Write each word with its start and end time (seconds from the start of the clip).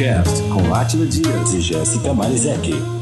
Cast 0.00 0.42
com 0.44 0.74
Atila 0.74 1.04
Dias 1.04 1.52
e 1.52 1.60
Jéssica 1.60 2.14
Marizek. 2.14 2.99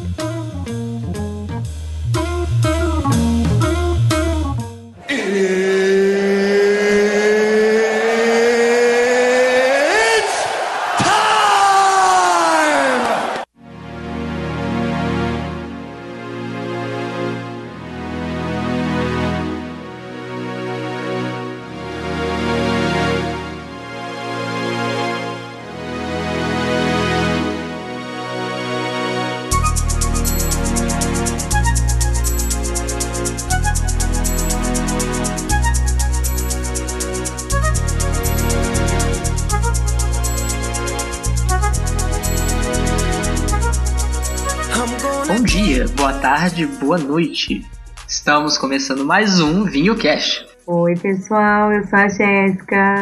Boa 46.88 46.96
noite. 46.96 47.62
Estamos 48.08 48.56
começando 48.56 49.04
mais 49.04 49.40
um 49.40 49.64
Vinho 49.64 49.94
Cash. 49.94 50.46
Oi, 50.66 50.94
pessoal, 50.96 51.70
eu 51.70 51.86
sou 51.86 51.98
a 51.98 52.08
Jéssica. 52.08 52.94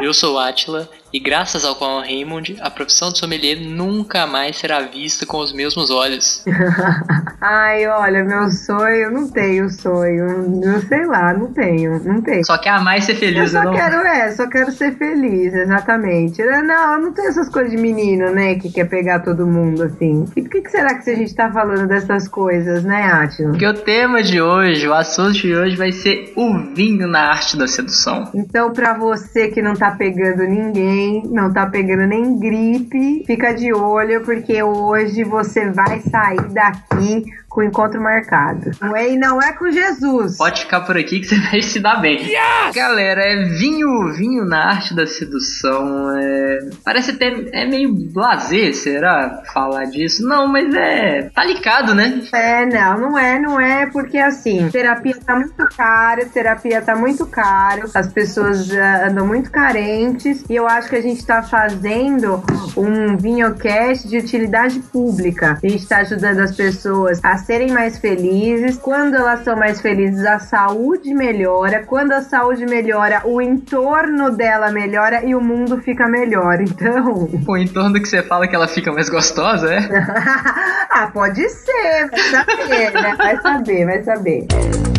eu 0.00 0.14
sou 0.14 0.36
o 0.36 0.38
Atila 0.38 0.88
e 1.12 1.20
graças 1.20 1.64
ao 1.64 1.78
Juan 1.78 2.00
Raymond, 2.00 2.56
a 2.60 2.70
profissão 2.70 3.12
de 3.12 3.18
sommelier 3.18 3.60
nunca 3.60 4.26
mais 4.26 4.56
será 4.56 4.80
vista 4.80 5.26
com 5.26 5.38
os 5.38 5.52
mesmos 5.52 5.90
olhos. 5.90 6.42
Ai, 7.40 7.86
olha, 7.86 8.24
meu 8.24 8.50
sonho, 8.50 9.10
não 9.10 9.28
tenho 9.28 9.68
sonho. 9.68 10.62
Eu 10.62 10.80
sei 10.82 11.04
lá, 11.06 11.34
não 11.34 11.52
tenho, 11.52 12.02
não 12.04 12.22
tenho. 12.22 12.44
Só 12.46 12.56
quer 12.56 12.70
amar 12.70 12.98
e 12.98 13.02
ser 13.02 13.16
feliz, 13.16 13.52
eu 13.52 13.60
só 13.60 13.64
não? 13.64 13.74
quero, 13.74 13.96
é, 13.96 14.30
só 14.30 14.46
quero 14.48 14.72
ser 14.72 14.96
feliz, 14.96 15.52
exatamente. 15.52 16.42
Não, 16.42 16.94
eu 16.94 17.00
não 17.00 17.12
tenho 17.12 17.28
essas 17.28 17.48
coisas 17.48 17.70
de 17.72 17.76
menino, 17.76 18.30
né, 18.30 18.54
que 18.54 18.70
quer 18.70 18.88
pegar 18.88 19.20
todo 19.20 19.46
mundo, 19.46 19.82
assim. 19.82 20.24
E 20.36 20.42
por 20.42 20.50
que, 20.50 20.62
que 20.62 20.70
será 20.70 20.94
que 20.94 21.10
a 21.10 21.16
gente 21.16 21.34
tá 21.34 21.50
falando 21.50 21.86
dessas 21.86 22.26
coisas, 22.28 22.84
né, 22.84 23.04
Atila? 23.04 23.50
Porque 23.50 23.66
o 23.66 23.74
tema 23.74 24.22
de 24.22 24.40
hoje, 24.40 24.88
o 24.88 24.94
assunto 24.94 25.32
de 25.32 25.54
hoje 25.54 25.76
vai 25.76 25.92
ser 25.92 26.32
o 26.36 26.74
vinho 26.74 27.06
na 27.06 27.30
arte 27.30 27.56
da 27.56 27.66
sedução. 27.66 28.30
Então, 28.34 28.72
pra 28.72 28.94
você 28.94 29.48
que 29.48 29.60
não 29.60 29.74
tá 29.74 29.90
pegando 29.90 30.44
ninguém, 30.44 31.01
não 31.30 31.52
tá 31.52 31.66
pegando 31.66 32.06
nem 32.06 32.38
gripe, 32.38 33.24
fica 33.26 33.52
de 33.52 33.72
olho 33.72 34.22
porque 34.24 34.62
hoje 34.62 35.24
você 35.24 35.70
vai 35.70 36.00
sair 36.00 36.42
daqui 36.50 37.24
com 37.52 37.60
o 37.60 37.64
encontro 37.64 38.00
marcado. 38.00 38.70
E 38.96 39.16
não 39.16 39.40
é 39.40 39.52
com 39.52 39.70
Jesus. 39.70 40.38
Pode 40.38 40.62
ficar 40.62 40.80
por 40.80 40.96
aqui 40.96 41.20
que 41.20 41.26
você 41.26 41.38
vai 41.50 41.60
se 41.60 41.78
dar 41.80 42.00
bem. 42.00 42.18
Yes! 42.18 42.74
Galera, 42.74 43.20
é 43.22 43.44
vinho, 43.44 44.12
vinho 44.14 44.44
na 44.44 44.70
arte 44.70 44.94
da 44.94 45.06
sedução. 45.06 46.16
É... 46.16 46.58
Parece 46.82 47.10
até 47.10 47.26
é 47.52 47.66
meio 47.66 47.94
blazer, 48.12 48.74
será? 48.74 49.42
Falar 49.52 49.84
disso. 49.84 50.26
Não, 50.26 50.46
mas 50.46 50.74
é. 50.74 51.30
Tá 51.34 51.44
ligado, 51.44 51.94
né? 51.94 52.22
É, 52.32 52.64
não, 52.64 52.98
não 52.98 53.18
é, 53.18 53.38
não 53.38 53.60
é, 53.60 53.86
porque 53.86 54.16
assim, 54.16 54.68
terapia 54.70 55.16
tá 55.24 55.36
muito 55.36 55.68
cara, 55.76 56.24
terapia 56.24 56.80
tá 56.80 56.96
muito 56.96 57.26
caro, 57.26 57.90
as 57.94 58.08
pessoas 58.08 58.70
uh, 58.70 59.08
andam 59.10 59.26
muito 59.26 59.50
carentes 59.50 60.44
e 60.48 60.54
eu 60.54 60.66
acho 60.66 60.88
que 60.88 60.96
a 60.96 61.02
gente 61.02 61.24
tá 61.26 61.42
fazendo 61.42 62.42
um 62.76 63.16
vinhocast 63.16 64.08
de 64.08 64.16
utilidade 64.16 64.80
pública. 64.80 65.58
A 65.62 65.68
gente 65.68 65.86
tá 65.86 65.98
ajudando 65.98 66.40
as 66.40 66.54
pessoas 66.56 67.20
a 67.22 67.41
serem 67.44 67.70
mais 67.72 67.98
felizes. 67.98 68.76
Quando 68.76 69.14
elas 69.14 69.44
são 69.44 69.56
mais 69.56 69.80
felizes, 69.80 70.24
a 70.24 70.38
saúde 70.38 71.14
melhora. 71.14 71.84
Quando 71.84 72.12
a 72.12 72.22
saúde 72.22 72.66
melhora, 72.66 73.22
o 73.24 73.40
entorno 73.40 74.30
dela 74.30 74.70
melhora 74.70 75.24
e 75.24 75.34
o 75.34 75.40
mundo 75.40 75.78
fica 75.78 76.06
melhor. 76.08 76.60
Então. 76.60 77.28
O 77.52 77.56
entorno 77.56 78.00
que 78.00 78.08
você 78.08 78.22
fala 78.22 78.46
que 78.46 78.54
ela 78.54 78.68
fica 78.68 78.92
mais 78.92 79.08
gostosa, 79.08 79.74
é? 79.74 79.78
ah, 80.90 81.10
pode 81.12 81.46
ser. 81.48 82.08
Vai 82.10 82.30
saber, 82.30 82.92
né? 82.92 83.14
Vai 83.16 83.40
saber, 83.42 83.84
vai 83.84 84.02
saber. 84.02 84.91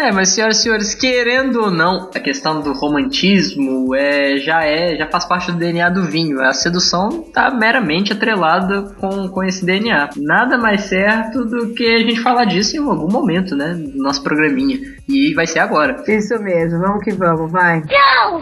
É, 0.00 0.10
mas 0.10 0.30
senhoras 0.30 0.58
e 0.58 0.62
senhores, 0.62 0.94
querendo 0.94 1.60
ou 1.60 1.70
não, 1.70 2.08
a 2.14 2.18
questão 2.18 2.62
do 2.62 2.72
romantismo 2.72 3.94
é, 3.94 4.38
já 4.38 4.64
é, 4.64 4.96
já 4.96 5.06
faz 5.06 5.26
parte 5.26 5.52
do 5.52 5.58
DNA 5.58 5.90
do 5.90 6.04
vinho. 6.04 6.40
A 6.40 6.54
sedução 6.54 7.22
tá 7.22 7.50
meramente 7.50 8.14
atrelada 8.14 8.94
com, 8.98 9.28
com 9.28 9.44
esse 9.44 9.62
DNA. 9.62 10.08
Nada 10.16 10.56
mais 10.56 10.84
certo 10.84 11.44
do 11.44 11.74
que 11.74 11.86
a 11.86 11.98
gente 11.98 12.22
falar 12.22 12.46
disso 12.46 12.76
em 12.76 12.80
algum 12.80 13.12
momento, 13.12 13.54
né? 13.54 13.74
Do 13.74 14.02
nosso 14.02 14.22
programinha. 14.22 14.80
E 15.06 15.34
vai 15.34 15.46
ser 15.46 15.58
agora. 15.58 16.02
Isso 16.08 16.40
mesmo, 16.42 16.80
vamos 16.80 17.04
que 17.04 17.12
vamos, 17.12 17.52
vai. 17.52 17.82
Não! 17.82 18.40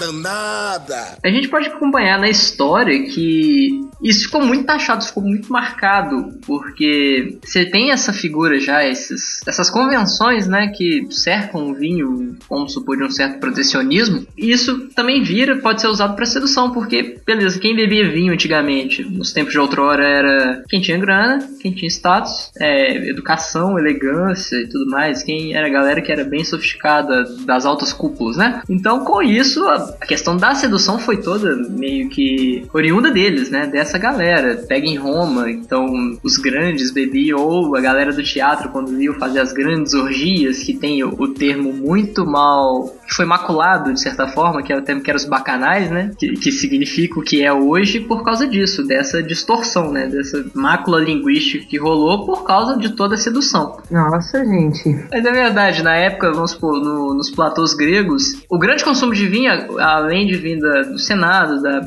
Danada. 0.00 1.18
A 1.22 1.28
gente 1.28 1.48
pode 1.48 1.68
acompanhar 1.68 2.18
na 2.18 2.28
história 2.28 3.04
que 3.04 3.88
isso 4.02 4.24
ficou 4.24 4.42
muito 4.42 4.64
taxado, 4.64 5.04
ficou 5.04 5.22
muito 5.22 5.52
marcado, 5.52 6.32
porque 6.46 7.38
você 7.44 7.66
tem 7.66 7.90
essa 7.90 8.12
figura 8.12 8.58
já, 8.58 8.86
esses, 8.86 9.40
essas 9.46 9.68
convenções, 9.68 10.48
né, 10.48 10.68
que 10.68 11.06
cercam 11.10 11.68
o 11.68 11.74
vinho, 11.74 12.36
como 12.48 12.68
supor, 12.68 12.96
de 12.96 13.04
um 13.04 13.10
certo 13.10 13.38
protecionismo, 13.38 14.26
e 14.36 14.50
isso 14.50 14.88
também 14.94 15.22
vira, 15.22 15.58
pode 15.58 15.80
ser 15.82 15.88
usado 15.88 16.16
para 16.16 16.24
sedução, 16.24 16.70
porque, 16.70 17.18
beleza, 17.26 17.58
quem 17.58 17.76
bebia 17.76 18.10
vinho 18.10 18.32
antigamente, 18.32 19.02
nos 19.02 19.32
tempos 19.32 19.52
de 19.52 19.58
outrora, 19.58 20.02
era 20.02 20.64
quem 20.68 20.80
tinha 20.80 20.96
grana, 20.96 21.46
quem 21.60 21.72
tinha 21.72 21.88
status, 21.88 22.50
é, 22.58 23.08
educação, 23.08 23.78
elegância 23.78 24.56
e 24.56 24.66
tudo 24.66 24.90
mais, 24.90 25.22
quem 25.22 25.54
era 25.54 25.66
a 25.66 25.70
galera 25.70 26.00
que 26.00 26.10
era 26.10 26.24
bem 26.24 26.44
sofisticada 26.44 27.24
das 27.44 27.66
altas 27.66 27.92
cúpulas, 27.92 28.36
né? 28.36 28.62
Então, 28.68 29.04
com 29.04 29.22
isso, 29.22 29.62
a, 30.00 30.06
questão 30.06 30.36
da 30.36 30.54
sedução 30.54 30.98
foi 30.98 31.18
toda 31.18 31.56
meio 31.68 32.08
que 32.08 32.66
oriunda 32.72 33.10
deles, 33.10 33.50
né? 33.50 33.66
Dessa 33.66 33.98
galera. 33.98 34.64
Pega 34.68 34.86
em 34.86 34.96
Roma, 34.96 35.50
então 35.50 35.86
os 36.22 36.36
grandes 36.36 36.90
bebiam, 36.90 37.40
ou 37.40 37.76
a 37.76 37.80
galera 37.80 38.12
do 38.12 38.22
teatro, 38.22 38.70
quando 38.70 38.96
viu 38.96 39.14
fazer 39.14 39.40
as 39.40 39.52
grandes 39.52 39.94
orgias, 39.94 40.58
que 40.58 40.74
tem 40.74 41.02
o, 41.02 41.14
o 41.18 41.28
termo 41.28 41.72
muito 41.72 42.26
mal. 42.26 42.94
que 43.06 43.14
foi 43.14 43.24
maculado, 43.24 43.92
de 43.92 44.00
certa 44.00 44.28
forma, 44.28 44.62
que 44.62 44.72
é 44.72 44.76
o 44.76 44.82
termo 44.82 45.02
que 45.02 45.10
era 45.10 45.16
os 45.16 45.24
bacanais, 45.24 45.90
né? 45.90 46.10
Que, 46.18 46.32
que 46.34 46.52
significa 46.52 47.18
o 47.18 47.22
que 47.22 47.42
é 47.42 47.52
hoje 47.52 48.00
por 48.00 48.24
causa 48.24 48.46
disso, 48.46 48.86
dessa 48.86 49.22
distorção, 49.22 49.92
né? 49.92 50.06
Dessa 50.06 50.44
mácula 50.54 51.00
linguística 51.00 51.64
que 51.66 51.78
rolou 51.78 52.26
por 52.26 52.44
causa 52.44 52.76
de 52.76 52.90
toda 52.90 53.14
a 53.14 53.18
sedução. 53.18 53.78
Nossa, 53.90 54.44
gente. 54.44 54.88
Mas 55.10 55.24
é 55.24 55.32
verdade, 55.32 55.82
na 55.82 55.94
época, 55.94 56.32
vamos 56.32 56.52
supor, 56.52 56.80
no, 56.80 57.14
nos 57.14 57.30
platôs 57.30 57.74
gregos, 57.74 58.42
o 58.48 58.58
grande 58.58 58.84
consumo 58.84 59.12
de 59.14 59.26
vinho 59.26 59.50
além 59.80 60.26
de 60.26 60.36
vinda 60.36 60.84
do 60.84 60.98
Senado, 60.98 61.62
da 61.62 61.80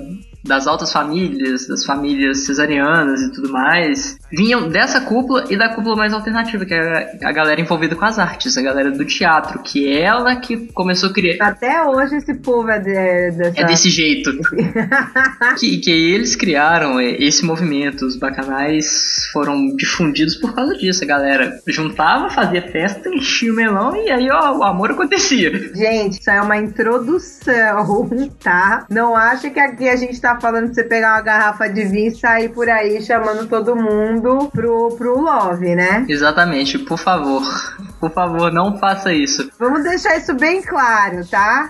das 0.44 0.68
altas 0.68 0.92
famílias, 0.92 1.68
das 1.68 1.86
famílias 1.86 2.40
cesarianas 2.40 3.22
e 3.22 3.32
tudo 3.32 3.50
mais, 3.50 4.20
vinham 4.34 4.68
dessa 4.68 5.02
cúpula 5.02 5.46
e 5.50 5.56
da 5.56 5.70
cúpula 5.70 5.96
mais 5.96 6.12
alternativa, 6.12 6.66
que 6.66 6.74
é 6.74 7.18
a 7.24 7.32
galera 7.32 7.62
envolvida 7.62 7.96
com 7.96 8.04
as 8.04 8.18
artes, 8.18 8.58
a 8.58 8.62
galera 8.62 8.90
do 8.90 9.06
teatro, 9.06 9.60
que 9.60 9.88
é 9.88 10.02
ela 10.02 10.36
que 10.38 10.58
começou 10.74 11.10
a 11.10 11.14
criar. 11.14 11.48
Até 11.48 11.84
hoje 11.84 12.16
esse 12.16 12.34
povo 12.34 12.70
é, 12.70 12.80
de, 12.80 13.38
dessa... 13.38 13.62
é 13.62 13.64
desse 13.66 13.90
jeito. 13.90 14.32
que, 15.60 15.78
que 15.78 15.92
eles 15.92 16.36
criaram 16.36 17.00
esse 17.00 17.46
movimento, 17.46 18.06
os 18.06 18.16
bacanais 18.16 19.30
foram 19.32 19.76
difundidos 19.76 20.36
por 20.36 20.54
causa 20.56 20.74
disso. 20.76 21.04
A 21.04 21.08
galera 21.08 21.60
juntava, 21.68 22.30
fazia 22.30 22.62
festa, 22.62 23.10
enchia 23.10 23.52
o 23.52 23.56
melão 23.56 23.96
e 23.96 24.10
aí 24.10 24.30
ó, 24.32 24.58
o 24.58 24.64
amor 24.64 24.92
acontecia. 24.92 25.52
Gente, 25.76 26.20
isso 26.20 26.32
é 26.32 26.42
uma 26.42 26.58
introdução, 26.58 27.54
tá? 28.42 28.86
Não 28.90 29.16
acha 29.16 29.50
que 29.50 29.60
aqui 29.60 29.88
a 29.88 29.96
gente 29.96 30.20
tá 30.20 30.40
falando 30.40 30.66
pra 30.66 30.74
você 30.74 30.84
pegar 30.84 31.14
uma 31.16 31.22
garrafa 31.22 31.68
de 31.68 31.84
vinho 31.84 32.08
e 32.08 32.16
sair 32.16 32.50
por 32.50 32.68
aí 32.68 33.02
chamando 33.04 33.48
todo 33.48 33.76
mundo 33.76 34.23
pro, 34.52 34.96
pro 34.96 35.20
love, 35.20 35.76
né? 35.76 36.06
Exatamente, 36.08 36.80
por 36.80 36.98
favor. 36.98 37.44
Por 38.00 38.12
favor, 38.12 38.52
não 38.52 38.78
faça 38.80 39.14
isso. 39.14 39.50
Vamos 39.60 39.84
deixar 39.84 40.18
isso 40.18 40.34
bem 40.34 40.62
claro, 40.62 41.26
tá? 41.28 41.70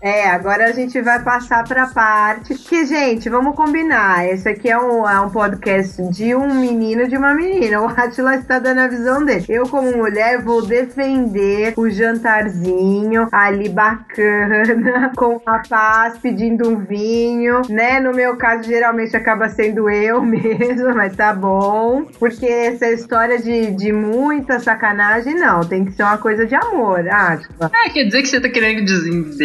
É, 0.00 0.28
agora 0.28 0.64
a 0.64 0.72
gente 0.72 1.00
vai 1.00 1.22
passar 1.22 1.62
pra 1.62 1.86
parte 1.86 2.54
que, 2.54 2.84
gente, 2.86 3.28
vamos 3.28 3.54
combinar. 3.54 4.26
Esse 4.26 4.48
aqui 4.48 4.68
é 4.68 4.76
um, 4.76 5.08
é 5.08 5.20
um 5.20 5.30
podcast 5.30 6.02
de 6.10 6.34
um 6.34 6.54
menino 6.54 7.02
e 7.02 7.08
de 7.08 7.16
uma 7.16 7.32
menina. 7.34 7.80
O 7.80 7.86
Atila 7.86 8.34
está 8.34 8.58
dando 8.58 8.80
a 8.80 8.88
visão 8.88 9.24
dele. 9.24 9.44
Eu, 9.48 9.62
como 9.68 9.96
mulher, 9.96 10.42
vou 10.42 10.60
defender 10.60 11.74
o 11.76 11.88
jantarzinho 11.88 13.28
ali 13.30 13.68
bacana, 13.68 15.12
com 15.14 15.36
o 15.36 15.42
rapaz 15.46 16.18
pedindo 16.18 16.68
um 16.68 16.84
vinho, 16.84 17.62
né? 17.68 18.00
No 18.00 18.12
meu 18.12 18.36
caso, 18.36 18.64
geralmente 18.64 19.16
acaba 19.16 19.48
sendo 19.48 19.88
eu 19.88 20.20
mesmo, 20.22 20.94
mas 20.96 21.14
tá 21.14 21.32
bom. 21.32 22.06
Porque 22.18 22.46
essa 22.46 22.90
história 22.90 23.38
de, 23.38 23.70
de 23.70 23.92
muita 23.92 24.58
sacanagem, 24.58 25.34
não. 25.34 25.60
Tem 25.60 25.84
que 25.84 25.92
ser 25.92 26.02
uma 26.02 26.18
coisa 26.18 26.44
de 26.44 26.56
amor, 26.56 27.08
Atila. 27.08 27.70
É, 27.72 27.90
quer 27.90 28.04
dizer 28.04 28.22
que 28.22 28.28
você 28.28 28.40
tá 28.40 28.48
querendo 28.48 28.84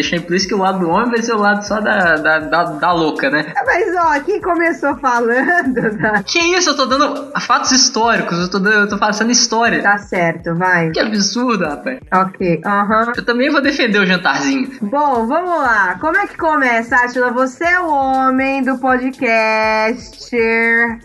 deixar 0.07 0.18
implícito 0.18 0.50
que 0.50 0.56
o 0.56 0.63
lado 0.63 0.80
do 0.80 0.89
homem 0.89 1.09
vai 1.09 1.21
ser 1.21 1.33
o 1.33 1.38
lado 1.38 1.65
só 1.65 1.80
da, 1.81 2.15
da, 2.15 2.39
da, 2.39 2.63
da 2.63 2.92
louca, 2.94 3.30
né? 3.30 3.54
Mas 3.65 3.95
ó, 3.95 4.19
quem 4.24 4.42
começou 4.42 4.95
falando. 4.98 5.98
Da... 5.98 6.24
Que 6.27 6.39
isso? 6.39 6.69
Eu 6.69 6.75
tô 6.75 6.86
dando 6.86 7.31
fatos 7.39 7.71
históricos, 7.71 8.39
eu 8.39 8.50
tô, 8.50 8.59
dando, 8.59 8.75
eu 8.75 8.89
tô 8.89 8.98
passando 8.98 9.31
história. 9.31 9.81
Tá 9.81 9.98
certo, 9.98 10.56
vai. 10.56 10.92
Que 10.92 11.00
absurdo, 11.00 11.65
rapaz. 11.65 12.00
Ok, 12.12 12.62
aham. 12.65 13.06
Uhum. 13.07 13.13
Eu 13.18 13.25
também 13.25 13.50
vou 13.50 13.62
defender 13.62 14.00
o 14.00 14.06
jantarzinho. 14.06 14.71
Bom, 14.81 15.27
vamos 15.27 15.57
lá. 15.59 15.98
Como 16.00 16.18
é 16.18 16.27
que 16.27 16.38
começa, 16.38 16.95
Atila? 16.95 17.31
Você 17.31 17.63
é 17.63 17.80
o 17.80 17.88
homem 17.88 18.63
do 18.63 18.77
podcast. 18.77 20.38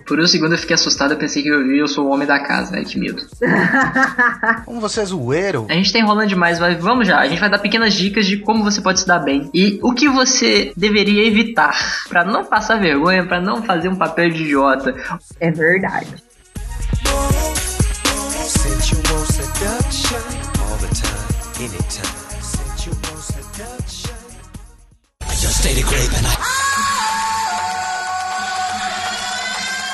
Por 0.06 0.20
um 0.20 0.26
segundo 0.26 0.52
eu 0.52 0.58
fiquei 0.58 0.74
assustado, 0.74 1.12
eu 1.12 1.18
pensei 1.18 1.42
que 1.42 1.48
eu 1.48 1.62
eu 1.72 1.88
sou 1.88 2.06
o 2.06 2.10
homem 2.10 2.26
da 2.26 2.38
casa. 2.38 2.76
Ai, 2.76 2.84
que 2.84 2.98
medo. 2.98 3.22
como 4.64 4.80
você 4.80 5.00
é 5.00 5.04
zoeiro? 5.04 5.66
A 5.68 5.74
gente 5.74 5.92
tá 5.92 5.98
enrolando 5.98 6.28
demais, 6.28 6.58
mas 6.58 6.78
vamos 6.78 7.06
já. 7.06 7.18
A 7.18 7.26
gente 7.26 7.40
vai 7.40 7.50
dar 7.50 7.58
pequenas 7.58 7.94
dicas 7.94 8.26
de 8.26 8.36
como 8.38 8.62
você 8.62 8.80
pode 8.80 8.91
se 9.00 9.06
dar 9.06 9.18
bem. 9.18 9.50
E 9.52 9.78
o 9.82 9.92
que 9.92 10.08
você 10.08 10.72
deveria 10.76 11.26
evitar 11.26 11.76
para 12.08 12.24
não 12.24 12.44
passar 12.44 12.80
vergonha, 12.80 13.26
para 13.26 13.40
não 13.40 13.62
fazer 13.62 13.88
um 13.88 13.96
papel 13.96 14.30
de 14.30 14.42
idiota. 14.42 14.94
É 15.40 15.50
verdade. 15.50 16.08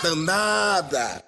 Danada! 0.02 1.27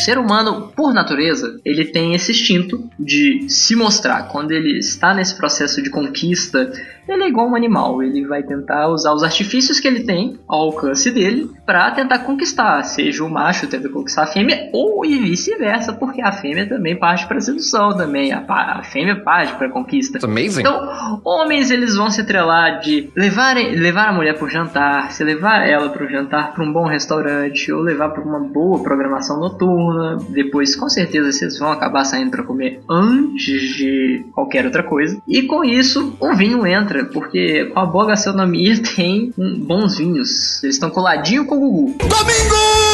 Ser 0.00 0.18
humano, 0.18 0.72
por 0.74 0.92
natureza, 0.92 1.60
ele 1.64 1.84
tem 1.84 2.14
esse 2.14 2.32
instinto 2.32 2.88
de 2.98 3.48
se 3.48 3.74
mostrar. 3.74 4.28
Quando 4.28 4.52
ele 4.52 4.78
está 4.78 5.14
nesse 5.14 5.36
processo 5.36 5.82
de 5.82 5.90
conquista, 5.90 6.72
ele 7.08 7.24
é 7.24 7.28
igual 7.28 7.48
um 7.48 7.56
animal. 7.56 8.02
Ele 8.02 8.26
vai 8.26 8.42
tentar 8.42 8.88
usar 8.88 9.12
os 9.12 9.22
artifícios 9.22 9.80
que 9.80 9.88
ele 9.88 10.04
tem 10.04 10.38
ao 10.48 10.62
alcance 10.62 11.10
dele 11.10 11.50
para 11.66 11.90
tentar 11.90 12.20
conquistar, 12.20 12.82
seja 12.84 13.24
o 13.24 13.30
macho 13.30 13.66
tenta 13.66 13.88
conquistar 13.88 14.24
a 14.24 14.26
fêmea 14.26 14.70
ou 14.72 15.04
e 15.04 15.18
vice-versa, 15.18 15.92
porque 15.92 16.20
a 16.20 16.32
fêmea 16.32 16.68
também 16.68 16.98
parte 16.98 17.26
para 17.26 17.40
sedução 17.40 17.96
também. 17.96 18.32
A, 18.32 18.44
a 18.48 18.82
fêmea 18.82 19.16
parte 19.16 19.54
para 19.54 19.68
conquista. 19.68 20.18
It's 20.18 20.24
amazing. 20.24 20.60
Então, 20.60 21.20
homens 21.24 21.70
eles 21.70 21.96
vão 21.96 22.10
se 22.10 22.20
atrelar 22.20 22.80
de 22.80 23.10
levar, 23.16 23.56
levar 23.56 24.08
a 24.08 24.12
mulher 24.12 24.38
para 24.38 24.48
jantar, 24.48 25.12
se 25.12 25.24
levar 25.24 25.66
ela 25.66 25.90
para 25.90 26.06
jantar 26.06 26.52
para 26.52 26.64
um 26.64 26.72
bom 26.72 26.86
restaurante 26.86 27.72
ou 27.72 27.80
levar 27.80 28.10
para 28.10 28.22
uma 28.22 28.40
boa 28.40 28.82
programação 28.82 29.38
noturna. 29.38 29.81
Depois, 30.30 30.76
com 30.76 30.88
certeza, 30.88 31.32
vocês 31.32 31.58
vão 31.58 31.70
acabar 31.70 32.04
saindo 32.04 32.30
para 32.30 32.42
comer 32.42 32.80
antes 32.88 33.76
de 33.76 34.24
qualquer 34.32 34.64
outra 34.64 34.82
coisa. 34.82 35.20
E 35.26 35.42
com 35.42 35.64
isso, 35.64 36.16
o 36.20 36.34
vinho 36.34 36.66
entra, 36.66 37.04
porque 37.04 37.66
com 37.66 37.80
a 37.80 37.86
boa 37.86 38.06
gastronomia 38.06 38.82
tem 38.94 39.32
bons 39.36 39.98
vinhos. 39.98 40.62
Eles 40.62 40.76
estão 40.76 40.90
coladinho 40.90 41.44
com 41.44 41.56
o 41.56 41.60
Gugu. 41.60 41.98
Domingo! 41.98 42.91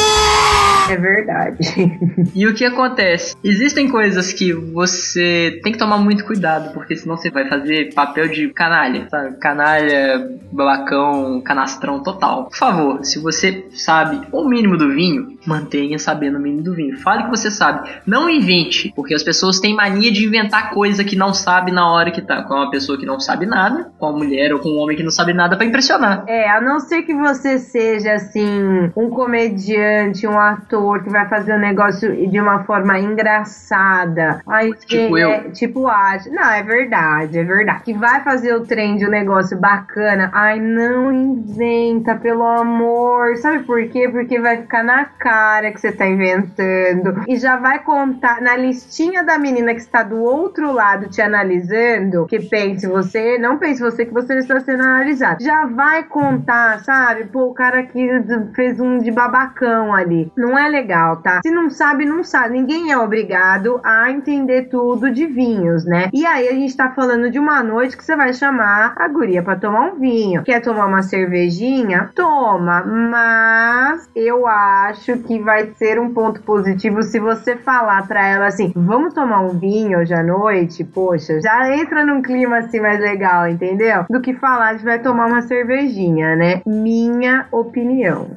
É 0.89 0.97
verdade. 0.97 1.59
e 2.35 2.47
o 2.47 2.55
que 2.55 2.65
acontece? 2.65 3.37
Existem 3.45 3.89
coisas 3.89 4.33
que 4.33 4.53
você 4.53 5.61
tem 5.63 5.73
que 5.73 5.79
tomar 5.79 5.99
muito 5.99 6.25
cuidado, 6.25 6.73
porque 6.73 6.97
senão 6.97 7.17
você 7.17 7.31
vai 7.31 7.47
fazer 7.49 7.93
papel 7.95 8.29
de 8.29 8.49
canalha, 8.49 9.07
sabe? 9.11 9.37
Canalha, 9.37 10.39
babacão, 10.51 11.41
canastrão 11.43 12.03
total. 12.03 12.47
Por 12.47 12.57
favor, 12.57 13.05
se 13.05 13.19
você 13.19 13.67
sabe 13.73 14.27
o 14.33 14.49
mínimo 14.49 14.77
do 14.77 14.89
vinho, 14.89 15.39
mantenha 15.47 15.99
sabendo 15.99 16.39
o 16.39 16.41
mínimo 16.41 16.63
do 16.63 16.75
vinho. 16.75 16.99
Fale 16.99 17.25
que 17.25 17.31
você 17.31 17.51
sabe. 17.51 17.89
Não 18.07 18.29
invente, 18.31 18.93
porque 18.97 19.15
as 19.15 19.23
pessoas 19.23 19.61
têm 19.61 19.75
mania 19.75 20.11
de 20.11 20.25
inventar 20.25 20.71
coisa 20.71 21.05
que 21.05 21.17
não 21.17 21.35
sabe 21.35 21.71
na 21.71 21.91
hora 21.93 22.11
que 22.11 22.23
tá. 22.23 22.43
Com 22.43 22.55
uma 22.55 22.71
pessoa 22.71 22.99
que 22.99 23.05
não 23.05 23.21
sabe 23.21 23.45
nada, 23.47 23.91
com 23.99 24.07
uma 24.07 24.19
mulher 24.19 24.53
ou 24.55 24.61
com 24.61 24.71
um 24.71 24.79
homem 24.79 24.97
que 24.97 25.03
não 25.03 25.11
sabe 25.11 25.35
nada 25.35 25.57
para 25.57 25.67
impressionar. 25.67 26.25
É, 26.27 26.49
a 26.49 26.61
não 26.61 26.81
ser 26.81 27.03
que 27.03 27.15
você 27.15 27.59
seja 27.59 28.15
assim, 28.15 28.91
um 28.97 29.11
comediante, 29.11 30.27
um 30.27 30.39
ator 30.39 30.78
ator 30.79 31.03
que 31.03 31.11
vai 31.11 31.29
fazer 31.29 31.55
o 31.55 31.59
negócio 31.59 32.29
de 32.29 32.41
uma 32.41 32.65
forma 32.65 32.99
engraçada. 32.99 34.41
Aí, 34.47 34.73
tipo 34.75 35.19
eu. 35.19 35.31
É, 35.31 35.41
tipo 35.51 35.87
arte. 35.87 36.31
Não, 36.31 36.51
é 36.51 36.63
verdade, 36.63 37.39
é 37.39 37.45
verdade. 37.45 37.83
Que 37.83 37.93
vai 37.93 38.23
fazer 38.23 38.55
o 38.55 38.65
trem 38.65 38.97
de 38.97 39.07
um 39.07 39.11
negócio 39.11 39.59
bacana. 39.59 40.31
Ai, 40.33 40.61
não 40.61 41.13
inventa, 41.13 42.15
pelo 42.17 42.45
amor. 42.45 43.37
Sabe 43.39 43.65
por 43.65 43.87
quê? 43.89 44.09
Porque 44.09 44.41
vai 44.41 44.59
ficar 44.59 44.83
na 44.83 45.05
cara 45.05 45.73
que 45.73 45.81
você 45.81 45.93
tá 45.93 46.07
inventando. 46.07 47.25
E 47.27 47.37
já 47.37 47.57
vai 47.57 47.81
contar 47.81 48.41
na 48.41 48.57
listinha 48.57 49.23
da 49.23 49.39
menina 49.39 49.75
que 49.75 49.81
está 49.81 50.03
do 50.03 50.23
outro 50.23 50.73
lado 50.73 51.09
te 51.09 51.21
analisando. 51.21 52.27
Que 52.27 52.39
pense 52.39 52.87
você, 52.87 53.39
não 53.39 53.59
pense 53.59 53.81
você 53.81 54.05
que 54.05 54.13
você 54.13 54.39
está 54.39 54.61
sendo 54.61 54.83
analisado. 54.83 55.43
Já 55.43 55.67
vai 55.67 56.05
contar, 56.05 56.81
sabe? 56.81 57.25
Pô, 57.25 57.47
o 57.47 57.55
cara 57.55 57.83
que 57.83 58.09
fez 58.55 58.81
um 58.81 58.99
de 58.99 59.11
babacão 59.11 59.95
ali. 59.95 60.31
Não 60.37 60.59
é 60.59 60.68
legal, 60.69 61.17
tá? 61.17 61.41
Se 61.45 61.51
não 61.51 61.71
sabe, 61.71 62.05
não 62.05 62.23
sabe. 62.23 62.55
Ninguém 62.55 62.93
é 62.93 62.99
obrigado 62.99 63.81
a 63.85 64.11
entender 64.11 64.65
tudo 64.65 65.11
de 65.11 65.27
vinhos, 65.27 65.85
né? 65.85 66.09
E 66.13 66.27
aí 66.27 66.49
a 66.49 66.53
gente 66.53 66.77
tá 66.77 66.91
falando 66.91 67.31
de 67.31 67.39
uma 67.39 67.63
noite 67.63 67.97
que 67.97 68.05
você 68.05 68.17
vai 68.17 68.33
chamar 68.33 68.95
a 68.97 69.09
guria 69.09 69.43
para 69.43 69.59
tomar 69.59 69.83
um 69.93 69.99
vinho. 69.99 70.43
Quer 70.43 70.61
tomar 70.61 70.87
uma 70.87 71.03
cervejinha? 71.03 72.11
Toma, 72.15 72.83
mas 72.85 74.09
eu 74.15 74.47
acho 74.47 75.19
que 75.19 75.39
vai 75.41 75.73
ser 75.75 75.99
um 75.99 76.13
ponto 76.13 76.43
positivo 76.43 77.03
se 77.03 77.19
você 77.19 77.57
falar 77.57 78.07
para 78.07 78.27
ela 78.27 78.47
assim: 78.47 78.73
"Vamos 78.75 79.15
tomar 79.15 79.41
um 79.41 79.59
vinho 79.59 79.99
hoje 79.99 80.15
à 80.15 80.23
noite?". 80.23 80.85
Poxa, 80.85 81.41
já 81.41 81.75
entra 81.77 82.05
num 82.05 82.23
clima 82.23 82.59
assim 82.59 82.81
mais 82.81 83.01
legal, 83.01 83.49
entendeu? 83.49 84.05
Do 84.09 84.21
que 84.21 84.35
falar 84.35 84.75
de 84.75 84.85
vai 84.85 84.99
tomar 84.99 85.27
uma 85.27 85.43
cervejinha, 85.43 86.37
né? 86.37 86.63
Minha 86.67 87.47
opinião. 87.53 88.29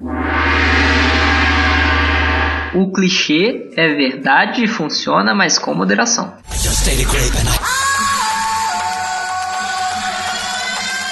O 2.73 2.89
clichê 2.89 3.69
é 3.75 3.94
verdade 3.94 4.63
e 4.63 4.68
funciona, 4.68 5.35
mas 5.35 5.59
com 5.59 5.73
moderação. 5.73 6.33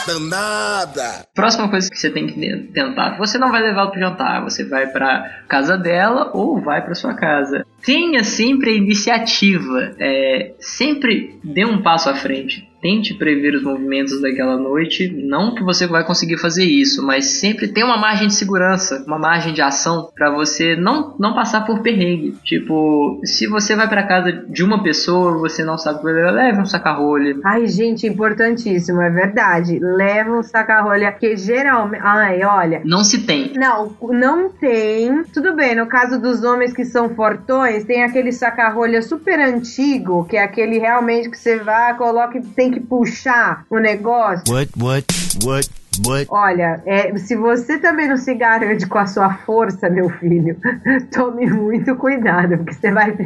Danada! 0.07 1.25
Próxima 1.35 1.67
coisa 1.67 1.89
que 1.89 1.99
você 1.99 2.09
tem 2.09 2.27
que 2.27 2.39
tentar: 2.73 3.17
você 3.17 3.37
não 3.37 3.51
vai 3.51 3.61
levar 3.61 3.87
para 3.87 3.99
jantar, 3.99 4.41
você 4.41 4.63
vai 4.63 4.87
para 4.87 5.43
casa 5.49 5.77
dela 5.77 6.31
ou 6.33 6.61
vai 6.61 6.81
para 6.81 6.95
sua 6.95 7.13
casa. 7.13 7.65
Tenha 7.83 8.23
sempre 8.23 8.69
a 8.69 8.73
iniciativa, 8.73 9.91
é, 9.99 10.53
sempre 10.59 11.39
dê 11.43 11.65
um 11.65 11.81
passo 11.81 12.09
à 12.09 12.15
frente 12.15 12.68
tente 12.81 13.13
prever 13.13 13.55
os 13.55 13.63
movimentos 13.63 14.21
daquela 14.21 14.57
noite. 14.57 15.09
Não 15.09 15.53
que 15.55 15.63
você 15.63 15.87
vai 15.87 16.03
conseguir 16.05 16.37
fazer 16.37 16.63
isso, 16.63 17.05
mas 17.05 17.25
sempre 17.25 17.67
tem 17.67 17.83
uma 17.83 17.97
margem 17.97 18.27
de 18.27 18.33
segurança, 18.33 19.03
uma 19.05 19.19
margem 19.19 19.53
de 19.53 19.61
ação 19.61 20.09
para 20.15 20.29
você 20.31 20.75
não, 20.75 21.15
não 21.19 21.33
passar 21.33 21.65
por 21.65 21.81
perrengue. 21.81 22.35
Tipo, 22.43 23.19
se 23.23 23.47
você 23.47 23.75
vai 23.75 23.87
para 23.87 24.03
casa 24.03 24.31
de 24.31 24.63
uma 24.63 24.81
pessoa, 24.83 25.37
você 25.37 25.63
não 25.63 25.77
sabe 25.77 25.99
leve 26.09 26.59
um 26.59 26.65
saca-rolha. 26.65 27.37
Ai, 27.43 27.67
gente, 27.67 28.07
importantíssimo, 28.07 29.01
é 29.01 29.09
verdade. 29.09 29.79
Leva 29.79 30.31
um 30.31 30.43
saca-rolha, 30.43 31.11
que 31.11 31.35
geralmente. 31.37 32.01
Ai, 32.03 32.43
olha. 32.43 32.81
Não 32.85 33.03
se 33.03 33.25
tem. 33.25 33.53
Não, 33.55 33.95
não 34.01 34.49
tem. 34.49 35.23
Tudo 35.33 35.55
bem, 35.55 35.75
no 35.75 35.87
caso 35.87 36.19
dos 36.19 36.43
homens 36.43 36.73
que 36.73 36.85
são 36.85 37.09
fortões, 37.09 37.83
tem 37.83 38.03
aquele 38.03 38.31
saca-rolha 38.31 39.01
super 39.01 39.39
antigo, 39.39 40.25
que 40.25 40.37
é 40.37 40.43
aquele 40.43 40.79
realmente 40.79 41.29
que 41.29 41.37
você 41.37 41.57
vai, 41.57 41.95
coloca 41.95 42.37
e 42.37 42.41
tem 42.41 42.68
tem 42.69 42.73
que 42.73 42.79
puxar 42.81 43.65
o 43.69 43.79
negócio. 43.79 44.43
What, 44.53 44.71
what, 44.77 45.05
what? 45.43 45.69
But... 45.99 46.27
Olha, 46.29 46.81
é, 46.85 47.15
se 47.17 47.35
você 47.35 47.77
também 47.77 48.07
não 48.07 48.17
se 48.17 48.33
garante 48.33 48.87
com 48.87 48.97
a 48.97 49.05
sua 49.05 49.33
força, 49.33 49.89
meu 49.89 50.09
filho, 50.09 50.57
tome 51.11 51.49
muito 51.49 51.95
cuidado, 51.95 52.57
porque 52.57 52.73
você 52.73 52.91
vai. 52.91 53.15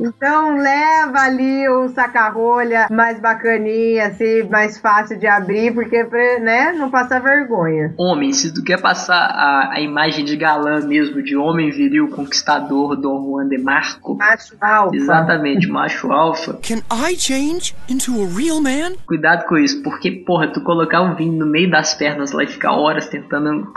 então 0.00 0.56
leva 0.56 1.18
ali 1.20 1.68
um 1.68 1.88
saca-rolha 1.88 2.86
mais 2.90 3.20
bacaninha, 3.20 4.06
assim, 4.06 4.42
mais 4.44 4.78
fácil 4.78 5.18
de 5.18 5.26
abrir, 5.26 5.74
porque, 5.74 6.04
né, 6.40 6.72
não 6.72 6.90
passar 6.90 7.20
vergonha. 7.20 7.94
Homem, 7.98 8.32
se 8.32 8.52
tu 8.52 8.62
quer 8.62 8.80
passar 8.80 9.16
a, 9.16 9.72
a 9.74 9.80
imagem 9.80 10.24
de 10.24 10.36
galã 10.36 10.80
mesmo, 10.86 11.22
de 11.22 11.36
homem 11.36 11.70
viril 11.70 12.08
conquistador 12.08 12.96
Dom 12.96 13.24
Juan 13.24 13.48
de 13.48 13.58
Marco. 13.58 14.16
Macho 14.16 14.56
alfa. 14.60 14.96
Exatamente, 14.96 15.68
macho 15.68 16.12
alfa. 16.12 16.54
Can 16.62 16.82
I 16.90 17.16
change 17.16 17.74
into 17.88 18.12
a 18.22 18.26
real 18.26 18.60
man? 18.60 18.96
Cuidado 19.06 19.46
com 19.46 19.56
isso, 19.56 19.82
porque, 19.82 20.10
porra, 20.10 20.48
tu 20.48 20.60
colocar 20.76 21.00
um 21.00 21.14
vinho 21.14 21.32
no 21.32 21.46
meio 21.46 21.70
das 21.70 21.94
pernas 21.94 22.32
lá 22.32 22.44
e 22.44 22.46
ficar 22.46 22.72
horas 22.72 23.08
tentando 23.08 23.72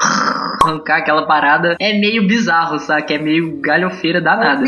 arrancar 0.63 0.98
aquela 0.98 1.25
parada 1.25 1.75
é 1.79 2.00
meio 2.00 2.27
bizarro, 2.27 2.79
sabe? 2.79 3.13
É 3.13 3.17
meio 3.17 3.60
galhofeira 3.60 4.22
danada. 4.22 4.65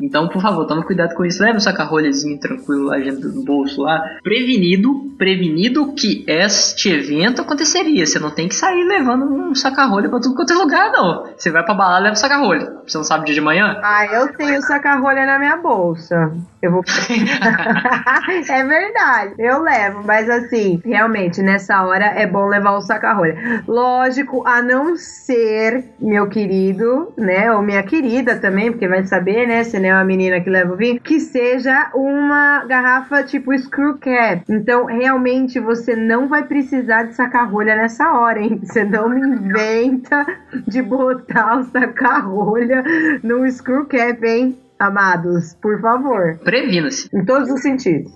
Então, 0.00 0.28
por 0.28 0.42
favor, 0.42 0.66
tome 0.66 0.84
cuidado 0.84 1.14
com 1.14 1.24
isso. 1.24 1.42
Leve 1.42 1.58
um 1.58 1.60
saca-rolhazinho 1.60 2.38
tranquilo 2.40 2.86
lá 2.86 2.96
dentro 2.96 3.30
do 3.30 3.44
bolso 3.44 3.82
lá. 3.82 4.02
Prevenido, 4.22 5.14
prevenido 5.16 5.92
que 5.92 6.24
este 6.26 6.90
evento 6.90 7.40
aconteceria. 7.40 8.04
Você 8.04 8.18
não 8.18 8.30
tem 8.30 8.48
que 8.48 8.56
sair 8.56 8.82
levando 8.84 9.24
um 9.24 9.54
saca-rolha 9.54 10.08
pra 10.08 10.18
tudo 10.18 10.34
quanto 10.34 10.52
é 10.52 10.56
lugar, 10.56 10.90
não. 10.90 11.28
Você 11.36 11.50
vai 11.50 11.64
pra 11.64 11.74
balada 11.74 12.00
e 12.00 12.02
leva 12.04 12.12
um 12.14 12.16
saca-rolha. 12.16 12.72
Você 12.86 12.96
não 12.98 13.04
sabe 13.04 13.22
o 13.22 13.26
dia 13.26 13.34
de 13.34 13.40
manhã? 13.40 13.80
Ah, 13.82 14.06
eu 14.06 14.32
tenho 14.36 14.60
saca-rolha 14.62 15.24
na 15.24 15.38
minha 15.38 15.56
bolsa. 15.56 16.32
Eu 16.60 16.72
vou. 16.72 16.82
é 18.48 18.64
verdade, 18.64 19.34
eu 19.38 19.60
levo, 19.60 20.02
mas 20.02 20.28
assim, 20.30 20.80
realmente, 20.84 21.42
nessa 21.42 21.84
hora 21.84 22.06
é 22.06 22.26
bom 22.26 22.46
levar 22.46 22.72
o 22.72 22.80
saca-rolha. 22.80 23.62
Lógico, 23.68 24.43
a 24.44 24.62
não 24.62 24.96
ser, 24.96 25.84
meu 26.00 26.28
querido, 26.28 27.12
né, 27.16 27.50
ou 27.52 27.62
minha 27.62 27.82
querida 27.82 28.36
também, 28.36 28.70
porque 28.70 28.86
vai 28.86 29.04
saber, 29.04 29.46
né, 29.46 29.64
se 29.64 29.78
não 29.78 29.88
é 29.88 29.94
uma 29.94 30.04
menina 30.04 30.40
que 30.40 30.50
leva 30.50 30.72
o 30.72 30.76
vinho, 30.76 31.00
que 31.00 31.20
seja 31.20 31.90
uma 31.94 32.64
garrafa 32.64 33.22
tipo 33.22 33.56
screw 33.56 33.98
cap. 33.98 34.44
Então, 34.48 34.86
realmente, 34.86 35.58
você 35.58 35.96
não 35.96 36.28
vai 36.28 36.44
precisar 36.44 37.04
de 37.04 37.14
saca-rolha 37.14 37.76
nessa 37.76 38.12
hora, 38.12 38.40
hein? 38.40 38.60
Você 38.62 38.84
não 38.84 39.08
me 39.08 39.20
inventa 39.20 40.26
de 40.66 40.82
botar 40.82 41.58
o 41.58 41.64
saca-rolha 41.64 42.82
no 43.22 43.50
screw 43.50 43.86
cap, 43.86 44.26
hein? 44.26 44.58
amados, 44.78 45.54
por 45.62 45.80
favor. 45.80 46.38
Previna-se. 46.44 47.08
Em 47.14 47.24
todos 47.24 47.50
os 47.50 47.60
sentidos. 47.60 48.12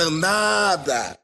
Danada! 0.00 1.19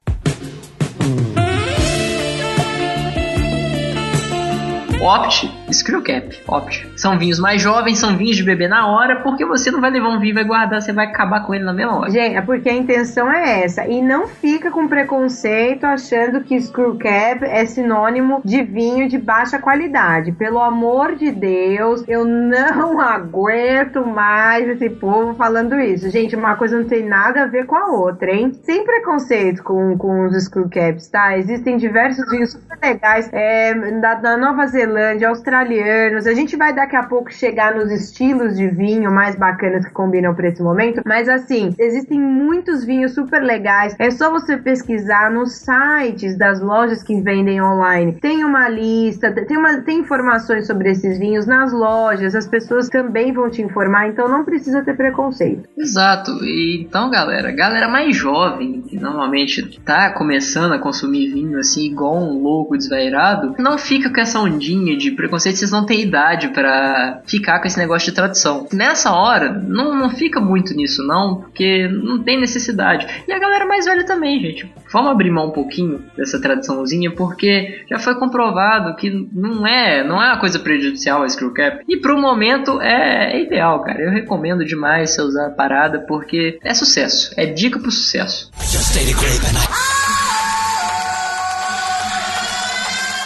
Opte, 4.99 5.47
Screw 5.71 6.01
Cap, 6.01 6.41
opte. 6.47 6.91
São 6.97 7.19
vinhos 7.19 7.39
mais 7.39 7.61
jovens, 7.61 7.99
são 7.99 8.17
vinhos 8.17 8.35
de 8.35 8.43
beber 8.43 8.67
na 8.67 8.87
hora, 8.87 9.17
porque 9.17 9.45
você 9.45 9.69
não 9.69 9.79
vai 9.79 9.91
levar 9.91 10.09
um 10.09 10.19
vinho 10.19 10.31
e 10.31 10.33
vai 10.33 10.43
guardar, 10.43 10.81
você 10.81 10.91
vai 10.91 11.05
acabar 11.05 11.45
com 11.45 11.53
ele 11.53 11.63
na 11.63 11.71
mesma 11.71 11.99
hora. 11.99 12.09
Gente, 12.09 12.35
é 12.35 12.41
porque 12.41 12.67
a 12.67 12.73
intenção 12.73 13.31
é 13.31 13.63
essa. 13.63 13.85
E 13.85 14.01
não 14.01 14.27
fica 14.27 14.71
com 14.71 14.87
preconceito 14.87 15.83
achando 15.83 16.41
que 16.41 16.59
Screw 16.59 16.97
Cap 16.97 17.45
é 17.45 17.63
sinônimo 17.65 18.41
de 18.43 18.63
vinho 18.63 19.07
de 19.07 19.19
baixa 19.19 19.59
qualidade. 19.59 20.31
Pelo 20.31 20.59
amor 20.59 21.15
de 21.15 21.31
Deus, 21.31 22.03
eu 22.07 22.25
não 22.25 22.97
aguento 22.99 24.03
mais 24.03 24.67
esse 24.67 24.89
povo 24.89 25.35
falando 25.35 25.79
isso. 25.79 26.09
Gente, 26.09 26.35
uma 26.35 26.55
coisa 26.55 26.75
não 26.75 26.85
tem 26.85 27.05
nada 27.05 27.43
a 27.43 27.45
ver 27.45 27.67
com 27.67 27.75
a 27.75 27.85
outra, 27.91 28.31
hein? 28.31 28.51
Sem 28.63 28.83
preconceito 28.83 29.61
com, 29.63 29.95
com 29.95 30.25
os 30.25 30.43
Screw 30.43 30.67
Caps, 30.69 31.07
tá? 31.07 31.37
Existem 31.37 31.77
diversos 31.77 32.27
vinhos 32.31 32.51
super 32.53 32.79
legais 32.81 33.29
é, 33.31 33.75
da, 33.99 34.15
da 34.15 34.35
Nova 34.35 34.65
Zelândia 34.65 34.86
Zelândia, 34.87 35.29
australianos. 35.29 36.25
A 36.25 36.33
gente 36.33 36.55
vai 36.55 36.73
daqui 36.73 36.95
a 36.95 37.03
pouco 37.03 37.31
chegar 37.31 37.75
nos 37.75 37.91
estilos 37.91 38.55
de 38.55 38.67
vinho 38.67 39.11
mais 39.11 39.35
bacanas 39.35 39.85
que 39.85 39.91
combinam 39.91 40.33
para 40.33 40.47
esse 40.47 40.63
momento. 40.63 41.01
Mas 41.05 41.27
assim, 41.27 41.75
existem 41.77 42.19
muitos 42.19 42.85
vinhos 42.85 43.13
super 43.13 43.41
legais. 43.41 43.95
É 43.99 44.09
só 44.09 44.31
você 44.31 44.57
pesquisar 44.57 45.31
nos 45.31 45.53
sites 45.53 46.37
das 46.37 46.61
lojas 46.61 47.03
que 47.03 47.19
vendem 47.21 47.61
online. 47.61 48.13
Tem 48.13 48.43
uma 48.43 48.69
lista, 48.69 49.31
tem, 49.31 49.57
uma, 49.57 49.81
tem 49.81 49.99
informações 49.99 50.65
sobre 50.65 50.91
esses 50.91 51.19
vinhos 51.19 51.45
nas 51.45 51.73
lojas. 51.73 52.33
As 52.33 52.47
pessoas 52.47 52.87
também 52.87 53.33
vão 53.33 53.49
te 53.49 53.61
informar, 53.61 54.07
então 54.07 54.29
não 54.29 54.45
precisa 54.45 54.81
ter 54.83 54.95
preconceito. 54.95 55.67
Exato. 55.77 56.31
E, 56.43 56.85
então, 56.87 57.09
galera, 57.09 57.51
galera 57.51 57.89
mais 57.89 58.15
jovem, 58.15 58.81
que 58.81 58.97
normalmente 58.97 59.79
tá 59.81 60.11
começando 60.11 60.71
a 60.73 60.79
consumir 60.79 61.33
vinho 61.33 61.59
assim, 61.59 61.85
igual 61.85 62.15
um 62.15 62.41
louco 62.41 62.77
desvairado, 62.77 63.55
não 63.59 63.77
fica 63.77 64.09
com 64.09 64.21
essa 64.21 64.39
ondinha 64.39 64.76
de 64.97 65.11
preconceito, 65.11 65.57
vocês 65.57 65.71
não 65.71 65.85
têm 65.85 66.01
idade 66.01 66.49
para 66.49 67.21
ficar 67.25 67.59
com 67.59 67.67
esse 67.67 67.77
negócio 67.77 68.09
de 68.09 68.15
tradução. 68.15 68.67
Nessa 68.71 69.11
hora, 69.11 69.51
não, 69.51 69.95
não 69.95 70.09
fica 70.09 70.39
muito 70.39 70.73
nisso, 70.73 71.03
não, 71.05 71.41
porque 71.41 71.87
não 71.87 72.23
tem 72.23 72.39
necessidade. 72.39 73.07
E 73.27 73.31
a 73.31 73.39
galera 73.39 73.65
mais 73.65 73.85
velha 73.85 74.05
também, 74.05 74.39
gente. 74.39 74.71
Vamos 74.91 75.11
abrir 75.11 75.31
mão 75.31 75.47
um 75.47 75.51
pouquinho 75.51 76.03
dessa 76.15 76.39
traduçãozinha, 76.41 77.11
porque 77.11 77.83
já 77.89 77.99
foi 77.99 78.15
comprovado 78.15 78.95
que 78.95 79.27
não 79.31 79.65
é, 79.67 80.03
não 80.03 80.21
é 80.21 80.27
uma 80.27 80.39
coisa 80.39 80.59
prejudicial 80.59 81.23
a 81.23 81.29
Screwcap. 81.29 81.83
E 81.87 81.97
pro 81.97 82.19
momento 82.19 82.81
é, 82.81 83.33
é 83.33 83.41
ideal, 83.41 83.81
cara. 83.83 84.01
Eu 84.01 84.11
recomendo 84.11 84.65
demais 84.65 85.11
você 85.11 85.21
usar 85.21 85.47
a 85.47 85.51
parada, 85.51 85.99
porque 85.99 86.59
é 86.63 86.73
sucesso. 86.73 87.33
É 87.37 87.45
dica 87.45 87.79
pro 87.79 87.91
sucesso. 87.91 88.51
Just 88.61 89.86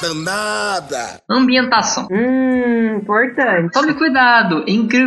danada. 0.01 1.21
Ambientação. 1.29 2.07
Hum, 2.11 2.97
importante. 2.97 3.71
Tome 3.71 3.93
cuidado. 3.93 4.65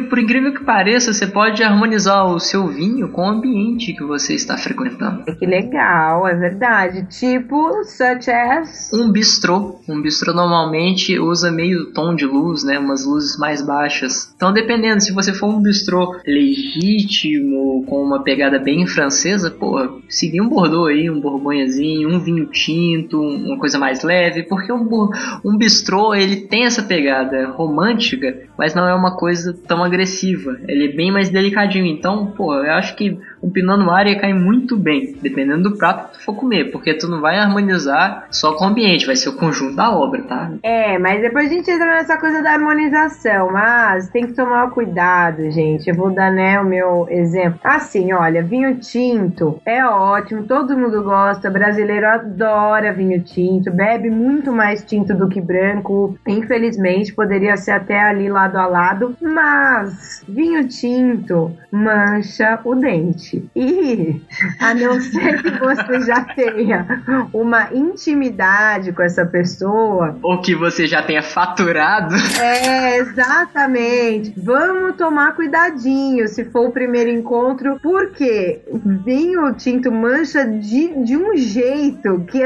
Por 0.09 0.19
incrível 0.19 0.55
que 0.55 0.65
pareça, 0.65 1.13
você 1.13 1.27
pode 1.27 1.63
harmonizar 1.63 2.27
o 2.27 2.39
seu 2.39 2.67
vinho 2.69 3.09
com 3.09 3.23
o 3.23 3.29
ambiente 3.29 3.93
que 3.93 4.05
você 4.05 4.35
está 4.35 4.57
frequentando. 4.57 5.25
Que 5.39 5.47
legal, 5.47 6.27
é 6.27 6.35
verdade. 6.35 7.07
Tipo, 7.09 7.85
such 7.85 8.31
as... 8.31 8.93
Um 8.93 9.11
bistrô. 9.11 9.81
Um 9.89 10.01
bistrô 10.01 10.33
normalmente 10.33 11.19
usa 11.19 11.51
meio 11.51 11.93
tom 11.93 12.15
de 12.15 12.25
luz, 12.25 12.65
né? 12.65 12.79
Umas 12.79 13.05
luzes 13.05 13.39
mais 13.39 13.61
baixas. 13.61 14.33
Então, 14.37 14.53
dependendo, 14.53 15.03
se 15.03 15.13
você 15.13 15.33
for 15.33 15.49
um 15.49 15.61
bistrô 15.61 16.17
legítimo, 16.27 17.85
com 17.87 18.03
uma 18.03 18.23
pegada 18.23 18.59
bem 18.59 18.87
francesa, 18.87 19.51
pô, 19.51 20.01
seguir 20.09 20.41
um 20.41 20.49
Bordeaux 20.49 20.89
aí, 20.89 21.11
um 21.11 21.21
borgonhazinho, 21.21 22.09
um 22.09 22.21
vinho 22.21 22.47
tinto, 22.47 23.21
uma 23.21 23.59
coisa 23.59 23.79
mais 23.79 24.03
leve, 24.03 24.45
porque 24.45 24.73
o 24.73 24.84
um, 24.85 25.11
um 25.45 25.57
bistrô, 25.57 26.15
ele 26.15 26.37
tem 26.37 26.65
essa 26.65 26.83
pegada 26.83 27.49
romântica, 27.49 28.37
mas 28.59 28.75
não 28.75 28.87
é 28.89 28.95
uma 28.95 29.17
coisa 29.17 29.53
tão 29.67 29.83
agressiva. 29.83 30.59
Ele 30.69 30.87
é 30.87 30.97
bem 30.97 31.11
mais 31.11 31.31
delicadinho. 31.31 31.87
Então, 31.87 32.27
pô, 32.27 32.55
eu 32.55 32.73
acho 32.73 32.95
que 32.97 33.19
o 33.45 33.51
Pinot 33.51 33.77
Noir 33.77 34.07
ia 34.07 34.19
cair 34.19 34.35
muito 34.35 34.75
bem, 34.75 35.15
dependendo 35.21 35.69
do 35.69 35.77
prato 35.77 36.09
que 36.09 36.15
tu 36.15 36.25
for 36.25 36.35
comer, 36.35 36.73
porque 36.73 36.95
tu 36.95 37.07
não 37.07 37.21
vai 37.21 37.37
harmonizar 37.39 38.27
só 38.31 38.55
com 38.55 38.65
o 38.65 38.69
ambiente, 38.69 39.07
vai 39.07 39.17
ser 39.17 39.29
o 39.29 39.37
conjunto 39.37 39.77
da 39.77 39.95
obra, 39.95 40.23
tá? 40.23 40.51
É, 40.63 40.99
mas 40.99 41.21
depois 41.21 41.51
a 41.51 41.55
gente 41.55 41.71
entra 41.71 41.85
nessa 41.85 42.17
coisa 42.17 42.43
da 42.43 42.53
harmonização, 42.53 43.53
mas 43.53 44.09
tem 44.09 44.27
que 44.27 44.33
tomar 44.33 44.71
cuidado, 44.71 45.51
gente. 45.51 45.91
Eu 45.91 45.95
vou 45.95 46.11
dar, 46.11 46.33
né, 46.33 46.59
o 46.59 46.65
meu 46.65 47.07
exemplo. 47.11 47.61
Assim, 47.63 48.15
olha, 48.15 48.43
vinho 48.43 48.77
tinto 48.77 49.61
é 49.67 49.85
ótimo, 49.85 50.45
todo 50.45 50.79
mundo 50.79 51.03
gosta, 51.03 51.51
brasileiro 51.51 52.07
adora 52.07 52.95
vinho 52.95 53.21
tinto, 53.23 53.71
bebe 53.71 54.09
muito 54.09 54.53
mais 54.53 54.83
tinto 54.83 55.13
do 55.13 55.29
que 55.29 55.41
branco, 55.41 56.17
infelizmente, 56.27 57.13
poderia 57.13 57.59
ser 57.59 57.73
até 57.73 58.01
ali 58.01 58.31
lado 58.31 58.57
a 58.57 58.67
lado, 58.67 59.15
mas 59.21 60.25
vinho 60.27 60.67
tinto 60.67 61.53
mancha 61.71 62.59
o 62.65 62.75
dente. 62.75 63.34
E 63.55 64.21
a 64.61 64.75
não 64.75 65.01
ser 65.01 65.43
que 65.43 65.51
você 65.59 66.01
já 66.03 66.23
tenha 66.23 67.03
uma 67.33 67.73
intimidade 67.73 68.93
com 68.93 69.03
essa 69.03 69.25
pessoa. 69.25 70.19
Ou 70.23 70.41
que 70.41 70.55
você 70.55 70.87
já 70.87 71.03
tenha 71.03 71.23
faturado. 71.23 72.15
É, 72.41 72.99
exatamente. 72.99 74.35
Vamos 74.37 74.97
tomar 74.97 75.35
cuidadinho 75.35 76.27
se 76.29 76.45
for 76.45 76.69
o 76.69 76.73
primeiro 76.73 77.11
encontro, 77.11 77.79
porque 77.83 78.61
vinho 79.05 79.53
tinto 79.55 79.91
mancha 79.91 80.45
de, 80.45 81.05
de 81.05 81.17
um 81.17 81.37
jeito 81.37 82.25
que 82.29 82.43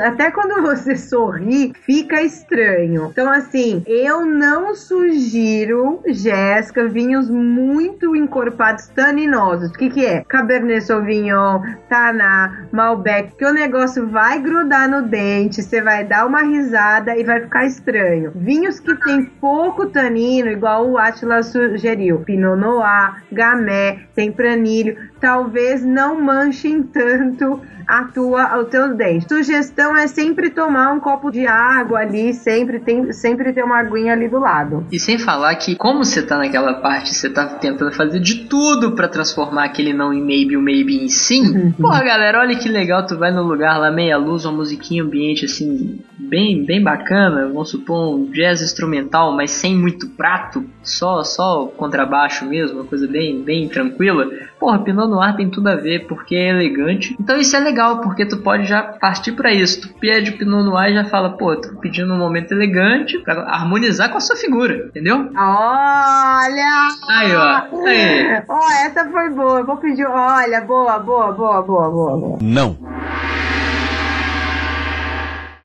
até 0.00 0.30
quando 0.30 0.62
você 0.62 0.96
sorri 0.96 1.72
fica 1.84 2.22
estranho. 2.22 3.08
Então, 3.10 3.30
assim, 3.30 3.82
eu 3.86 4.24
não 4.24 4.74
sugiro, 4.74 6.00
Jéssica, 6.06 6.88
vinhos 6.88 7.28
muito 7.28 8.14
encorpados, 8.16 8.88
taninosos. 8.88 9.70
O 9.70 9.74
que, 9.74 9.90
que 9.90 10.06
é? 10.06 10.24
Cabernet 10.32 10.80
Sauvignon, 10.80 11.60
Taná, 11.90 12.64
Malbec, 12.72 13.34
que 13.36 13.44
o 13.44 13.52
negócio 13.52 14.08
vai 14.08 14.40
grudar 14.40 14.88
no 14.88 15.02
dente, 15.02 15.62
você 15.62 15.82
vai 15.82 16.04
dar 16.04 16.26
uma 16.26 16.40
risada 16.40 17.14
e 17.14 17.22
vai 17.22 17.42
ficar 17.42 17.66
estranho. 17.66 18.32
Vinhos 18.34 18.80
que 18.80 18.94
tem 19.04 19.26
pouco 19.26 19.84
tanino, 19.86 20.48
igual 20.48 20.88
o 20.88 20.96
Atlas 20.96 21.48
sugeriu, 21.48 22.20
Pinot 22.20 22.58
Noir, 22.58 23.22
Gamay, 23.30 24.06
Tempranilho, 24.14 24.96
talvez 25.20 25.84
não 25.84 26.18
manchem 26.18 26.82
tanto 26.82 27.60
a 27.86 28.04
tua, 28.04 28.58
o 28.58 28.64
teu 28.64 28.94
dente. 28.94 29.26
Sugestão 29.28 29.96
é 29.96 30.06
sempre 30.06 30.50
tomar 30.50 30.92
um 30.92 31.00
copo 31.00 31.30
de 31.30 31.46
água 31.46 32.00
ali, 32.00 32.32
sempre 32.32 32.80
tem, 32.80 33.12
sempre 33.12 33.52
ter 33.52 33.62
uma 33.62 33.78
aguinha 33.78 34.12
ali 34.12 34.28
do 34.28 34.38
lado. 34.38 34.86
E 34.90 34.98
sem 34.98 35.18
falar 35.18 35.54
que 35.56 35.76
como 35.76 36.04
você 36.04 36.22
tá 36.22 36.38
naquela 36.38 36.74
parte, 36.74 37.14
você 37.14 37.28
tá 37.28 37.46
tentando 37.46 37.92
fazer 37.92 38.20
de 38.20 38.46
tudo 38.46 38.92
para 38.92 39.08
transformar 39.08 39.64
aquele 39.64 39.92
não 39.92 40.12
em 40.12 40.21
maybe 40.22 40.56
o 40.56 40.62
maybe 40.62 41.08
sim. 41.08 41.42
Uhum. 41.42 41.72
Porra, 41.72 42.02
galera, 42.02 42.40
olha 42.40 42.56
que 42.56 42.68
legal, 42.68 43.06
tu 43.06 43.18
vai 43.18 43.30
no 43.30 43.42
lugar 43.42 43.78
lá 43.78 43.90
meia 43.90 44.16
luz, 44.16 44.44
uma 44.44 44.58
musiquinha 44.58 45.02
ambiente 45.02 45.44
assim, 45.44 45.98
bem 46.18 46.64
bem 46.64 46.82
bacana, 46.82 47.48
vamos 47.48 47.70
supor 47.70 48.14
um 48.14 48.30
jazz 48.30 48.62
instrumental, 48.62 49.32
mas 49.34 49.50
sem 49.50 49.76
muito 49.76 50.08
prato, 50.10 50.64
só 50.82 51.22
só 51.24 51.66
contrabaixo 51.76 52.44
mesmo, 52.44 52.80
uma 52.80 52.84
coisa 52.84 53.06
bem 53.06 53.42
bem 53.42 53.68
tranquila. 53.68 54.28
Porra, 54.62 54.78
Pinot 54.78 55.08
Noir 55.08 55.34
tem 55.34 55.50
tudo 55.50 55.66
a 55.66 55.74
ver 55.74 56.06
porque 56.06 56.36
é 56.36 56.50
elegante. 56.50 57.16
Então 57.18 57.36
isso 57.36 57.56
é 57.56 57.58
legal, 57.58 58.00
porque 58.00 58.24
tu 58.24 58.36
pode 58.36 58.64
já 58.64 58.80
partir 58.80 59.32
para 59.32 59.52
isso. 59.52 59.80
Tu 59.80 59.88
pede 59.94 60.30
o 60.30 60.38
Pinot 60.38 60.62
Noir 60.62 60.92
e 60.92 60.94
já 60.94 61.04
fala, 61.04 61.30
pô, 61.30 61.56
tô 61.56 61.70
pedindo 61.80 62.14
um 62.14 62.16
momento 62.16 62.52
elegante 62.52 63.18
para 63.18 63.42
harmonizar 63.42 64.08
com 64.08 64.18
a 64.18 64.20
sua 64.20 64.36
figura, 64.36 64.86
entendeu? 64.86 65.16
Olha! 65.36 66.88
Aí, 67.08 67.34
ó. 67.34 67.86
Aí. 67.88 68.44
Ó, 68.48 68.56
oh, 68.56 68.86
essa 68.86 69.10
foi 69.10 69.30
boa. 69.30 69.58
Eu 69.58 69.66
vou 69.66 69.78
pedir. 69.78 70.06
Olha, 70.06 70.60
boa, 70.60 70.96
boa, 71.00 71.32
boa, 71.32 71.62
boa, 71.62 71.90
boa. 71.90 72.38
Não. 72.40 72.78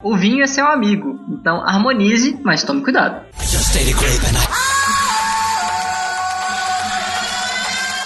O 0.01 0.15
vinho 0.15 0.43
é 0.43 0.47
seu 0.47 0.65
amigo, 0.65 1.19
então 1.29 1.61
harmonize, 1.61 2.39
mas 2.43 2.63
tome 2.63 2.81
cuidado. 2.81 3.21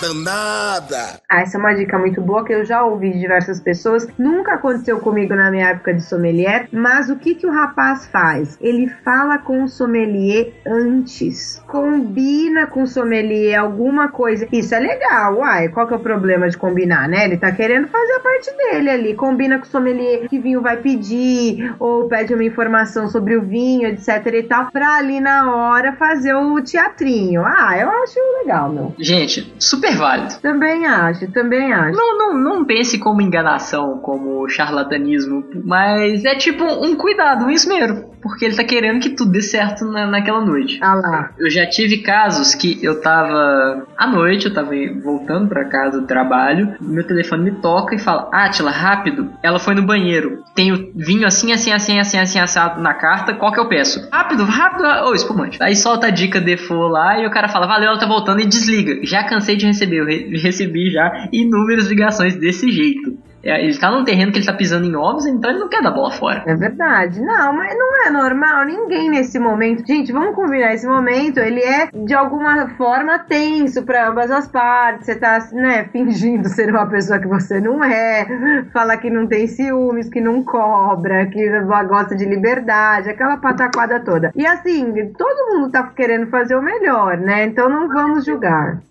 Danada. 0.01 1.22
Ah, 1.29 1.41
essa 1.41 1.58
é 1.58 1.60
uma 1.60 1.74
dica 1.74 1.98
muito 1.98 2.20
boa 2.20 2.43
que 2.43 2.51
eu 2.51 2.65
já 2.65 2.84
ouvi 2.84 3.12
de 3.12 3.20
diversas 3.20 3.60
pessoas. 3.60 4.08
Nunca 4.17 4.55
aconteceu 4.55 5.00
comigo 5.00 5.36
na 5.36 5.51
minha 5.51 5.70
época 5.70 5.93
de 5.93 6.01
sommelier, 6.01 6.67
mas 6.72 7.10
o 7.10 7.15
que 7.15 7.36
que 7.36 7.46
o 7.46 7.51
rapaz 7.51 8.08
faz? 8.08 8.58
Ele 8.60 8.89
fala 9.05 9.38
com 9.38 9.63
o 9.63 9.70
sommelier 9.70 10.53
antes. 10.65 11.62
Combina 11.67 12.65
com 12.67 12.84
o 12.84 12.88
sommelier 12.88 13.60
alguma 13.60 14.10
coisa. 14.10 14.48
Isso 14.51 14.74
é 14.74 14.79
legal, 14.79 15.38
uai. 15.38 15.70
Qual 15.70 15.88
que 15.88 15.93
é 15.93 15.98
o 15.98 16.00
problema 16.00 16.50
de 16.50 16.58
combinar, 16.58 17.08
né? 17.08 17.25
Ele 17.25 17.38
tá 17.38 17.51
querendo 17.51 17.88
fazer 17.88 18.13
a 18.13 18.20
parte 18.20 18.58
dele 18.58 18.89
ali. 18.89 19.13
Combina 19.13 19.60
com 19.60 19.65
o 19.65 19.70
sommelier 19.70 20.27
que 20.27 20.39
vinho 20.39 20.62
vai 20.62 20.77
pedir, 20.77 21.75
ou 21.79 22.08
pede 22.08 22.34
uma 22.34 22.43
informação 22.43 23.08
sobre 23.08 23.36
o 23.36 23.41
vinho, 23.41 23.88
etc 23.88 24.25
e 24.34 24.43
tal, 24.43 24.72
pra 24.72 24.98
ali 24.98 25.20
na 25.20 25.53
hora 25.53 25.93
fazer 25.93 26.34
o 26.34 26.62
teatrinho. 26.62 27.43
Ah, 27.46 27.77
eu 27.77 27.89
acho 27.89 28.20
legal, 28.39 28.70
meu. 28.70 28.96
Gente, 29.00 29.53
super 29.60 29.90
super 29.91 29.98
válido. 29.98 30.36
Também 30.41 30.86
acho, 30.86 31.31
também 31.31 31.74
acho. 31.74 31.98
Não, 31.98 32.17
não, 32.17 32.38
não 32.38 32.65
pense 32.65 32.98
como 32.98 33.21
enganação, 33.21 34.00
como 34.00 34.48
charlatanismo, 34.50 35.43
mas 35.63 36.25
é 36.25 36.36
tipo 36.36 36.63
um 36.63 36.95
cuidado, 36.95 37.45
um 37.45 37.50
esmero. 37.50 38.12
Porque 38.21 38.45
ele 38.45 38.55
tá 38.55 38.63
querendo 38.63 39.00
que 39.00 39.10
tudo 39.10 39.31
dê 39.31 39.41
certo 39.41 39.83
na, 39.86 40.05
naquela 40.05 40.45
noite. 40.45 40.79
Ah 40.81 40.93
lá. 40.93 41.31
Eu 41.38 41.50
já 41.50 41.65
tive 41.65 41.98
casos 41.98 42.53
que 42.53 42.79
eu 42.83 43.01
tava 43.01 43.88
à 43.98 44.07
noite, 44.07 44.45
eu 44.45 44.53
tava 44.53 44.71
voltando 45.03 45.48
para 45.48 45.65
casa 45.65 46.00
do 46.00 46.07
trabalho, 46.07 46.75
meu 46.79 47.05
telefone 47.05 47.43
me 47.43 47.51
toca 47.60 47.95
e 47.95 48.00
fala: 48.00 48.29
Atila, 48.31 48.71
rápido, 48.71 49.31
ela 49.41 49.57
foi 49.57 49.74
no 49.74 49.81
banheiro. 49.81 50.43
Tenho 50.53 50.91
vinho 50.95 51.25
assim, 51.25 51.51
assim, 51.51 51.71
assim, 51.71 52.00
assim, 52.00 52.19
assim, 52.19 52.39
assado 52.39 52.79
na 52.79 52.93
carta, 52.93 53.33
qual 53.33 53.51
que 53.51 53.60
eu 53.60 53.67
peço? 53.67 54.07
Rápido, 54.12 54.43
rápido, 54.43 54.86
ô 54.86 55.10
oh, 55.10 55.15
espumante. 55.15 55.57
Aí 55.62 55.75
solta 55.75 56.07
a 56.07 56.12
dica 56.12 56.39
default 56.39 56.91
lá 56.93 57.19
e 57.19 57.25
o 57.25 57.31
cara 57.31 57.50
fala: 57.50 57.65
Valeu, 57.65 57.89
ela 57.89 58.00
tá 58.00 58.05
voltando 58.05 58.41
e 58.41 58.45
desliga. 58.45 59.00
Já 59.03 59.24
cansei 59.24 59.55
de 59.55 59.65
receber, 59.65 59.80
eu 59.89 60.05
re 60.05 60.38
recebi 60.38 60.91
já 60.91 61.29
inúmeras 61.31 61.88
ligações 61.88 62.35
desse 62.35 62.71
jeito. 62.71 63.17
É, 63.43 63.63
ele 63.63 63.77
tá 63.77 63.91
num 63.91 64.03
terreno 64.03 64.31
que 64.31 64.39
ele 64.39 64.45
tá 64.45 64.53
pisando 64.53 64.86
em 64.86 64.95
ovos, 64.95 65.25
então 65.25 65.50
ele 65.50 65.60
não 65.60 65.69
quer 65.69 65.81
dar 65.81 65.91
bola 65.91 66.12
fora. 66.12 66.43
É 66.45 66.55
verdade. 66.55 67.21
Não, 67.21 67.53
mas 67.53 67.77
não 67.77 68.05
é 68.05 68.10
normal. 68.10 68.65
Ninguém 68.65 69.10
nesse 69.10 69.39
momento. 69.39 69.86
Gente, 69.86 70.12
vamos 70.12 70.36
combinar. 70.36 70.74
Esse 70.74 70.88
momento, 70.88 71.39
ele 71.39 71.62
é 71.62 71.89
de 71.93 72.13
alguma 72.13 72.69
forma 72.77 73.19
tenso 73.19 73.83
para 73.83 74.10
ambas 74.10 74.29
as 74.29 74.48
partes. 74.48 75.05
Você 75.05 75.15
tá, 75.15 75.39
né, 75.51 75.89
fingindo 75.91 76.48
ser 76.50 76.69
uma 76.69 76.86
pessoa 76.88 77.19
que 77.19 77.27
você 77.27 77.60
não 77.60 77.83
é. 77.83 78.27
Fala 78.71 78.98
que 78.98 79.10
não 79.10 79.27
tem 79.27 79.48
ciúmes, 79.48 80.10
que 80.10 80.21
não 80.21 80.43
cobra, 80.43 81.25
que 81.25 81.41
gosta 81.88 82.15
de 82.15 82.25
liberdade, 82.25 83.10
aquela 83.10 83.38
pataquada 83.38 84.00
toda. 84.00 84.31
E 84.36 84.45
assim, 84.45 85.12
todo 85.17 85.53
mundo 85.53 85.71
tá 85.71 85.83
querendo 85.83 86.27
fazer 86.27 86.55
o 86.55 86.62
melhor, 86.62 87.17
né? 87.17 87.45
Então 87.45 87.69
não 87.69 87.88
vamos 87.88 88.25
julgar. 88.25 88.81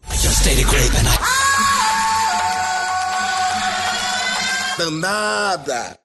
Danada. 4.81 5.99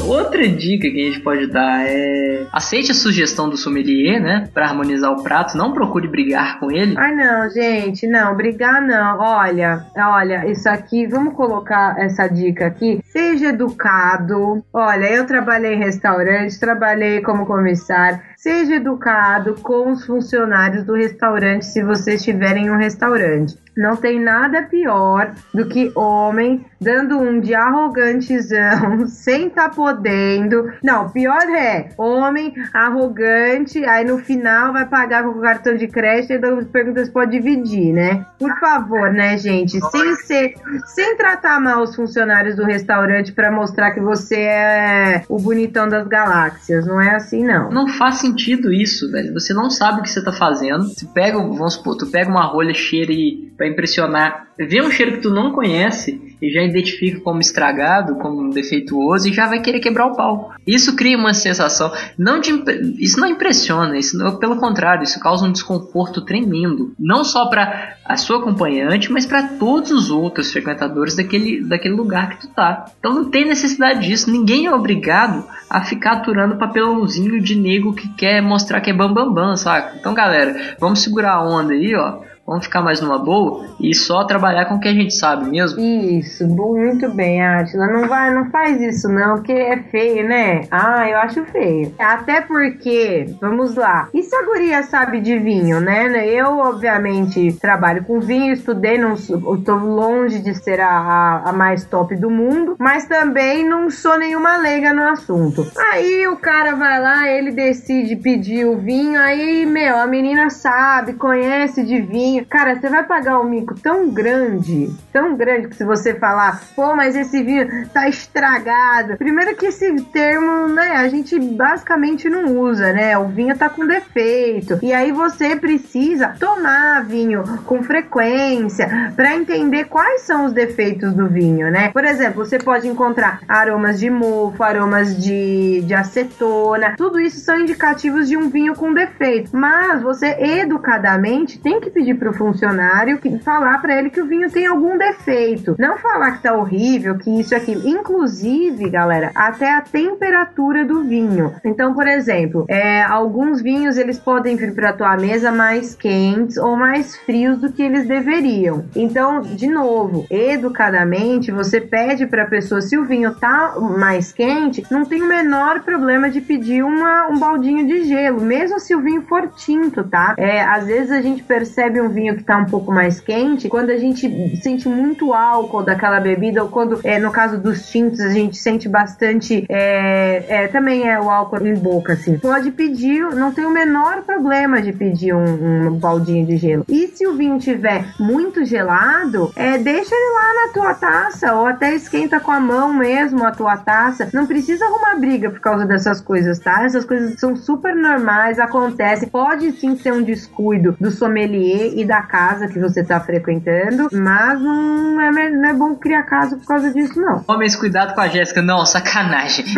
Outra 0.00 0.48
dica 0.48 0.88
que 0.88 1.02
a 1.02 1.04
gente 1.04 1.20
pode 1.20 1.46
dar 1.48 1.86
é 1.86 2.46
aceite 2.50 2.92
a 2.92 2.94
sugestão 2.94 3.50
do 3.50 3.58
sommelier, 3.58 4.18
né, 4.18 4.48
para 4.54 4.66
harmonizar 4.66 5.12
o 5.12 5.22
prato, 5.22 5.58
não 5.58 5.74
procure 5.74 6.08
brigar 6.08 6.58
com 6.58 6.70
ele. 6.70 6.94
Ai 6.96 7.14
não, 7.14 7.50
gente, 7.50 8.06
não, 8.06 8.34
brigar 8.34 8.80
não. 8.80 9.18
Olha, 9.18 9.84
olha, 9.96 10.50
isso 10.50 10.66
aqui, 10.66 11.06
vamos 11.06 11.34
colocar 11.34 11.98
essa 11.98 12.26
dica 12.26 12.66
aqui. 12.66 13.00
Seja 13.04 13.48
educado. 13.48 14.64
Olha, 14.72 15.12
eu 15.12 15.26
trabalhei 15.26 15.74
em 15.74 15.78
restaurante, 15.78 16.58
trabalhei 16.58 17.20
como 17.20 17.44
comissário. 17.44 18.20
Seja 18.38 18.76
educado 18.76 19.56
com 19.60 19.90
os 19.90 20.06
funcionários 20.06 20.84
do 20.84 20.94
restaurante 20.94 21.66
se 21.66 21.82
vocês 21.82 22.22
tiverem 22.22 22.70
um 22.70 22.76
restaurante. 22.76 23.58
Não 23.76 23.96
tem 23.96 24.20
nada 24.20 24.62
pior 24.62 25.34
do 25.54 25.66
que 25.66 25.92
homem 25.94 26.64
dando 26.80 27.18
um 27.18 27.40
de 27.40 27.54
arrogantezão, 27.54 29.06
sem 29.10 29.50
tá 29.50 29.68
podendo. 29.68 30.72
Não, 30.82 31.08
pior 31.08 31.42
é 31.48 31.90
homem 31.96 32.54
arrogante, 32.74 33.84
aí 33.84 34.04
no 34.04 34.18
final 34.18 34.72
vai 34.72 34.84
pagar 34.86 35.22
com 35.22 35.30
o 35.30 35.40
cartão 35.40 35.76
de 35.76 35.86
crédito 35.86 36.32
e 36.32 36.64
pergunta 36.64 37.04
se 37.04 37.10
pode 37.10 37.32
dividir, 37.32 37.92
né? 37.92 38.24
Por 38.38 38.56
favor, 38.58 39.12
né, 39.12 39.36
gente? 39.36 39.80
Sem 39.90 40.14
ser, 40.16 40.54
sem 40.86 41.16
tratar 41.16 41.60
mal 41.60 41.82
os 41.82 41.94
funcionários 41.94 42.56
do 42.56 42.64
restaurante 42.64 43.32
para 43.32 43.50
mostrar 43.50 43.92
que 43.92 44.00
você 44.00 44.40
é 44.40 45.22
o 45.28 45.38
bonitão 45.38 45.88
das 45.88 46.06
galáxias. 46.06 46.86
Não 46.86 47.00
é 47.00 47.14
assim, 47.14 47.44
não. 47.44 47.70
Não 47.70 47.86
faz 47.88 48.27
sentido 48.28 48.72
isso, 48.72 49.10
velho. 49.10 49.32
Você 49.32 49.52
não 49.52 49.70
sabe 49.70 50.00
o 50.00 50.02
que 50.02 50.10
você 50.10 50.22
tá 50.22 50.32
fazendo. 50.32 50.84
Você 50.84 51.06
pega, 51.06 51.38
vamos 51.38 51.74
supor, 51.74 51.96
tu 51.96 52.06
pega 52.06 52.30
uma 52.30 52.44
rolha 52.44 52.74
cheia 52.74 53.10
e 53.10 53.50
para 53.56 53.68
impressionar, 53.68 54.47
vê 54.58 54.82
um 54.82 54.90
cheiro 54.90 55.12
que 55.12 55.22
tu 55.22 55.30
não 55.30 55.52
conhece 55.52 56.20
e 56.40 56.50
já 56.50 56.62
identifica 56.62 57.20
como 57.20 57.40
estragado, 57.40 58.16
como 58.16 58.50
defeituoso 58.50 59.28
e 59.28 59.32
já 59.32 59.46
vai 59.46 59.60
querer 59.60 59.80
quebrar 59.80 60.06
o 60.06 60.16
pau. 60.16 60.52
Isso 60.66 60.96
cria 60.96 61.16
uma 61.16 61.34
sensação, 61.34 61.92
não 62.16 62.40
de, 62.40 62.50
isso 62.98 63.20
não 63.20 63.28
impressiona, 63.28 63.98
isso 63.98 64.18
pelo 64.38 64.56
contrário, 64.56 65.02
isso 65.02 65.20
causa 65.20 65.46
um 65.46 65.52
desconforto 65.52 66.24
tremendo, 66.24 66.92
não 66.98 67.24
só 67.24 67.46
para 67.46 67.96
a 68.04 68.16
sua 68.16 68.38
acompanhante, 68.38 69.12
mas 69.12 69.26
para 69.26 69.42
todos 69.42 69.90
os 69.90 70.10
outros 70.10 70.50
frequentadores 70.50 71.14
daquele, 71.14 71.60
daquele 71.62 71.94
lugar 71.94 72.30
que 72.30 72.46
tu 72.46 72.48
tá. 72.48 72.86
Então 72.98 73.14
não 73.14 73.30
tem 73.30 73.44
necessidade 73.44 74.06
disso, 74.06 74.30
ninguém 74.30 74.66
é 74.66 74.74
obrigado 74.74 75.44
a 75.68 75.82
ficar 75.84 76.12
aturando 76.12 76.56
papelãozinho 76.56 77.40
de 77.40 77.54
nego 77.54 77.92
que 77.92 78.08
quer 78.14 78.40
mostrar 78.40 78.80
que 78.80 78.90
é 78.90 78.92
bambambam, 78.92 79.34
bam, 79.34 79.46
bam, 79.48 79.56
saca? 79.56 79.96
Então 79.98 80.14
galera, 80.14 80.76
vamos 80.80 81.00
segurar 81.00 81.34
a 81.34 81.48
onda 81.48 81.72
aí, 81.72 81.94
ó 81.94 82.27
Vamos 82.48 82.64
ficar 82.64 82.80
mais 82.80 82.98
numa 83.02 83.18
boa 83.18 83.66
e 83.78 83.94
só 83.94 84.24
trabalhar 84.24 84.64
com 84.64 84.76
o 84.76 84.80
que 84.80 84.88
a 84.88 84.94
gente 84.94 85.14
sabe 85.14 85.50
mesmo. 85.50 85.78
Isso, 85.78 86.48
muito 86.48 87.10
bem, 87.10 87.44
Atila. 87.44 87.86
Não 87.86 88.08
vai, 88.08 88.34
não 88.34 88.50
faz 88.50 88.80
isso 88.80 89.06
não, 89.06 89.34
porque 89.34 89.52
é 89.52 89.76
feio, 89.82 90.26
né? 90.26 90.62
Ah, 90.70 91.06
eu 91.06 91.18
acho 91.18 91.44
feio. 91.44 91.92
Até 91.98 92.40
porque, 92.40 93.26
vamos 93.38 93.74
lá. 93.74 94.08
E 94.14 94.22
se 94.22 94.34
a 94.34 94.46
guria 94.46 94.82
sabe 94.82 95.20
de 95.20 95.38
vinho, 95.38 95.78
né? 95.78 96.08
Eu, 96.26 96.56
obviamente, 96.56 97.52
trabalho 97.60 98.02
com 98.04 98.18
vinho, 98.18 98.54
estudei, 98.54 98.96
não 98.96 99.12
estou 99.12 99.76
longe 99.76 100.38
de 100.38 100.54
ser 100.54 100.80
a, 100.80 100.88
a, 100.88 101.50
a, 101.50 101.52
mais 101.52 101.84
top 101.84 102.16
do 102.16 102.30
mundo, 102.30 102.76
mas 102.78 103.04
também 103.04 103.68
não 103.68 103.90
sou 103.90 104.18
nenhuma 104.18 104.56
leiga 104.56 104.94
no 104.94 105.02
assunto. 105.02 105.70
Aí 105.76 106.26
o 106.26 106.36
cara 106.36 106.74
vai 106.74 106.98
lá, 106.98 107.28
ele 107.28 107.50
decide 107.50 108.16
pedir 108.16 108.64
o 108.64 108.78
vinho, 108.78 109.20
aí, 109.20 109.66
meu, 109.66 109.98
a 109.98 110.06
menina 110.06 110.48
sabe, 110.48 111.12
conhece 111.12 111.84
de 111.84 112.00
vinho 112.00 112.37
Cara, 112.44 112.76
você 112.76 112.88
vai 112.88 113.04
pagar 113.04 113.40
um 113.40 113.44
mico 113.44 113.74
tão 113.74 114.10
grande, 114.10 114.90
tão 115.12 115.36
grande, 115.36 115.68
que 115.68 115.76
se 115.76 115.84
você 115.84 116.14
falar, 116.14 116.60
pô, 116.74 116.94
mas 116.94 117.16
esse 117.16 117.42
vinho 117.42 117.88
tá 117.88 118.08
estragado. 118.08 119.16
Primeiro 119.16 119.56
que 119.56 119.66
esse 119.66 120.02
termo, 120.04 120.68
né, 120.68 120.92
a 120.96 121.08
gente 121.08 121.38
basicamente 121.38 122.28
não 122.28 122.56
usa, 122.58 122.92
né? 122.92 123.16
O 123.18 123.28
vinho 123.28 123.56
tá 123.56 123.68
com 123.68 123.86
defeito. 123.86 124.78
E 124.82 124.92
aí 124.92 125.12
você 125.12 125.56
precisa 125.56 126.34
tomar 126.38 127.04
vinho 127.04 127.42
com 127.64 127.82
frequência 127.82 129.12
para 129.14 129.34
entender 129.34 129.84
quais 129.84 130.22
são 130.22 130.46
os 130.46 130.52
defeitos 130.52 131.12
do 131.12 131.28
vinho, 131.28 131.70
né? 131.70 131.90
Por 131.92 132.04
exemplo, 132.04 132.44
você 132.44 132.58
pode 132.58 132.88
encontrar 132.88 133.40
aromas 133.48 133.98
de 133.98 134.10
mofo, 134.10 134.62
aromas 134.62 135.16
de, 135.16 135.82
de 135.82 135.94
acetona. 135.94 136.94
Tudo 136.96 137.20
isso 137.20 137.40
são 137.40 137.58
indicativos 137.58 138.28
de 138.28 138.36
um 138.36 138.48
vinho 138.48 138.74
com 138.74 138.92
defeito. 138.92 139.50
Mas 139.56 140.02
você 140.02 140.36
educadamente 140.38 141.58
tem 141.58 141.80
que 141.80 141.90
pedir 141.90 142.14
pro 142.14 142.27
funcionário 142.32 143.18
que, 143.18 143.38
falar 143.38 143.80
para 143.80 143.98
ele 143.98 144.10
que 144.10 144.20
o 144.20 144.26
vinho 144.26 144.50
tem 144.50 144.66
algum 144.66 144.96
defeito. 144.96 145.74
Não 145.78 145.98
falar 145.98 146.32
que 146.32 146.42
tá 146.42 146.54
horrível, 146.54 147.16
que 147.18 147.40
isso 147.40 147.54
aqui. 147.54 147.72
Inclusive, 147.72 148.88
galera, 148.90 149.30
até 149.34 149.74
a 149.74 149.80
temperatura 149.80 150.84
do 150.84 151.04
vinho. 151.04 151.54
Então, 151.64 151.94
por 151.94 152.06
exemplo, 152.06 152.64
é, 152.68 153.02
alguns 153.02 153.62
vinhos 153.62 153.96
eles 153.96 154.18
podem 154.18 154.56
vir 154.56 154.74
para 154.74 154.92
tua 154.92 155.16
mesa 155.16 155.50
mais 155.52 155.94
quentes 155.94 156.56
ou 156.56 156.76
mais 156.76 157.16
frios 157.16 157.58
do 157.58 157.72
que 157.72 157.82
eles 157.82 158.06
deveriam. 158.06 158.84
Então, 158.94 159.40
de 159.40 159.66
novo, 159.66 160.26
educadamente, 160.30 161.50
você 161.50 161.80
pede 161.80 162.26
para 162.26 162.46
pessoa 162.46 162.80
se 162.80 162.96
o 162.96 163.04
vinho 163.04 163.34
tá 163.34 163.74
mais 163.98 164.32
quente, 164.32 164.84
não 164.90 165.04
tem 165.04 165.22
o 165.22 165.28
menor 165.28 165.80
problema 165.80 166.30
de 166.30 166.40
pedir 166.40 166.82
uma, 166.82 167.28
um 167.28 167.38
baldinho 167.38 167.86
de 167.86 168.04
gelo, 168.04 168.40
mesmo 168.40 168.78
se 168.78 168.94
o 168.94 169.00
vinho 169.00 169.22
for 169.22 169.48
tinto, 169.48 170.04
tá? 170.04 170.34
É, 170.36 170.62
às 170.62 170.86
vezes 170.86 171.10
a 171.10 171.20
gente 171.20 171.42
percebe 171.42 172.00
um 172.00 172.08
vinho 172.18 172.36
que 172.36 172.42
tá 172.42 172.56
um 172.56 172.66
pouco 172.66 172.92
mais 172.92 173.20
quente 173.20 173.68
quando 173.68 173.90
a 173.90 173.96
gente 173.96 174.56
sente 174.56 174.88
muito 174.88 175.32
álcool 175.32 175.82
daquela 175.82 176.20
bebida, 176.20 176.62
ou 176.62 176.68
quando, 176.68 177.00
é, 177.04 177.18
no 177.18 177.30
caso 177.30 177.58
dos 177.58 177.88
tintos, 177.88 178.20
a 178.20 178.30
gente 178.30 178.56
sente 178.56 178.88
bastante. 178.88 179.64
É, 179.68 180.44
é, 180.48 180.68
também 180.68 181.08
é 181.08 181.20
o 181.20 181.30
álcool 181.30 181.66
em 181.66 181.74
boca, 181.74 182.14
assim. 182.14 182.38
Pode 182.38 182.70
pedir, 182.72 183.20
não 183.34 183.52
tem 183.52 183.64
o 183.64 183.70
menor 183.70 184.22
problema 184.22 184.82
de 184.82 184.92
pedir 184.92 185.34
um, 185.34 185.88
um 185.88 185.94
baldinho 185.94 186.46
de 186.46 186.56
gelo. 186.56 186.84
E 186.88 187.08
se 187.08 187.26
o 187.26 187.36
vinho 187.36 187.58
tiver 187.58 188.04
muito 188.18 188.64
gelado, 188.64 189.52
é, 189.54 189.78
deixa 189.78 190.14
ele 190.14 190.34
lá 190.34 190.66
na 190.66 190.72
tua 190.72 190.94
taça, 190.94 191.54
ou 191.54 191.66
até 191.66 191.94
esquenta 191.94 192.40
com 192.40 192.50
a 192.50 192.60
mão 192.60 192.92
mesmo 192.92 193.44
a 193.44 193.52
tua 193.52 193.76
taça. 193.76 194.28
Não 194.32 194.46
precisa 194.46 194.84
arrumar 194.84 195.16
briga 195.16 195.50
por 195.50 195.60
causa 195.60 195.86
dessas 195.86 196.20
coisas, 196.20 196.58
tá? 196.58 196.84
Essas 196.84 197.04
coisas 197.04 197.38
são 197.38 197.54
super 197.56 197.94
normais, 197.94 198.58
acontecem. 198.58 199.28
Pode 199.28 199.72
sim 199.72 199.96
ser 199.96 200.12
um 200.12 200.22
descuido 200.22 200.96
do 201.00 201.10
sommelier 201.10 201.92
e 201.94 202.04
da 202.08 202.22
casa 202.22 202.66
que 202.66 202.80
você 202.80 203.04
tá 203.04 203.20
frequentando, 203.20 204.08
mas 204.10 204.60
não 204.60 205.20
é, 205.20 205.50
não 205.50 205.68
é 205.68 205.74
bom 205.74 205.94
criar 205.94 206.22
caso 206.24 206.56
por 206.56 206.66
causa 206.66 206.90
disso, 206.90 207.20
não. 207.20 207.44
Homens, 207.46 207.76
cuidado 207.76 208.14
com 208.14 208.20
a 208.20 208.28
Jéssica. 208.28 208.62
Não, 208.62 208.84
sacanagem. 208.86 209.66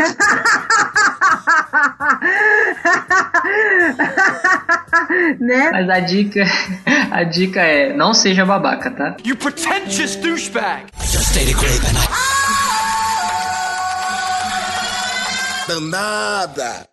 né? 5.40 5.70
Mas 5.72 5.90
a 5.90 6.00
dica, 6.00 6.44
a 7.10 7.24
dica 7.24 7.60
é 7.60 7.92
não 7.94 8.14
seja 8.14 8.46
babaca, 8.46 8.90
tá? 8.90 9.16
You 9.24 9.36
pretentious 9.36 10.14
douchebag. 10.16 10.86
Just 11.02 11.30
stay 11.30 11.52
Danada. 15.66 16.89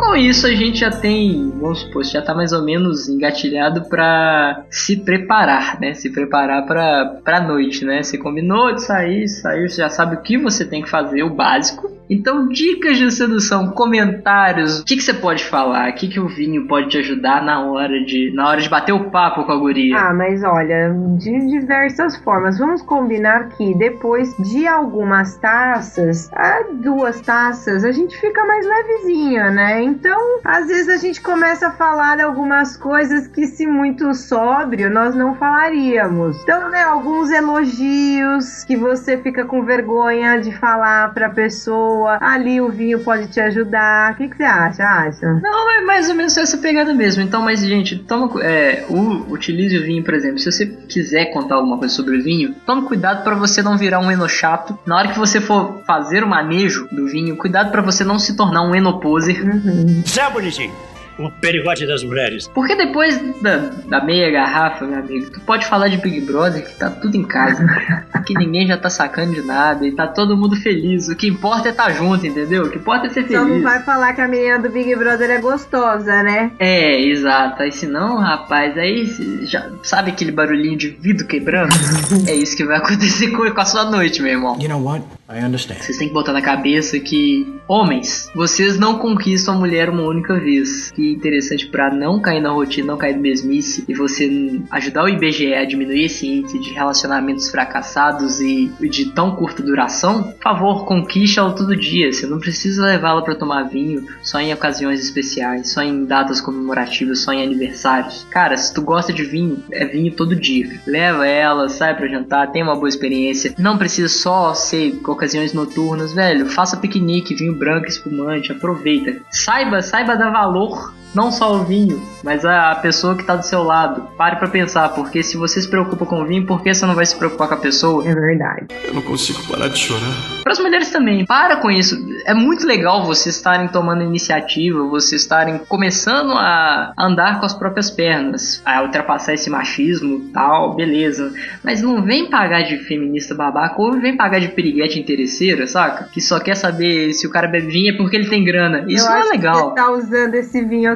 Com 0.00 0.16
isso 0.16 0.46
a 0.46 0.54
gente 0.54 0.78
já 0.78 0.90
tem, 0.90 1.50
vamos 1.60 1.80
supor, 1.80 2.02
já 2.04 2.22
tá 2.22 2.34
mais 2.34 2.52
ou 2.52 2.64
menos 2.64 3.06
engatilhado 3.06 3.82
para 3.82 4.64
se 4.70 4.96
preparar, 4.96 5.78
né? 5.78 5.92
Se 5.92 6.10
preparar 6.10 6.64
para 6.66 7.20
para 7.22 7.40
noite, 7.42 7.84
né? 7.84 8.02
Você 8.02 8.16
combinou 8.16 8.74
de 8.74 8.82
sair, 8.82 9.28
saiu, 9.28 9.68
você 9.68 9.76
já 9.76 9.90
sabe 9.90 10.16
o 10.16 10.22
que 10.22 10.38
você 10.38 10.64
tem 10.64 10.82
que 10.82 10.88
fazer, 10.88 11.22
o 11.22 11.28
básico. 11.28 11.89
Então, 12.10 12.48
dicas 12.48 12.98
de 12.98 13.08
sedução, 13.12 13.70
comentários, 13.70 14.80
o 14.80 14.84
que, 14.84 14.96
que 14.96 15.02
você 15.02 15.14
pode 15.14 15.44
falar? 15.44 15.90
O 15.90 15.94
que, 15.94 16.08
que 16.08 16.18
o 16.18 16.26
vinho 16.26 16.66
pode 16.66 16.88
te 16.88 16.98
ajudar 16.98 17.40
na 17.40 17.64
hora 17.64 18.04
de 18.04 18.32
na 18.34 18.48
hora 18.48 18.60
de 18.60 18.68
bater 18.68 18.92
o 18.92 19.10
papo 19.10 19.44
com 19.44 19.52
a 19.52 19.56
guria? 19.56 19.96
Ah, 19.96 20.12
mas 20.12 20.42
olha, 20.42 20.92
de 21.16 21.46
diversas 21.46 22.16
formas. 22.16 22.58
Vamos 22.58 22.82
combinar 22.82 23.50
que 23.50 23.74
depois 23.74 24.36
de 24.38 24.66
algumas 24.66 25.36
taças, 25.36 26.28
a 26.32 26.64
duas 26.72 27.20
taças, 27.20 27.84
a 27.84 27.92
gente 27.92 28.20
fica 28.20 28.44
mais 28.44 28.66
levezinha, 28.66 29.50
né? 29.50 29.80
Então, 29.80 30.40
às 30.44 30.66
vezes 30.66 30.88
a 30.88 30.96
gente 30.96 31.20
começa 31.20 31.68
a 31.68 31.70
falar 31.70 32.20
algumas 32.20 32.76
coisas 32.76 33.28
que, 33.28 33.46
se 33.46 33.68
muito 33.68 34.12
sóbrio, 34.14 34.90
nós 34.90 35.14
não 35.14 35.36
falaríamos. 35.36 36.42
Então, 36.42 36.70
né, 36.70 36.82
alguns 36.82 37.30
elogios 37.30 38.64
que 38.64 38.76
você 38.76 39.16
fica 39.16 39.44
com 39.44 39.62
vergonha 39.62 40.40
de 40.40 40.50
falar 40.56 41.14
pra 41.14 41.30
pessoa. 41.30 41.99
Ali 42.06 42.60
o 42.60 42.70
vinho 42.70 43.00
pode 43.00 43.28
te 43.28 43.40
ajudar. 43.40 44.12
O 44.12 44.16
que, 44.16 44.28
que 44.28 44.36
você 44.36 44.44
acha? 44.44 44.84
Acha? 44.84 45.26
Não, 45.42 45.70
é 45.70 45.80
mais 45.82 46.08
ou 46.08 46.14
menos 46.14 46.36
essa 46.36 46.58
pegada 46.58 46.94
mesmo. 46.94 47.22
Então, 47.22 47.42
mas, 47.42 47.64
gente, 47.64 47.96
toma, 47.98 48.30
é, 48.42 48.84
o, 48.88 49.32
utilize 49.32 49.76
o 49.76 49.82
vinho, 49.82 50.02
por 50.04 50.14
exemplo. 50.14 50.38
Se 50.38 50.50
você 50.50 50.66
quiser 50.66 51.26
contar 51.26 51.56
alguma 51.56 51.78
coisa 51.78 51.94
sobre 51.94 52.18
o 52.18 52.22
vinho, 52.22 52.54
tome 52.66 52.82
cuidado 52.82 53.22
para 53.22 53.34
você 53.34 53.62
não 53.62 53.76
virar 53.76 54.00
um 54.00 54.10
enochato. 54.10 54.78
Na 54.86 54.96
hora 54.96 55.08
que 55.08 55.18
você 55.18 55.40
for 55.40 55.82
fazer 55.86 56.24
o 56.24 56.28
manejo 56.28 56.88
do 56.92 57.06
vinho, 57.06 57.36
cuidado 57.36 57.70
para 57.70 57.82
você 57.82 58.04
não 58.04 58.18
se 58.18 58.36
tornar 58.36 58.62
um 58.62 58.74
enoposer. 58.74 59.44
Uhum. 59.44 60.02
Zé 60.06 60.28
Bonitinho 60.30 60.89
o 61.26 61.30
perigote 61.30 61.86
das 61.86 62.02
mulheres. 62.02 62.48
Porque 62.48 62.74
depois 62.74 63.20
da, 63.40 63.56
da 63.86 64.04
meia 64.04 64.30
garrafa, 64.30 64.86
meu 64.86 64.98
amigo, 64.98 65.30
tu 65.30 65.40
pode 65.40 65.66
falar 65.66 65.88
de 65.88 65.98
Big 65.98 66.20
Brother 66.20 66.64
que 66.64 66.74
tá 66.74 66.90
tudo 66.90 67.16
em 67.16 67.24
casa. 67.24 67.64
que 68.26 68.34
ninguém 68.34 68.66
já 68.66 68.76
tá 68.76 68.88
sacando 68.88 69.34
de 69.34 69.42
nada 69.42 69.86
e 69.86 69.92
tá 69.92 70.06
todo 70.06 70.36
mundo 70.36 70.54
feliz. 70.56 71.08
O 71.08 71.16
que 71.16 71.26
importa 71.26 71.68
é 71.68 71.70
estar 71.72 71.86
tá 71.86 71.90
junto, 71.90 72.26
entendeu? 72.26 72.64
O 72.64 72.70
que 72.70 72.78
importa 72.78 73.06
é 73.06 73.10
ser 73.10 73.24
feliz. 73.24 73.40
Só 73.40 73.44
não 73.44 73.62
vai 73.62 73.82
falar 73.82 74.12
que 74.12 74.20
a 74.20 74.28
menina 74.28 74.58
do 74.58 74.68
Big 74.70 74.94
Brother 74.94 75.30
é 75.30 75.38
gostosa, 75.38 76.22
né? 76.22 76.52
É, 76.58 77.00
exato. 77.00 77.62
Aí 77.62 77.72
se 77.72 77.86
não, 77.86 78.18
rapaz, 78.18 78.76
aí 78.78 79.06
já 79.42 79.68
sabe 79.82 80.10
aquele 80.10 80.32
barulhinho 80.32 80.76
de 80.76 80.88
vidro 80.88 81.26
quebrando? 81.26 81.74
é 82.26 82.34
isso 82.34 82.56
que 82.56 82.64
vai 82.64 82.78
acontecer 82.78 83.30
com, 83.30 83.50
com 83.50 83.60
a 83.60 83.64
sua 83.64 83.84
noite, 83.84 84.22
meu 84.22 84.32
irmão. 84.32 84.56
You 84.60 84.68
know 84.68 84.82
what? 84.82 85.04
I 85.30 85.44
understand. 85.44 85.76
Vocês 85.80 85.96
têm 85.96 86.08
que 86.08 86.14
botar 86.14 86.32
na 86.32 86.42
cabeça 86.42 86.98
que, 86.98 87.46
homens, 87.68 88.28
vocês 88.34 88.76
não 88.78 88.98
conquistam 88.98 89.54
a 89.54 89.58
mulher 89.58 89.88
uma 89.88 90.02
única 90.02 90.34
vez. 90.40 90.90
Que 90.90 91.12
interessante 91.12 91.66
para 91.66 91.94
não 91.94 92.20
cair 92.20 92.40
na 92.40 92.50
rotina, 92.50 92.88
não 92.88 92.96
cair 92.98 93.14
no 93.14 93.22
mesmice 93.22 93.84
e 93.88 93.94
você 93.94 94.60
ajudar 94.70 95.04
o 95.04 95.08
IBGE 95.08 95.54
a 95.54 95.64
diminuir 95.64 96.06
esse 96.06 96.26
índice 96.26 96.58
de 96.58 96.72
relacionamentos 96.72 97.48
fracassados 97.48 98.40
e 98.40 98.72
de 98.80 99.12
tão 99.12 99.36
curta 99.36 99.62
duração, 99.62 100.24
por 100.24 100.42
favor, 100.42 100.84
conquiste-la 100.84 101.52
todo 101.52 101.76
dia. 101.76 102.12
Você 102.12 102.26
não 102.26 102.40
precisa 102.40 102.84
levá-la 102.84 103.22
para 103.22 103.36
tomar 103.36 103.64
vinho 103.64 104.04
só 104.22 104.40
em 104.40 104.52
ocasiões 104.52 105.00
especiais, 105.00 105.72
só 105.72 105.82
em 105.82 106.04
datas 106.04 106.40
comemorativas, 106.40 107.20
só 107.20 107.32
em 107.32 107.44
aniversários. 107.44 108.26
Cara, 108.30 108.56
se 108.56 108.74
tu 108.74 108.82
gosta 108.82 109.12
de 109.12 109.22
vinho, 109.22 109.62
é 109.70 109.84
vinho 109.84 110.12
todo 110.12 110.34
dia. 110.34 110.80
Leva 110.86 111.26
ela, 111.26 111.68
sai 111.68 111.96
para 111.96 112.08
jantar, 112.08 112.50
tem 112.50 112.62
uma 112.62 112.74
boa 112.74 112.88
experiência. 112.88 113.54
Não 113.56 113.78
precisa 113.78 114.08
só 114.08 114.54
ser 114.54 114.96
ocasiões 115.20 115.52
noturnas, 115.52 116.14
velho. 116.14 116.48
Faça 116.48 116.78
piquenique, 116.78 117.34
vinho 117.34 117.54
branco, 117.54 117.86
espumante, 117.86 118.50
aproveita. 118.50 119.20
Saiba, 119.30 119.82
saiba 119.82 120.16
dar 120.16 120.30
valor 120.30 120.94
não 121.14 121.30
só 121.30 121.54
o 121.54 121.64
vinho, 121.64 122.00
mas 122.22 122.44
a 122.44 122.74
pessoa 122.76 123.14
que 123.14 123.22
está 123.22 123.36
do 123.36 123.44
seu 123.44 123.62
lado. 123.62 124.08
Pare 124.16 124.36
para 124.36 124.48
pensar, 124.48 124.90
porque 124.90 125.22
se 125.22 125.36
você 125.36 125.60
se 125.60 125.68
preocupa 125.68 126.06
com 126.06 126.22
o 126.22 126.26
vinho, 126.26 126.46
por 126.46 126.62
que 126.62 126.72
você 126.72 126.86
não 126.86 126.94
vai 126.94 127.06
se 127.06 127.16
preocupar 127.16 127.48
com 127.48 127.54
a 127.54 127.58
pessoa? 127.58 128.06
É 128.06 128.14
verdade. 128.14 128.66
Eu 128.84 128.94
não 128.94 129.02
consigo 129.02 129.42
parar 129.48 129.68
de 129.68 129.78
chorar. 129.78 130.00
Para 130.42 130.52
as 130.52 130.58
mulheres 130.58 130.90
também, 130.90 131.24
para 131.24 131.56
com 131.56 131.70
isso. 131.70 131.96
É 132.26 132.34
muito 132.34 132.66
legal 132.66 133.04
vocês 133.04 133.36
estarem 133.36 133.68
tomando 133.68 134.02
iniciativa, 134.02 134.82
vocês 134.84 135.22
estarem 135.22 135.58
começando 135.68 136.32
a 136.32 136.92
andar 136.98 137.40
com 137.40 137.46
as 137.46 137.54
próprias 137.54 137.90
pernas, 137.90 138.62
a 138.64 138.82
ultrapassar 138.82 139.34
esse 139.34 139.50
machismo 139.50 140.30
tal, 140.32 140.74
beleza. 140.74 141.32
Mas 141.64 141.82
não 141.82 142.02
vem 142.02 142.28
pagar 142.28 142.62
de 142.62 142.78
feminista 142.78 143.34
babaca 143.34 143.80
ou 143.80 144.00
vem 144.00 144.16
pagar 144.16 144.40
de 144.40 144.48
piriguete 144.48 144.98
interesseira, 144.98 145.66
saca? 145.66 146.08
Que 146.12 146.20
só 146.20 146.38
quer 146.38 146.56
saber 146.56 147.12
se 147.12 147.26
o 147.26 147.30
cara 147.30 147.48
bebe 147.48 147.70
vinho 147.70 147.94
é 147.94 147.96
porque 147.96 148.16
ele 148.16 148.28
tem 148.28 148.44
grana. 148.44 148.84
Isso 148.88 149.06
Eu 149.06 149.10
não 149.10 149.16
é 149.18 149.24
legal. 149.24 149.74
Que 149.74 149.80
você 149.80 149.86
tá 149.86 149.90
usando 149.90 150.34
esse 150.34 150.64
vinho 150.64 150.92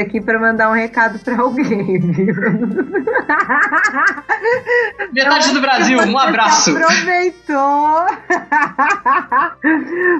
aqui 0.00 0.20
para 0.20 0.38
mandar 0.38 0.70
um 0.70 0.72
recado 0.72 1.18
para 1.18 1.40
alguém, 1.40 2.00
viu? 2.00 2.34
Metade 5.12 5.52
do 5.52 5.60
Brasil, 5.60 5.98
um 5.98 6.18
abraço. 6.18 6.76
aproveitou 6.76 8.06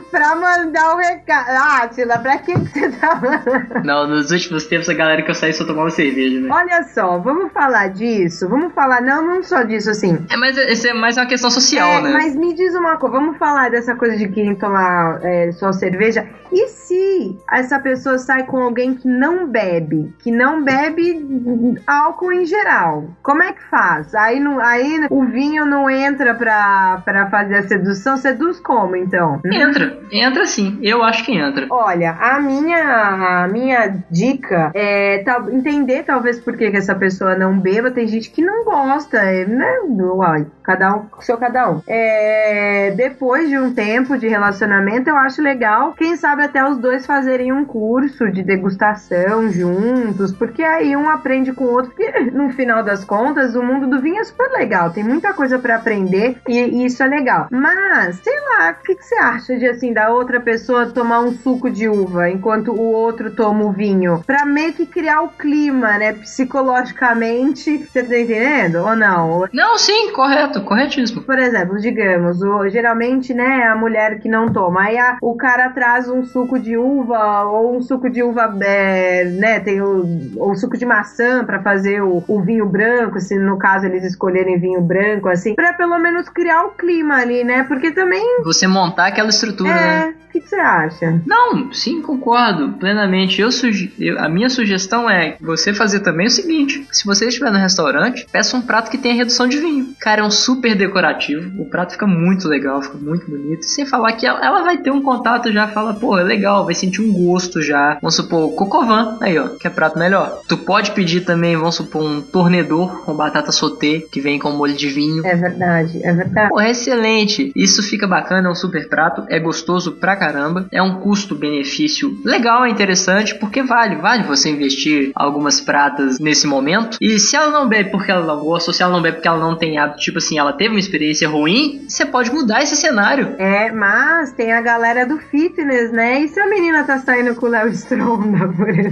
pra 0.10 0.36
mandar 0.36 0.94
um 0.94 0.98
recado. 0.98 1.48
Ah, 1.50 1.88
Tila, 1.88 2.18
pra 2.18 2.38
que 2.38 2.52
você 2.56 2.90
tá 2.92 3.14
mandando? 3.16 3.84
Não, 3.84 4.06
nos 4.06 4.30
últimos 4.30 4.66
tempos 4.66 4.88
a 4.88 4.94
galera 4.94 5.22
que 5.22 5.30
eu 5.30 5.34
saí 5.34 5.52
só 5.52 5.64
tomava 5.64 5.90
cerveja, 5.90 6.40
né? 6.40 6.48
Olha 6.50 6.82
só, 6.84 7.18
vamos 7.18 7.52
falar 7.52 7.88
disso. 7.88 8.48
Vamos 8.48 8.72
falar, 8.72 9.00
não, 9.00 9.26
não 9.26 9.42
só 9.42 9.62
disso, 9.62 9.90
assim. 9.90 10.24
É, 10.30 10.36
mas 10.36 10.56
isso 10.56 10.86
é 10.86 10.92
mais 10.92 11.16
uma 11.16 11.26
questão 11.26 11.50
social, 11.50 11.88
é, 11.88 12.02
né? 12.02 12.12
Mas 12.12 12.36
me 12.36 12.54
diz 12.54 12.74
uma 12.74 12.96
coisa, 12.96 13.16
vamos 13.16 13.38
falar 13.38 13.70
dessa 13.70 13.94
coisa 13.96 14.16
de 14.16 14.28
quem 14.28 14.54
tomar 14.54 15.20
é, 15.22 15.50
só 15.52 15.72
cerveja. 15.72 16.26
E 16.52 16.68
se 16.68 17.36
essa 17.50 17.78
pessoa 17.78 18.18
sai 18.18 18.44
com 18.44 18.58
alguém 18.58 18.94
que 18.94 19.08
não 19.08 19.23
bebe, 19.48 20.14
que 20.18 20.30
não 20.30 20.62
bebe 20.62 21.76
álcool 21.86 22.32
em 22.32 22.44
geral? 22.44 23.04
Como 23.22 23.42
é 23.42 23.52
que 23.52 23.62
faz? 23.70 24.14
Aí, 24.14 24.40
não, 24.40 24.60
aí 24.60 25.06
o 25.10 25.24
vinho 25.24 25.64
não 25.64 25.88
entra 25.88 26.34
pra, 26.34 27.02
pra 27.04 27.30
fazer 27.30 27.56
a 27.56 27.62
sedução? 27.62 28.16
Seduz 28.16 28.60
como, 28.60 28.96
então? 28.96 29.40
Entra, 29.44 29.98
entra 30.10 30.46
sim. 30.46 30.78
Eu 30.82 31.02
acho 31.02 31.24
que 31.24 31.32
entra. 31.32 31.66
Olha, 31.70 32.12
a 32.12 32.40
minha, 32.40 33.44
a 33.44 33.48
minha 33.48 34.02
dica 34.10 34.70
é 34.74 35.22
tal, 35.24 35.50
entender 35.50 36.02
talvez 36.04 36.38
por 36.38 36.56
que, 36.56 36.70
que 36.70 36.76
essa 36.76 36.94
pessoa 36.94 37.36
não 37.36 37.58
beba. 37.58 37.90
Tem 37.90 38.06
gente 38.06 38.30
que 38.30 38.42
não 38.42 38.64
gosta, 38.64 39.18
é, 39.18 39.44
né? 39.44 39.80
Uai, 39.84 40.46
cada 40.62 40.94
um, 40.96 41.06
seu 41.20 41.36
cada 41.36 41.70
um. 41.70 41.82
É, 41.86 42.92
depois 42.96 43.48
de 43.48 43.58
um 43.58 43.72
tempo 43.74 44.18
de 44.18 44.28
relacionamento, 44.28 45.08
eu 45.08 45.16
acho 45.16 45.42
legal. 45.42 45.94
Quem 45.94 46.16
sabe 46.16 46.42
até 46.42 46.64
os 46.64 46.78
dois 46.78 47.06
fazerem 47.06 47.52
um 47.52 47.64
curso 47.64 48.30
de 48.30 48.42
degustação 48.42 49.13
juntos, 49.50 50.32
porque 50.32 50.62
aí 50.62 50.96
um 50.96 51.08
aprende 51.08 51.52
com 51.52 51.64
o 51.64 51.72
outro, 51.72 51.90
porque 51.90 52.10
no 52.32 52.50
final 52.50 52.82
das 52.82 53.04
contas 53.04 53.54
o 53.54 53.62
mundo 53.62 53.86
do 53.86 54.00
vinho 54.00 54.20
é 54.20 54.24
super 54.24 54.50
legal, 54.50 54.90
tem 54.90 55.04
muita 55.04 55.32
coisa 55.32 55.58
para 55.58 55.76
aprender 55.76 56.36
e, 56.48 56.58
e, 56.58 56.86
isso 56.86 57.02
é 57.02 57.06
legal. 57.06 57.48
Mas, 57.50 58.16
sei 58.16 58.34
lá, 58.40 58.70
o 58.70 58.82
que, 58.84 58.94
que, 58.94 59.04
você 59.04 59.14
acha 59.16 59.56
de 59.56 59.66
assim, 59.66 59.92
da 59.92 60.10
outra 60.10 60.40
pessoa 60.40 60.86
tomar 60.86 61.20
um 61.20 61.32
suco 61.32 61.70
de 61.70 61.88
uva 61.88 62.30
enquanto 62.30 62.72
o 62.72 62.92
outro 62.92 63.30
toma 63.30 63.64
o 63.64 63.72
vinho? 63.72 64.22
Pra 64.26 64.44
meio 64.44 64.72
que 64.72 64.86
criar 64.86 65.22
o 65.22 65.28
clima, 65.28 65.98
né, 65.98 66.12
psicologicamente, 66.12 67.78
você 67.78 68.02
tá 68.02 68.18
entendendo 68.18 68.76
ou 68.76 68.96
não? 68.96 69.48
Não, 69.52 69.78
sim, 69.78 70.12
correto, 70.12 70.62
corretíssimo. 70.62 71.22
Por 71.22 71.38
exemplo, 71.38 71.78
digamos, 71.78 72.42
o, 72.42 72.68
geralmente, 72.68 73.32
né, 73.34 73.64
a 73.64 73.76
mulher 73.76 74.18
que 74.20 74.28
não 74.28 74.52
toma, 74.52 74.82
aí 74.82 74.98
a, 74.98 75.18
o 75.20 75.36
cara 75.36 75.70
traz 75.70 76.08
um 76.08 76.24
suco 76.24 76.58
de 76.58 76.76
uva 76.76 77.44
ou 77.44 77.76
um 77.76 77.82
suco 77.82 78.08
de 78.10 78.22
uva, 78.22 78.54
é, 78.62 79.03
né? 79.24 79.60
Tem 79.60 79.80
o, 79.80 80.32
ou 80.36 80.54
suco 80.54 80.76
de 80.76 80.84
maçã 80.84 81.44
para 81.44 81.62
fazer 81.62 82.02
o, 82.02 82.22
o, 82.26 82.42
vinho 82.42 82.66
branco, 82.66 83.20
se 83.20 83.38
no 83.38 83.58
caso 83.58 83.86
eles 83.86 84.04
escolherem 84.04 84.58
vinho 84.58 84.80
branco, 84.80 85.28
assim, 85.28 85.54
para 85.54 85.72
pelo 85.72 85.98
menos 85.98 86.28
criar 86.28 86.64
o 86.64 86.70
clima 86.70 87.16
ali, 87.16 87.44
né? 87.44 87.64
Porque 87.64 87.90
também. 87.90 88.42
Você 88.44 88.66
montar 88.66 89.06
aquela 89.06 89.28
estrutura, 89.28 89.70
é, 89.70 89.74
né? 89.74 90.14
O 90.28 90.32
que, 90.32 90.40
você 90.40 90.56
acha? 90.56 91.22
Não, 91.26 91.72
sim, 91.72 92.02
concordo 92.02 92.72
plenamente. 92.72 93.40
Eu, 93.40 93.52
suge... 93.52 93.92
Eu, 93.98 94.18
a 94.18 94.28
minha 94.28 94.50
sugestão 94.50 95.08
é 95.08 95.36
você 95.40 95.72
fazer 95.72 96.00
também 96.00 96.26
o 96.26 96.30
seguinte: 96.30 96.86
se 96.90 97.04
você 97.04 97.28
estiver 97.28 97.50
no 97.50 97.58
restaurante, 97.58 98.26
peça 98.32 98.56
um 98.56 98.62
prato 98.62 98.90
que 98.90 98.98
tenha 98.98 99.14
redução 99.14 99.46
de 99.46 99.58
vinho. 99.58 99.94
Cara, 100.00 100.22
é 100.22 100.24
um 100.24 100.30
super 100.30 100.74
decorativo. 100.74 101.62
O 101.62 101.66
prato 101.66 101.92
fica 101.92 102.06
muito 102.06 102.48
legal, 102.48 102.82
fica 102.82 102.98
muito 102.98 103.30
bonito. 103.30 103.64
Sem 103.64 103.86
falar 103.86 104.12
que 104.12 104.26
ela, 104.26 104.44
ela 104.44 104.62
vai 104.62 104.78
ter 104.78 104.90
um 104.90 105.02
contato 105.02 105.52
já, 105.52 105.68
fala, 105.68 105.94
pô, 105.94 106.18
é 106.18 106.22
legal, 106.22 106.64
vai 106.64 106.74
sentir 106.74 107.00
um 107.00 107.12
gosto 107.12 107.62
já. 107.62 107.98
Vamos 108.00 108.16
supor, 108.16 108.54
cocovan, 108.94 109.18
aí 109.20 109.38
ó, 109.38 109.48
que 109.48 109.66
é 109.66 109.70
prato 109.70 109.98
melhor. 109.98 110.40
Tu 110.48 110.56
pode 110.56 110.92
pedir 110.92 111.22
também, 111.22 111.56
vamos 111.56 111.74
supor, 111.74 112.02
um 112.02 112.20
tornedor 112.20 113.04
com 113.04 113.14
batata 113.14 113.50
sauté, 113.50 114.00
que 114.10 114.20
vem 114.20 114.38
com 114.38 114.52
molho 114.52 114.74
de 114.74 114.88
vinho. 114.88 115.26
É 115.26 115.34
verdade, 115.34 116.00
é 116.02 116.12
verdade. 116.12 116.50
Pô, 116.50 116.60
é 116.60 116.70
excelente. 116.70 117.52
Isso 117.56 117.82
fica 117.82 118.06
bacana, 118.06 118.48
é 118.48 118.50
um 118.50 118.54
super 118.54 118.88
prato, 118.88 119.24
é 119.28 119.38
gostoso 119.38 119.92
pra 119.92 120.16
caramba, 120.16 120.66
é 120.70 120.82
um 120.82 121.00
custo-benefício 121.00 122.16
legal, 122.24 122.64
é 122.64 122.70
interessante, 122.70 123.34
porque 123.34 123.62
vale, 123.62 123.96
vale 123.96 124.22
você 124.22 124.50
investir 124.50 125.10
algumas 125.14 125.60
pratas 125.60 126.18
nesse 126.18 126.46
momento. 126.46 126.98
E 127.00 127.18
se 127.18 127.36
ela 127.36 127.50
não 127.50 127.68
bebe 127.68 127.90
porque 127.90 128.10
ela 128.10 128.24
não 128.24 128.40
gosta, 128.40 128.70
ou 128.70 128.74
se 128.74 128.82
ela 128.82 128.92
não 128.92 129.02
bebe 129.02 129.16
porque 129.16 129.28
ela 129.28 129.38
não 129.38 129.56
tem 129.56 129.78
hábito, 129.78 130.00
tipo 130.00 130.18
assim, 130.18 130.38
ela 130.38 130.52
teve 130.52 130.70
uma 130.70 130.78
experiência 130.78 131.28
ruim, 131.28 131.84
você 131.88 132.04
pode 132.04 132.30
mudar 132.32 132.62
esse 132.62 132.76
cenário. 132.76 133.34
É, 133.38 133.70
mas 133.72 134.32
tem 134.32 134.52
a 134.52 134.60
galera 134.60 135.06
do 135.06 135.18
fitness, 135.18 135.90
né? 135.90 136.20
E 136.20 136.28
se 136.28 136.38
a 136.38 136.48
menina 136.48 136.84
tá 136.84 136.98
saindo 136.98 137.34
com 137.34 137.46
o 137.46 137.48
Léo 137.48 137.68
Stronda, 137.68 138.48
por 138.48 138.68
exemplo? 138.68 138.83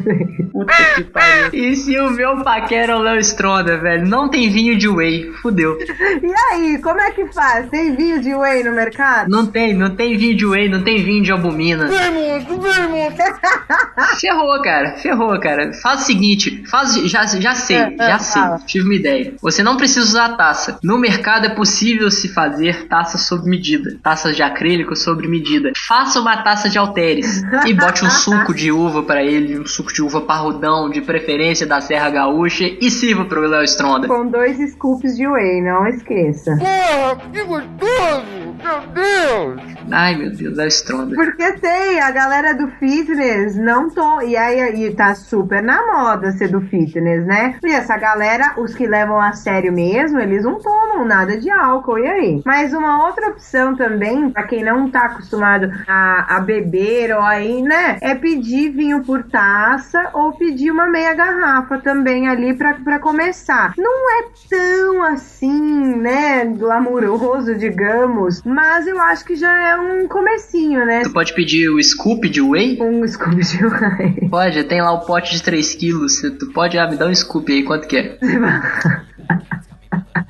Puta 0.52 0.72
que 0.94 1.04
pariu. 1.10 1.50
E 1.52 1.76
se 1.76 1.98
o 1.98 2.10
meu 2.10 2.42
paquera 2.42 2.92
é 2.92 2.96
o 2.96 3.00
Léo 3.00 3.18
Stronda, 3.20 3.76
velho? 3.78 4.06
Não 4.06 4.28
tem 4.28 4.50
vinho 4.50 4.76
de 4.76 4.88
whey, 4.88 5.32
fudeu. 5.42 5.78
E 5.78 6.32
aí, 6.52 6.78
como 6.78 7.00
é 7.00 7.10
que 7.10 7.26
faz? 7.32 7.68
Tem 7.68 7.94
vinho 7.94 8.20
de 8.20 8.34
whey 8.34 8.62
no 8.64 8.72
mercado? 8.72 9.28
Não 9.28 9.46
tem, 9.46 9.74
não 9.74 9.94
tem 9.94 10.16
vinho 10.16 10.36
de 10.36 10.46
whey, 10.46 10.68
não 10.68 10.82
tem 10.82 11.02
vinho 11.02 11.22
de 11.22 11.32
albumina. 11.32 11.86
Vem, 11.86 12.10
moço, 12.10 12.60
vem, 12.60 12.88
moço. 12.88 13.16
Ferrou, 14.20 14.62
cara, 14.62 14.96
ferrou, 14.96 15.38
cara. 15.40 15.72
Faz 15.74 16.02
o 16.02 16.04
seguinte, 16.04 16.64
faz, 16.68 16.94
já, 16.94 17.26
já 17.26 17.54
sei, 17.54 17.76
é, 17.76 17.96
já 17.96 18.14
é, 18.14 18.18
sei, 18.18 18.42
fala. 18.42 18.58
tive 18.66 18.84
uma 18.84 18.94
ideia. 18.94 19.34
Você 19.40 19.62
não 19.62 19.76
precisa 19.76 20.00
usar 20.00 20.36
taça. 20.36 20.78
No 20.82 20.98
mercado 20.98 21.46
é 21.46 21.50
possível 21.50 22.10
se 22.10 22.28
fazer 22.28 22.86
taça 22.86 23.18
sob 23.18 23.48
medida. 23.48 23.96
Taças 24.02 24.36
de 24.36 24.42
acrílico 24.42 24.94
sob 24.96 25.26
medida. 25.26 25.72
Faça 25.88 26.20
uma 26.20 26.36
taça 26.42 26.68
de 26.68 26.78
halteres 26.78 27.42
e 27.66 27.74
bote 27.74 28.04
um 28.04 28.10
suco 28.10 28.54
de 28.54 28.70
uva 28.70 29.02
para 29.02 29.22
ele, 29.22 29.58
um 29.58 29.66
suco 29.66 29.81
de 29.90 30.02
uva 30.02 30.20
parrudão, 30.20 30.90
de 30.90 31.00
preferência 31.00 31.66
da 31.66 31.80
Serra 31.80 32.10
Gaúcha, 32.10 32.64
e 32.80 32.90
sirva 32.90 33.24
pro 33.24 33.40
Léo 33.40 33.64
Stronda. 33.64 34.06
Com 34.06 34.26
dois 34.26 34.58
scoops 34.72 35.16
de 35.16 35.26
whey, 35.26 35.62
não 35.62 35.86
esqueça. 35.86 36.56
Porra, 36.56 37.16
que 37.32 37.42
gostoso! 37.44 38.42
Meu 38.62 38.80
Deus! 38.94 39.72
Ai, 39.90 40.16
meu 40.16 40.30
Deus, 40.30 40.56
Léo 40.56 40.68
Stronda. 40.68 41.14
Porque 41.14 41.52
tem, 41.54 42.00
a 42.00 42.10
galera 42.10 42.54
do 42.54 42.68
fitness 42.78 43.56
não 43.56 43.90
tô. 43.90 44.20
E 44.22 44.36
aí 44.36 44.86
e 44.86 44.94
tá 44.94 45.14
super 45.14 45.62
na 45.62 45.84
moda 45.86 46.32
ser 46.32 46.48
do 46.48 46.60
fitness, 46.60 47.26
né? 47.26 47.56
E 47.62 47.72
essa 47.72 47.96
galera, 47.96 48.54
os 48.58 48.74
que 48.74 48.86
levam 48.86 49.20
a 49.20 49.32
sério 49.32 49.72
mesmo, 49.72 50.18
eles 50.20 50.44
não 50.44 50.58
tomam 50.58 51.04
nada 51.04 51.36
de 51.36 51.50
álcool, 51.50 51.98
e 51.98 52.06
aí? 52.06 52.42
Mas 52.44 52.72
uma 52.72 53.06
outra 53.06 53.28
opção 53.28 53.74
também, 53.74 54.30
para 54.30 54.44
quem 54.44 54.62
não 54.64 54.90
tá 54.90 55.06
acostumado 55.06 55.70
a, 55.86 56.36
a 56.36 56.40
beber 56.40 57.14
ou 57.14 57.22
aí, 57.22 57.62
né? 57.62 57.98
É 58.00 58.14
pedir 58.14 58.70
vinho 58.70 59.02
por 59.02 59.24
taça 59.62 60.10
ou 60.12 60.32
pedir 60.32 60.72
uma 60.72 60.88
meia 60.88 61.14
garrafa 61.14 61.78
também 61.78 62.26
ali 62.26 62.52
para 62.54 62.98
começar. 62.98 63.72
Não 63.78 64.18
é 64.18 64.24
tão 64.50 65.04
assim, 65.04 65.96
né, 65.96 66.44
glamuroso, 66.46 67.54
digamos, 67.54 68.42
mas 68.44 68.88
eu 68.88 69.00
acho 69.00 69.24
que 69.24 69.36
já 69.36 69.68
é 69.68 69.76
um 69.76 70.08
comecinho, 70.08 70.84
né? 70.84 71.02
Tu 71.02 71.12
pode 71.12 71.32
pedir 71.34 71.68
o 71.68 71.80
scoop 71.80 72.28
de 72.28 72.42
whey? 72.42 72.76
Um 72.82 73.06
scoop 73.06 73.36
de 73.36 73.64
whey. 73.64 74.28
Pode, 74.32 74.64
tem 74.64 74.80
lá 74.80 74.92
o 74.92 75.00
pote 75.00 75.32
de 75.32 75.42
3 75.42 75.74
quilos. 75.74 76.20
Tu 76.20 76.52
pode, 76.52 76.78
ah, 76.78 76.88
me 76.88 76.96
dá 76.96 77.06
um 77.06 77.14
scoop 77.14 77.52
aí, 77.52 77.62
quanto 77.62 77.86
que 77.86 77.96
é? 77.96 78.18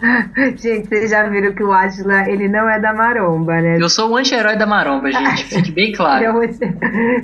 gente, 0.57 0.88
vocês 0.88 1.11
já 1.11 1.23
viram 1.25 1.55
que 1.55 1.62
o 1.62 1.73
Atila, 1.73 2.29
ele 2.29 2.49
não 2.49 2.69
é 2.69 2.79
da 2.81 2.93
maromba, 2.93 3.61
né? 3.61 3.79
Eu 3.81 3.88
sou 3.88 4.11
o 4.11 4.17
anti-herói 4.17 4.57
da 4.57 4.67
maromba, 4.67 5.11
gente. 5.11 5.45
Fique 5.45 5.73
bem 5.73 5.93
claro. 5.97 6.41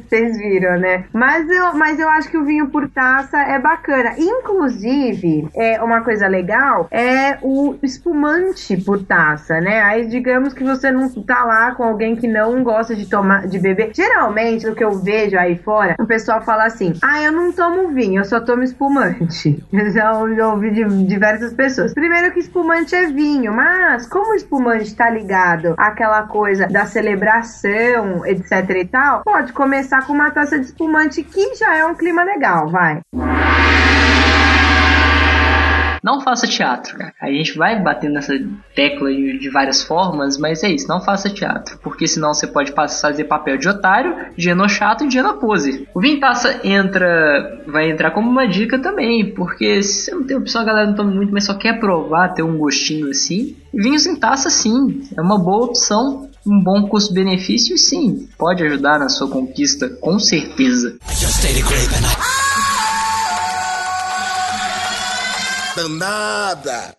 Vocês 0.08 0.38
viram, 0.38 0.78
né? 0.78 1.04
Mas 1.12 1.48
eu, 1.48 1.74
mas 1.74 1.98
eu 1.98 2.08
acho 2.08 2.30
que 2.30 2.38
o 2.38 2.44
vinho 2.44 2.68
por 2.68 2.88
taça 2.88 3.38
é 3.38 3.58
bacana. 3.58 4.14
Inclusive, 4.18 5.48
é 5.54 5.82
uma 5.82 6.02
coisa 6.02 6.26
legal 6.28 6.88
é 6.90 7.38
o 7.42 7.76
espumante 7.82 8.76
por 8.76 9.02
taça, 9.02 9.60
né? 9.60 9.80
Aí 9.82 10.06
digamos 10.06 10.54
que 10.54 10.64
você 10.64 10.90
não 10.90 11.08
tá 11.22 11.44
lá 11.44 11.74
com 11.74 11.84
alguém 11.84 12.16
que 12.16 12.26
não 12.26 12.62
gosta 12.62 12.94
de 12.94 13.06
tomar, 13.06 13.46
de 13.46 13.58
beber. 13.58 13.90
Geralmente, 13.94 14.66
o 14.66 14.74
que 14.74 14.84
eu 14.84 14.92
vejo 14.98 15.38
aí 15.38 15.56
fora, 15.56 15.96
o 15.98 16.06
pessoal 16.06 16.42
fala 16.42 16.64
assim: 16.64 16.92
ah, 17.02 17.22
eu 17.22 17.32
não 17.32 17.52
tomo 17.52 17.88
vinho, 17.88 18.20
eu 18.20 18.24
só 18.24 18.40
tomo 18.40 18.62
espumante. 18.62 19.58
Eu 19.78 19.90
já 19.90 20.12
ouvi 20.52 20.70
de 20.70 20.84
diversas 21.04 21.52
pessoas. 21.52 21.94
Primeiro 21.94 22.32
que 22.32 22.40
espumante 22.40 22.67
é 22.72 23.06
vinho, 23.06 23.52
mas 23.52 24.06
como 24.06 24.32
o 24.32 24.34
espumante 24.34 24.84
está 24.84 25.10
ligado 25.10 25.74
àquela 25.78 26.22
coisa 26.24 26.66
da 26.66 26.86
celebração, 26.86 28.24
etc 28.26 28.70
e 28.76 28.84
tal, 28.84 29.22
pode 29.24 29.52
começar 29.52 30.06
com 30.06 30.12
uma 30.12 30.30
taça 30.30 30.58
de 30.58 30.66
espumante 30.66 31.22
que 31.22 31.54
já 31.54 31.76
é 31.76 31.84
um 31.84 31.94
clima 31.94 32.22
legal, 32.22 32.68
vai. 32.68 33.00
Não 36.02 36.20
faça 36.20 36.46
teatro, 36.46 36.96
cara. 36.96 37.12
A 37.20 37.30
gente 37.30 37.56
vai 37.56 37.80
batendo 37.82 38.14
nessa 38.14 38.34
tecla 38.74 39.10
de, 39.10 39.48
várias 39.50 39.82
formas, 39.82 40.36
mas 40.38 40.62
é 40.62 40.70
isso, 40.70 40.88
não 40.88 41.00
faça 41.00 41.30
teatro. 41.30 41.78
Porque 41.82 42.06
senão 42.06 42.34
você 42.34 42.46
pode 42.46 42.72
fazer 42.72 43.24
papel 43.24 43.56
de 43.56 43.68
otário, 43.68 44.14
de 44.36 44.50
enochato 44.50 45.04
e 45.04 45.08
de 45.08 45.18
enopose. 45.18 45.88
O 45.94 46.00
Vintaça 46.00 46.60
entra, 46.64 47.62
vai 47.66 47.90
entrar 47.90 48.10
como 48.10 48.30
uma 48.30 48.46
dica 48.46 48.78
também, 48.78 49.34
porque 49.34 49.82
se 49.82 50.04
você 50.04 50.10
não 50.12 50.24
tem 50.24 50.36
opção, 50.36 50.62
a 50.62 50.64
galera 50.64 50.86
não 50.86 50.94
toma 50.94 51.10
muito, 51.10 51.32
mas 51.32 51.44
só 51.44 51.54
quer 51.54 51.80
provar, 51.80 52.34
ter 52.34 52.42
um 52.42 52.58
gostinho 52.58 53.10
assim. 53.10 53.56
Vinhos 53.72 54.06
em 54.06 54.16
taça, 54.16 54.50
sim, 54.50 55.02
é 55.16 55.20
uma 55.20 55.38
boa 55.38 55.66
opção 55.66 56.28
um 56.46 56.62
bom 56.62 56.88
custo-benefício, 56.88 57.76
sim, 57.76 58.26
pode 58.38 58.64
ajudar 58.64 58.98
na 58.98 59.10
sua 59.10 59.28
conquista, 59.28 59.88
com 59.88 60.18
certeza. 60.18 60.96
Danada! 65.78 66.97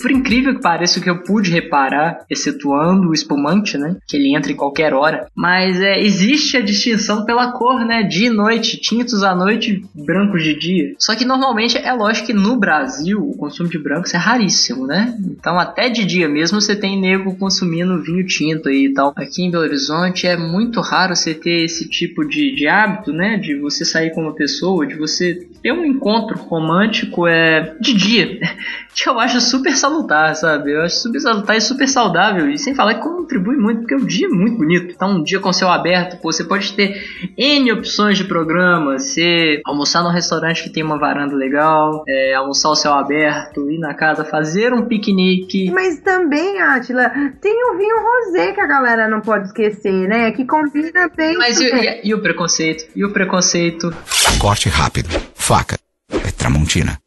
Por 0.00 0.10
incrível 0.10 0.54
que 0.54 0.62
pareça, 0.62 0.98
o 0.98 1.02
que 1.02 1.10
eu 1.10 1.22
pude 1.22 1.50
reparar, 1.50 2.24
excetuando 2.28 3.08
o 3.08 3.14
espumante, 3.14 3.76
né? 3.76 3.96
Que 4.06 4.16
ele 4.16 4.34
entra 4.34 4.52
em 4.52 4.56
qualquer 4.56 4.94
hora. 4.94 5.26
Mas 5.34 5.80
é, 5.80 6.00
existe 6.00 6.56
a 6.56 6.60
distinção 6.60 7.24
pela 7.24 7.52
cor, 7.52 7.84
né? 7.84 8.02
Dia 8.02 8.28
e 8.28 8.30
noite, 8.30 8.78
tintos 8.80 9.22
à 9.22 9.34
noite, 9.34 9.84
brancos 9.94 10.42
de 10.42 10.54
dia. 10.58 10.94
Só 10.98 11.14
que 11.14 11.24
normalmente 11.24 11.76
é 11.78 11.92
lógico 11.92 12.28
que 12.28 12.32
no 12.32 12.56
Brasil 12.56 13.20
o 13.20 13.36
consumo 13.36 13.68
de 13.68 13.78
brancos 13.78 14.14
é 14.14 14.18
raríssimo, 14.18 14.86
né? 14.86 15.16
Então 15.20 15.58
até 15.58 15.88
de 15.88 16.04
dia 16.04 16.28
mesmo 16.28 16.60
você 16.60 16.76
tem 16.76 17.00
nego 17.00 17.34
consumindo 17.36 18.02
vinho 18.02 18.26
tinto 18.26 18.70
e 18.70 18.92
tal. 18.92 19.12
Aqui 19.16 19.42
em 19.42 19.50
Belo 19.50 19.64
Horizonte 19.64 20.26
é 20.26 20.36
muito 20.36 20.80
raro 20.80 21.14
você 21.14 21.34
ter 21.34 21.64
esse 21.64 21.88
tipo 21.88 22.24
de, 22.24 22.54
de 22.54 22.66
hábito, 22.66 23.12
né? 23.12 23.36
De 23.36 23.56
você 23.56 23.84
sair 23.84 24.10
com 24.10 24.22
uma 24.22 24.34
pessoa, 24.34 24.86
de 24.86 24.94
você 24.94 25.46
ter 25.62 25.72
um 25.72 25.84
encontro 25.84 26.38
romântico 26.38 27.26
é 27.26 27.74
de 27.80 27.94
dia. 27.94 28.40
Que 28.94 29.08
eu 29.08 29.18
acho 29.18 29.40
super 29.40 29.74
salutar, 29.82 30.34
sabe? 30.34 30.72
Eu 30.72 30.82
acho 30.82 30.96
super 30.96 31.20
salutar 31.20 31.56
e 31.56 31.60
super 31.60 31.88
saudável. 31.88 32.48
E 32.48 32.58
sem 32.58 32.74
falar 32.74 32.94
que 32.94 33.02
contribui 33.02 33.56
muito, 33.56 33.80
porque 33.80 33.94
o 33.94 34.06
dia 34.06 34.26
é 34.26 34.30
muito 34.30 34.56
bonito. 34.56 34.92
Então, 34.94 35.16
um 35.16 35.22
dia 35.22 35.40
com 35.40 35.52
céu 35.52 35.68
aberto, 35.68 36.20
pô, 36.20 36.32
você 36.32 36.44
pode 36.44 36.72
ter 36.72 37.04
N 37.36 37.72
opções 37.72 38.16
de 38.16 38.24
programa. 38.24 38.98
Você 38.98 39.60
almoçar 39.64 40.02
num 40.02 40.10
restaurante 40.10 40.62
que 40.62 40.70
tem 40.70 40.82
uma 40.82 40.98
varanda 40.98 41.34
legal, 41.34 42.04
é, 42.08 42.34
almoçar 42.34 42.68
ao 42.68 42.76
céu 42.76 42.94
aberto, 42.94 43.70
ir 43.70 43.78
na 43.78 43.94
casa, 43.94 44.24
fazer 44.24 44.72
um 44.72 44.86
piquenique. 44.86 45.70
Mas 45.70 45.98
também, 46.00 46.60
Atila, 46.60 47.10
tem 47.40 47.52
o 47.70 47.76
vinho 47.76 47.96
rosé 48.00 48.52
que 48.52 48.60
a 48.60 48.66
galera 48.66 49.08
não 49.08 49.20
pode 49.20 49.48
esquecer, 49.48 50.08
né? 50.08 50.30
Que 50.30 50.44
combina 50.44 51.10
bem. 51.14 51.36
Mas 51.36 51.60
e, 51.60 51.66
e, 51.66 52.08
e 52.08 52.14
o 52.14 52.22
preconceito? 52.22 52.84
E 52.94 53.04
o 53.04 53.12
preconceito? 53.12 53.92
Corte 54.38 54.68
rápido. 54.68 55.08
Faca. 55.34 55.76
É 56.10 56.30
Tramontina. 56.30 56.98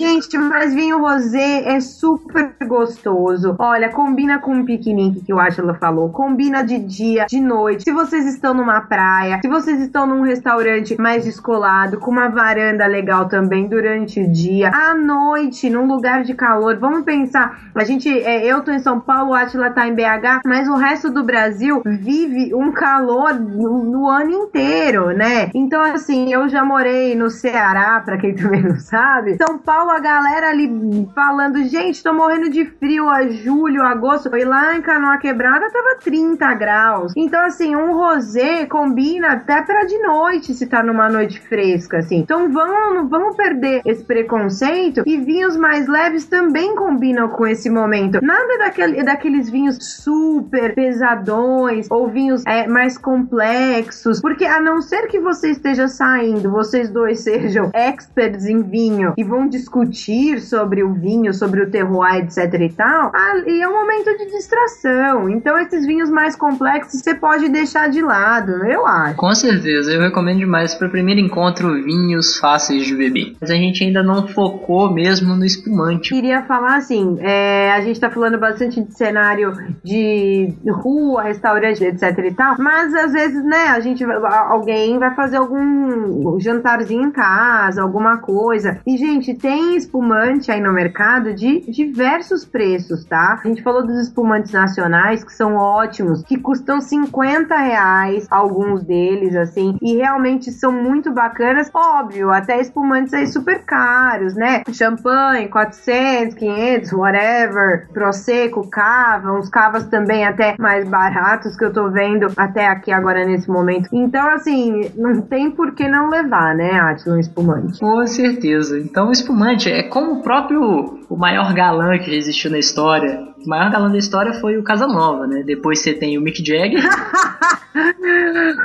Gente, 0.00 0.38
mas 0.38 0.72
vinho 0.72 0.98
rosé 0.98 1.62
é 1.76 1.78
super 1.78 2.54
gostoso. 2.66 3.54
Olha, 3.58 3.90
combina 3.90 4.38
com 4.38 4.54
um 4.54 4.64
piquenique 4.64 5.20
que 5.20 5.34
o 5.34 5.38
Ashla 5.38 5.74
falou. 5.74 6.08
Combina 6.08 6.64
de 6.64 6.78
dia, 6.78 7.26
de 7.26 7.38
noite. 7.38 7.84
Se 7.84 7.92
vocês 7.92 8.24
estão 8.24 8.54
numa 8.54 8.80
praia, 8.80 9.38
se 9.42 9.46
vocês 9.46 9.78
estão 9.78 10.06
num 10.06 10.22
restaurante 10.22 10.98
mais 10.98 11.26
descolado, 11.26 11.98
com 11.98 12.10
uma 12.10 12.28
varanda 12.28 12.86
legal 12.86 13.28
também 13.28 13.68
durante 13.68 14.22
o 14.22 14.32
dia, 14.32 14.70
à 14.70 14.94
noite, 14.94 15.68
num 15.68 15.86
lugar 15.86 16.24
de 16.24 16.32
calor. 16.32 16.78
Vamos 16.78 17.02
pensar, 17.04 17.70
a 17.74 17.84
gente, 17.84 18.08
é, 18.08 18.46
eu 18.46 18.62
tô 18.62 18.72
em 18.72 18.78
São 18.78 19.00
Paulo, 19.00 19.32
o 19.32 19.34
Atila 19.34 19.68
tá 19.68 19.86
em 19.86 19.94
BH, 19.94 20.40
mas 20.46 20.66
o 20.66 20.76
resto 20.76 21.10
do 21.10 21.22
Brasil 21.22 21.82
vive 21.84 22.54
um 22.54 22.72
calor 22.72 23.34
no, 23.34 23.84
no 23.84 24.08
ano 24.08 24.30
inteiro, 24.30 25.10
né? 25.10 25.50
Então, 25.54 25.82
assim, 25.82 26.32
eu 26.32 26.48
já 26.48 26.64
morei 26.64 27.14
no 27.14 27.28
Ceará, 27.28 28.00
pra 28.02 28.16
quem 28.16 28.34
também 28.34 28.62
não 28.62 28.78
sabe. 28.78 29.36
São 29.36 29.58
Paulo 29.58 29.89
a 29.90 30.00
galera 30.00 30.50
ali 30.50 30.68
falando, 31.14 31.62
gente, 31.64 32.02
tô 32.02 32.12
morrendo 32.12 32.48
de 32.48 32.64
frio 32.64 33.08
a 33.08 33.28
julho, 33.28 33.82
agosto. 33.82 34.34
E 34.36 34.44
lá 34.44 34.76
em 34.76 34.82
Canoa 34.82 35.18
Quebrada 35.18 35.70
tava 35.70 35.96
30 36.02 36.54
graus. 36.54 37.12
Então, 37.16 37.40
assim, 37.44 37.74
um 37.74 37.92
rosé 37.92 38.66
combina 38.66 39.32
até 39.32 39.60
pra 39.62 39.84
de 39.84 39.98
noite, 39.98 40.54
se 40.54 40.66
tá 40.66 40.82
numa 40.82 41.08
noite 41.08 41.40
fresca, 41.40 41.98
assim. 41.98 42.18
Então, 42.18 42.50
vamos, 42.50 43.10
vamos 43.10 43.36
perder 43.36 43.82
esse 43.84 44.04
preconceito. 44.04 45.02
E 45.04 45.18
vinhos 45.18 45.56
mais 45.56 45.88
leves 45.88 46.26
também 46.26 46.74
combinam 46.76 47.28
com 47.28 47.46
esse 47.46 47.68
momento. 47.68 48.20
Nada 48.22 48.58
daquele, 48.58 49.02
daqueles 49.02 49.50
vinhos 49.50 49.78
super 49.80 50.74
pesadões 50.74 51.88
ou 51.90 52.08
vinhos 52.08 52.44
é, 52.46 52.66
mais 52.66 52.96
complexos. 52.96 54.20
Porque 54.20 54.44
a 54.44 54.60
não 54.60 54.80
ser 54.80 55.08
que 55.08 55.18
você 55.18 55.50
esteja 55.50 55.88
saindo, 55.88 56.50
vocês 56.50 56.90
dois 56.90 57.20
sejam 57.24 57.70
experts 57.74 58.46
em 58.46 58.62
vinho 58.62 59.14
e 59.16 59.24
vão 59.24 59.48
discutir 59.48 59.79
discutir 59.84 60.40
sobre 60.40 60.82
o 60.82 60.92
vinho, 60.92 61.32
sobre 61.32 61.62
o 61.62 61.70
terroir, 61.70 62.24
etc 62.24 62.60
e 62.60 62.68
tal, 62.70 63.12
e 63.46 63.62
é 63.62 63.68
um 63.68 63.72
momento 63.72 64.16
de 64.16 64.26
distração. 64.26 65.28
Então 65.28 65.58
esses 65.58 65.86
vinhos 65.86 66.10
mais 66.10 66.36
complexos 66.36 67.00
você 67.00 67.14
pode 67.14 67.48
deixar 67.48 67.88
de 67.88 68.00
lado, 68.00 68.52
eu 68.66 68.86
acho. 68.86 69.16
Com 69.16 69.34
certeza, 69.34 69.92
eu 69.92 70.00
recomendo 70.00 70.38
demais 70.38 70.74
para 70.74 70.88
o 70.88 70.90
primeiro 70.90 71.20
encontro 71.20 71.82
vinhos 71.82 72.38
fáceis 72.38 72.84
de 72.84 72.94
beber. 72.94 73.36
Mas 73.40 73.50
a 73.50 73.54
gente 73.54 73.84
ainda 73.84 74.02
não 74.02 74.26
focou 74.28 74.92
mesmo 74.92 75.34
no 75.34 75.44
espumante. 75.44 76.10
Queria 76.10 76.42
falar 76.42 76.76
assim, 76.76 77.18
é, 77.20 77.72
a 77.72 77.80
gente 77.80 78.00
tá 78.00 78.10
falando 78.10 78.38
bastante 78.38 78.82
de 78.82 78.94
cenário 78.94 79.52
de 79.82 80.52
rua, 80.68 81.22
restaurante, 81.22 81.84
etc 81.84 82.18
e 82.18 82.34
tal, 82.34 82.56
mas 82.58 82.94
às 82.94 83.12
vezes, 83.12 83.44
né, 83.44 83.68
a 83.68 83.80
gente 83.80 84.04
alguém 84.04 84.98
vai 84.98 85.14
fazer 85.14 85.36
algum 85.36 86.38
jantarzinho 86.38 87.02
em 87.02 87.10
casa, 87.10 87.82
alguma 87.82 88.18
coisa. 88.18 88.80
E 88.86 88.96
gente, 88.96 89.34
tem 89.34 89.69
espumante 89.76 90.50
aí 90.50 90.60
no 90.60 90.72
mercado 90.72 91.34
de 91.34 91.60
diversos 91.70 92.44
preços, 92.44 93.04
tá? 93.04 93.40
A 93.42 93.48
gente 93.48 93.62
falou 93.62 93.86
dos 93.86 93.98
espumantes 93.98 94.52
nacionais, 94.52 95.24
que 95.24 95.32
são 95.32 95.56
ótimos, 95.56 96.22
que 96.22 96.38
custam 96.38 96.80
50 96.80 97.56
reais, 97.56 98.26
alguns 98.30 98.82
deles, 98.82 99.34
assim, 99.36 99.76
e 99.80 99.96
realmente 99.96 100.50
são 100.50 100.72
muito 100.72 101.12
bacanas. 101.12 101.70
Óbvio, 101.74 102.30
até 102.30 102.60
espumantes 102.60 103.12
aí 103.14 103.26
super 103.26 103.62
caros, 103.64 104.34
né? 104.34 104.62
Champanhe, 104.72 105.48
400, 105.48 106.34
500, 106.34 106.92
whatever. 106.92 107.88
Prosecco, 107.92 108.68
cava, 108.68 109.32
uns 109.32 109.48
cavas 109.48 109.86
também 109.86 110.24
até 110.24 110.54
mais 110.58 110.88
baratos 110.88 111.56
que 111.56 111.64
eu 111.64 111.72
tô 111.72 111.90
vendo 111.90 112.26
até 112.36 112.66
aqui 112.66 112.92
agora 112.92 113.24
nesse 113.24 113.48
momento. 113.48 113.88
Então, 113.92 114.28
assim, 114.30 114.90
não 114.96 115.20
tem 115.20 115.50
por 115.50 115.74
que 115.74 115.88
não 115.88 116.08
levar, 116.08 116.54
né, 116.54 116.80
Atila, 116.80 117.16
um 117.16 117.20
espumante. 117.20 117.80
Com 117.80 118.06
certeza. 118.06 118.78
Então, 118.78 119.10
espumante 119.10 119.59
é 119.68 119.82
como 119.82 120.12
o 120.12 120.22
próprio 120.22 121.00
o 121.08 121.16
maior 121.16 121.52
galã 121.52 121.98
que 121.98 122.10
já 122.10 122.16
existiu 122.16 122.50
na 122.50 122.58
história. 122.58 123.28
O 123.44 123.48
maior 123.48 123.70
galã 123.70 123.90
da 123.90 123.98
história 123.98 124.32
foi 124.34 124.56
o 124.56 124.62
Casanova, 124.62 125.26
né? 125.26 125.42
Depois 125.44 125.80
você 125.80 125.92
tem 125.92 126.16
o 126.16 126.20
Mick 126.20 126.38
Jagger. 126.44 126.82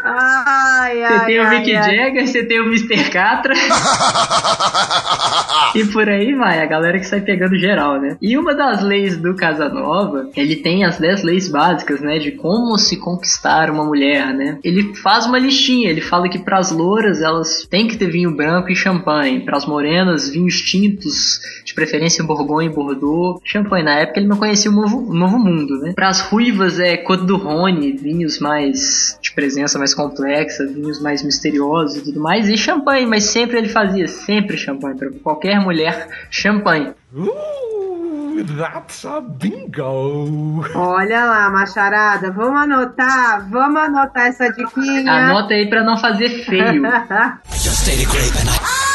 ai, 0.03 0.95
você 0.95 1.03
ai, 1.03 1.25
tem 1.25 1.39
ai, 1.39 1.45
o 1.45 1.49
Mick 1.49 1.75
ai. 1.75 1.83
Jagger, 1.83 2.27
você 2.27 2.43
tem 2.45 2.59
o 2.59 2.65
Mr. 2.65 3.09
Catra. 3.09 3.53
e 5.73 5.85
por 5.85 6.07
aí 6.09 6.33
vai, 6.33 6.61
a 6.61 6.65
galera 6.65 6.99
que 6.99 7.07
sai 7.07 7.21
pegando 7.21 7.57
geral, 7.57 7.99
né? 7.99 8.17
E 8.21 8.37
uma 8.37 8.53
das 8.53 8.81
leis 8.81 9.17
do 9.17 9.35
Casanova, 9.35 10.29
ele 10.35 10.57
tem 10.57 10.83
as 10.83 10.97
10 10.97 11.23
leis 11.23 11.47
básicas, 11.47 12.01
né? 12.01 12.19
De 12.19 12.31
como 12.31 12.77
se 12.77 12.97
conquistar 12.97 13.69
uma 13.69 13.83
mulher, 13.83 14.33
né? 14.33 14.59
Ele 14.63 14.95
faz 14.95 15.25
uma 15.25 15.39
listinha, 15.39 15.89
ele 15.89 16.01
fala 16.01 16.29
que 16.29 16.39
pras 16.39 16.71
louras 16.71 17.21
elas 17.21 17.65
têm 17.69 17.87
que 17.87 17.97
ter 17.97 18.09
vinho 18.09 18.35
branco 18.35 18.71
e 18.71 18.75
champanhe, 18.75 19.41
pras 19.41 19.65
morenas, 19.65 20.29
vinhos 20.29 20.61
tintos, 20.61 21.39
de 21.63 21.73
preferência 21.73 22.23
Borgonha 22.23 22.69
e 22.69 22.73
Bordeaux, 22.73 23.39
champanhe. 23.43 23.83
Na 23.83 23.99
época 23.99 24.19
ele 24.19 24.27
não 24.27 24.37
conhecia 24.37 24.69
o 24.71 24.73
novo, 24.73 25.09
o 25.09 25.13
novo 25.13 25.37
mundo, 25.37 25.79
né? 25.79 25.93
Pras 25.95 26.21
ruivas 26.21 26.79
é 26.79 26.97
Côte 26.97 27.25
do 27.25 27.37
Rhône, 27.37 27.93
vinhos 27.93 28.39
mais 28.39 29.17
de 29.21 29.31
presença 29.33 29.77
mais 29.77 29.93
complexa, 29.93 30.65
vinhos 30.65 31.01
mais 31.01 31.23
misteriosos 31.23 31.97
e 31.97 32.03
tudo 32.03 32.19
mais, 32.19 32.47
e 32.49 32.57
champanhe, 32.57 33.05
mas 33.05 33.25
sempre 33.25 33.57
ele 33.57 33.69
fazia, 33.69 34.07
sempre 34.07 34.57
champanhe, 34.57 34.97
para 34.97 35.09
qualquer 35.23 35.54
mulher, 35.59 36.07
champanhe. 36.29 36.93
Ooh, 37.15 38.43
that's 38.57 39.05
a 39.05 39.21
bingo! 39.21 40.65
Olha 40.75 41.25
lá, 41.25 41.49
macharada, 41.49 42.31
vamos 42.31 42.61
anotar, 42.61 43.49
vamos 43.49 43.81
anotar 43.81 44.27
essa 44.27 44.51
diquinha. 44.51 45.11
Anota 45.11 45.53
aí 45.53 45.69
para 45.69 45.83
não 45.83 45.97
fazer 45.97 46.29
feio. 46.45 46.81
Just 47.51 47.87
ate 47.87 48.05
a 48.05 48.09
grape 48.09 48.37
and 48.37 48.49
I... 48.49 48.85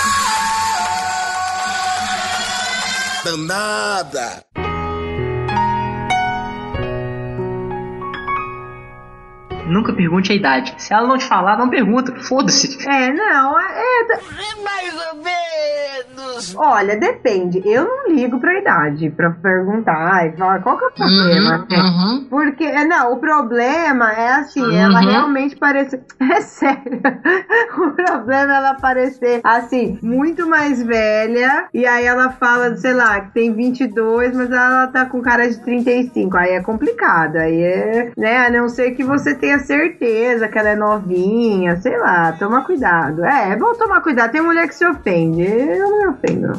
Danada! 3.25 4.45
Nunca 9.67 9.93
pergunte 9.93 10.33
a 10.33 10.35
idade. 10.35 10.75
Se 10.79 10.93
ela 10.93 11.07
não 11.07 11.17
te 11.17 11.25
falar, 11.25 11.57
não 11.57 11.71
pergunta. 11.71 12.13
Foda-se. 12.23 12.77
É, 12.89 13.13
não, 13.13 13.59
é. 13.59 14.07
Mais 14.63 14.95
ou 15.07 15.15
menos! 15.23 15.40
Olha, 16.57 16.97
depende. 16.97 17.63
Eu 17.65 17.85
não 17.85 18.09
ligo 18.15 18.39
pra 18.41 18.59
idade 18.59 19.11
pra 19.11 19.31
perguntar 19.31 20.27
e 20.27 20.37
falar 20.37 20.61
qual 20.63 20.77
que 20.79 20.85
é 20.85 20.89
o 20.89 20.93
problema. 20.93 21.67
Uhum, 21.71 21.79
uhum. 21.79 22.27
Porque, 22.29 22.65
é, 22.65 22.85
não, 22.85 23.13
o 23.13 23.19
problema 23.19 24.13
é 24.13 24.33
assim, 24.35 24.63
Uhum. 24.63 24.77
ela 24.77 25.01
realmente 25.01 25.57
parece. 25.57 26.01
É 26.31 26.41
sério. 26.43 27.01
O 27.77 27.91
problema 27.91 28.53
é 28.53 28.57
ela 28.57 28.75
parecer, 28.75 29.41
assim, 29.43 29.99
muito 30.03 30.47
mais 30.47 30.83
velha. 30.83 31.67
E 31.75 31.87
aí 31.87 32.05
ela 32.05 32.31
fala, 32.31 32.77
sei 32.77 32.93
lá, 32.95 33.21
que 33.21 33.33
tem 33.33 33.53
22, 33.53 34.35
mas 34.37 34.51
ela 34.51 34.87
tá 34.89 35.07
com 35.07 35.21
cara 35.21 35.49
de 35.49 35.59
35. 35.63 36.37
Aí 36.37 36.51
é 36.53 36.63
complicado. 36.63 37.37
Aí 37.37 37.61
é, 37.63 38.13
né? 38.17 38.47
A 38.47 38.51
não 38.51 38.69
ser 38.69 38.93
que 38.93 39.03
você 39.03 39.35
tenha 39.35 39.59
certeza 39.61 40.47
que 40.49 40.59
ela 40.59 40.69
é 40.71 40.77
novinha, 40.77 41.77
sei 41.81 41.97
lá, 41.99 42.33
toma 42.39 42.63
cuidado. 42.65 43.25
É, 43.25 43.51
é 43.53 43.57
bom 43.57 43.73
tomar 43.75 44.01
cuidado. 44.03 44.31
Tem 44.31 44.41
mulher 44.43 44.69
que 44.69 44.75
se 44.75 44.87
ofende. 44.87 45.43
Eu 45.43 45.91
não 45.91 46.10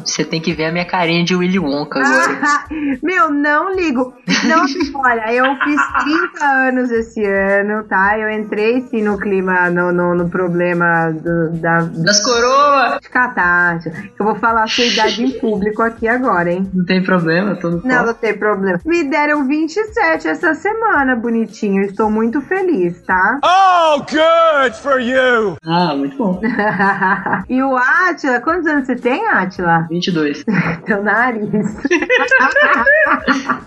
Você 0.04 0.24
tem 0.24 0.40
que 0.40 0.52
ver 0.52 0.66
a 0.66 0.72
minha 0.72 0.84
carinha 0.84 1.24
de 1.24 1.34
Willy 1.34 1.58
Wonka 1.58 2.00
agora. 2.00 2.64
Meu, 3.02 3.30
não 3.30 3.74
ligo. 3.74 4.14
Não, 4.44 4.64
olha, 5.02 5.32
eu 5.32 5.44
fiz 5.64 5.80
30 6.04 6.44
anos 6.44 6.90
esse 6.90 7.24
ano, 7.24 7.84
tá? 7.84 8.18
Eu 8.18 8.30
entrei 8.30 8.82
sim 8.82 9.02
no 9.02 9.18
clima, 9.18 9.70
no, 9.70 9.92
no, 9.92 10.14
no 10.14 10.28
problema 10.28 11.10
do, 11.12 11.50
da, 11.60 11.82
das 11.82 12.22
coroas. 12.22 13.00
De 13.00 13.08
catástrofe. 13.08 14.12
Eu 14.18 14.24
vou 14.24 14.34
falar 14.36 14.64
a 14.64 14.68
sua 14.68 14.84
idade 14.84 15.24
em 15.24 15.38
público 15.38 15.82
aqui 15.82 16.08
agora, 16.08 16.52
hein? 16.52 16.68
Não 16.72 16.84
tem 16.84 17.02
problema, 17.02 17.56
tô 17.56 17.70
no 17.70 17.82
Não, 17.84 18.06
não 18.06 18.14
tem 18.14 18.36
problema. 18.36 18.78
Me 18.84 19.04
deram 19.04 19.46
27 19.46 20.28
essa 20.28 20.54
semana, 20.54 21.14
bonitinho. 21.16 21.82
Estou 21.82 22.10
muito 22.10 22.40
feliz, 22.42 23.00
tá? 23.02 23.40
Oh, 23.44 23.98
good 24.00 24.76
for 24.80 25.00
you! 25.00 25.56
Ah, 25.64 25.94
muito 25.94 26.16
bom. 26.16 26.40
e 27.48 27.62
o 27.62 27.76
Atila, 27.76 28.40
quantos 28.40 28.66
anos 28.66 28.86
você 28.86 28.96
tem, 28.96 29.26
Atila? 29.28 29.41
22. 29.88 30.44
Teu 30.84 31.02
nariz. 31.02 31.50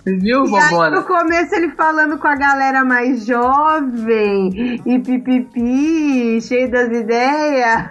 Viu, 0.04 0.44
Bobona? 0.44 0.90
no 0.90 1.04
começo 1.04 1.54
ele 1.54 1.70
falando 1.70 2.18
com 2.18 2.28
a 2.28 2.36
galera 2.36 2.84
mais 2.84 3.24
jovem 3.26 4.80
e 4.84 4.98
pipipi, 4.98 6.40
cheio 6.40 6.70
das 6.70 6.88
ideias. 6.88 7.84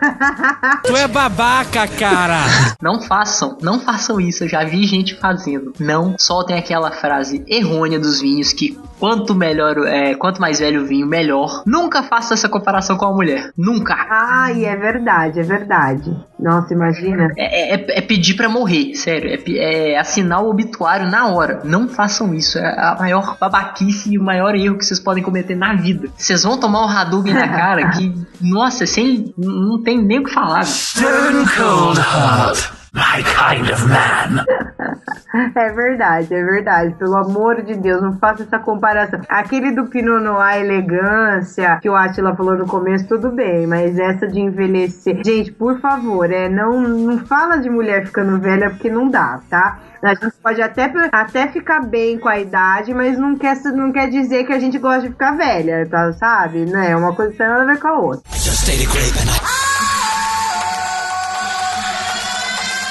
tu 0.84 0.96
é 0.96 1.08
babaca, 1.08 1.88
cara! 1.88 2.40
Não 2.82 3.02
façam, 3.02 3.58
não 3.62 3.80
façam 3.80 4.20
isso. 4.20 4.44
Eu 4.44 4.50
já 4.50 4.64
vi 4.64 4.86
gente 4.86 5.16
fazendo. 5.20 5.74
Não 5.80 6.16
soltem 6.18 6.58
aquela 6.58 6.92
frase 6.92 7.44
errônea 7.48 8.00
dos 8.00 8.22
vinhos 8.22 8.54
que 8.54 8.78
quanto 9.00 9.36
melhor, 9.36 9.78
é, 9.86 10.16
quanto 10.16 10.40
mais 10.40 10.60
velho 10.60 10.82
o 10.82 10.86
vinho, 10.86 11.08
melhor. 11.08 11.64
Nunca 11.66 12.04
faça 12.04 12.34
essa 12.34 12.50
comparação 12.50 12.98
com 12.98 13.06
a 13.06 13.12
mulher. 13.12 13.52
Nunca. 13.58 13.96
Ai, 14.10 14.66
é 14.66 14.76
verdade, 14.76 15.40
é 15.40 15.44
verdade. 15.44 16.16
Nossa, 16.40 16.74
imagina. 16.74 17.32
É, 17.38 17.76
é, 17.76 17.98
é 17.98 18.02
pedir 18.02 18.36
para 18.36 18.50
morrer, 18.50 18.94
sério. 18.96 19.32
É, 19.32 19.94
é, 19.94 20.00
assinar 20.00 20.44
o 20.44 20.50
obituário 20.50 21.10
na 21.10 21.28
hora. 21.28 21.62
Não 21.64 21.88
façam 21.88 22.34
isso. 22.34 22.58
É 22.58 22.68
a 22.68 22.96
maior 23.00 23.38
babaquice 23.40 24.14
e 24.14 24.20
o 24.20 24.24
maior 24.24 24.54
erro 24.56 24.78
que 24.78 24.86
vocês 24.86 25.00
podem 25.00 25.24
cometer 25.24 25.56
na 25.56 25.74
vida. 25.74 26.10
Vocês 26.18 26.44
vão 26.44 26.60
tomar 26.60 26.86
um 26.86 26.90
Hadouken 26.90 27.34
na 27.34 27.48
cara 27.48 27.90
que, 27.92 28.14
nossa, 28.42 28.86
sem, 28.86 29.34
não 29.38 29.82
tem 29.82 30.02
nem 30.02 30.20
o 30.20 30.24
que 30.24 30.32
falar. 30.32 30.66
Stone 30.66 31.46
Cold 31.58 32.00
Heart. 32.00 32.72
My 32.94 33.24
kind 33.24 33.70
of 33.72 33.88
man. 33.88 34.46
É 35.56 35.72
verdade, 35.72 36.34
é 36.34 36.44
verdade. 36.44 36.96
Pelo 36.96 37.16
amor 37.16 37.62
de 37.62 37.76
Deus, 37.76 38.02
não 38.02 38.18
faça 38.18 38.44
essa 38.44 38.60
comparação. 38.60 39.22
Aquele 39.28 39.72
do 39.72 39.86
Pinot 39.86 40.22
Noir 40.24 40.62
elegância, 40.62 41.80
que 41.82 41.90
o 41.90 41.96
Atila 41.96 42.36
falou 42.36 42.58
no 42.58 42.68
começo, 42.68 43.08
tudo 43.08 43.32
bem, 43.32 43.68
mas 43.68 43.98
essa 43.98 44.28
de 44.28 44.40
envelhecer. 44.40 45.22
Gente, 45.26 45.52
por 45.52 45.80
favor, 45.80 46.32
é, 46.32 46.50
não, 46.50 46.82
não 46.82 47.26
fala 47.26 47.58
de 47.58 47.70
mulher 47.70 48.06
ficando 48.06 48.40
velha 48.40 48.70
porque 48.70 48.90
não 48.90 49.10
dá, 49.10 49.40
tá? 49.50 49.80
A 50.04 50.14
gente 50.14 50.36
pode 50.42 50.62
até, 50.62 50.92
até 51.12 51.48
ficar 51.48 51.82
bem 51.82 52.20
com 52.20 52.30
a 52.30 52.40
idade, 52.40 52.94
mas 52.94 53.18
não 53.18 53.36
quer, 53.36 53.56
não 53.74 53.92
quer 53.92 54.08
dizer 54.08 54.44
que 54.44 54.54
a 54.54 54.60
gente 54.60 54.78
gosta 54.78 55.02
de 55.02 55.10
ficar 55.10 55.32
velha, 55.32 55.88
tá, 55.90 56.14
sabe? 56.14 56.66
Né? 56.66 56.96
Uma 56.96 57.16
coisa 57.16 57.34
tem 57.36 57.48
nada 57.48 57.64
a 57.64 57.66
ver 57.66 57.80
com 57.80 57.88
a 57.88 58.00
outra. 58.00 58.22
Just 58.34 58.70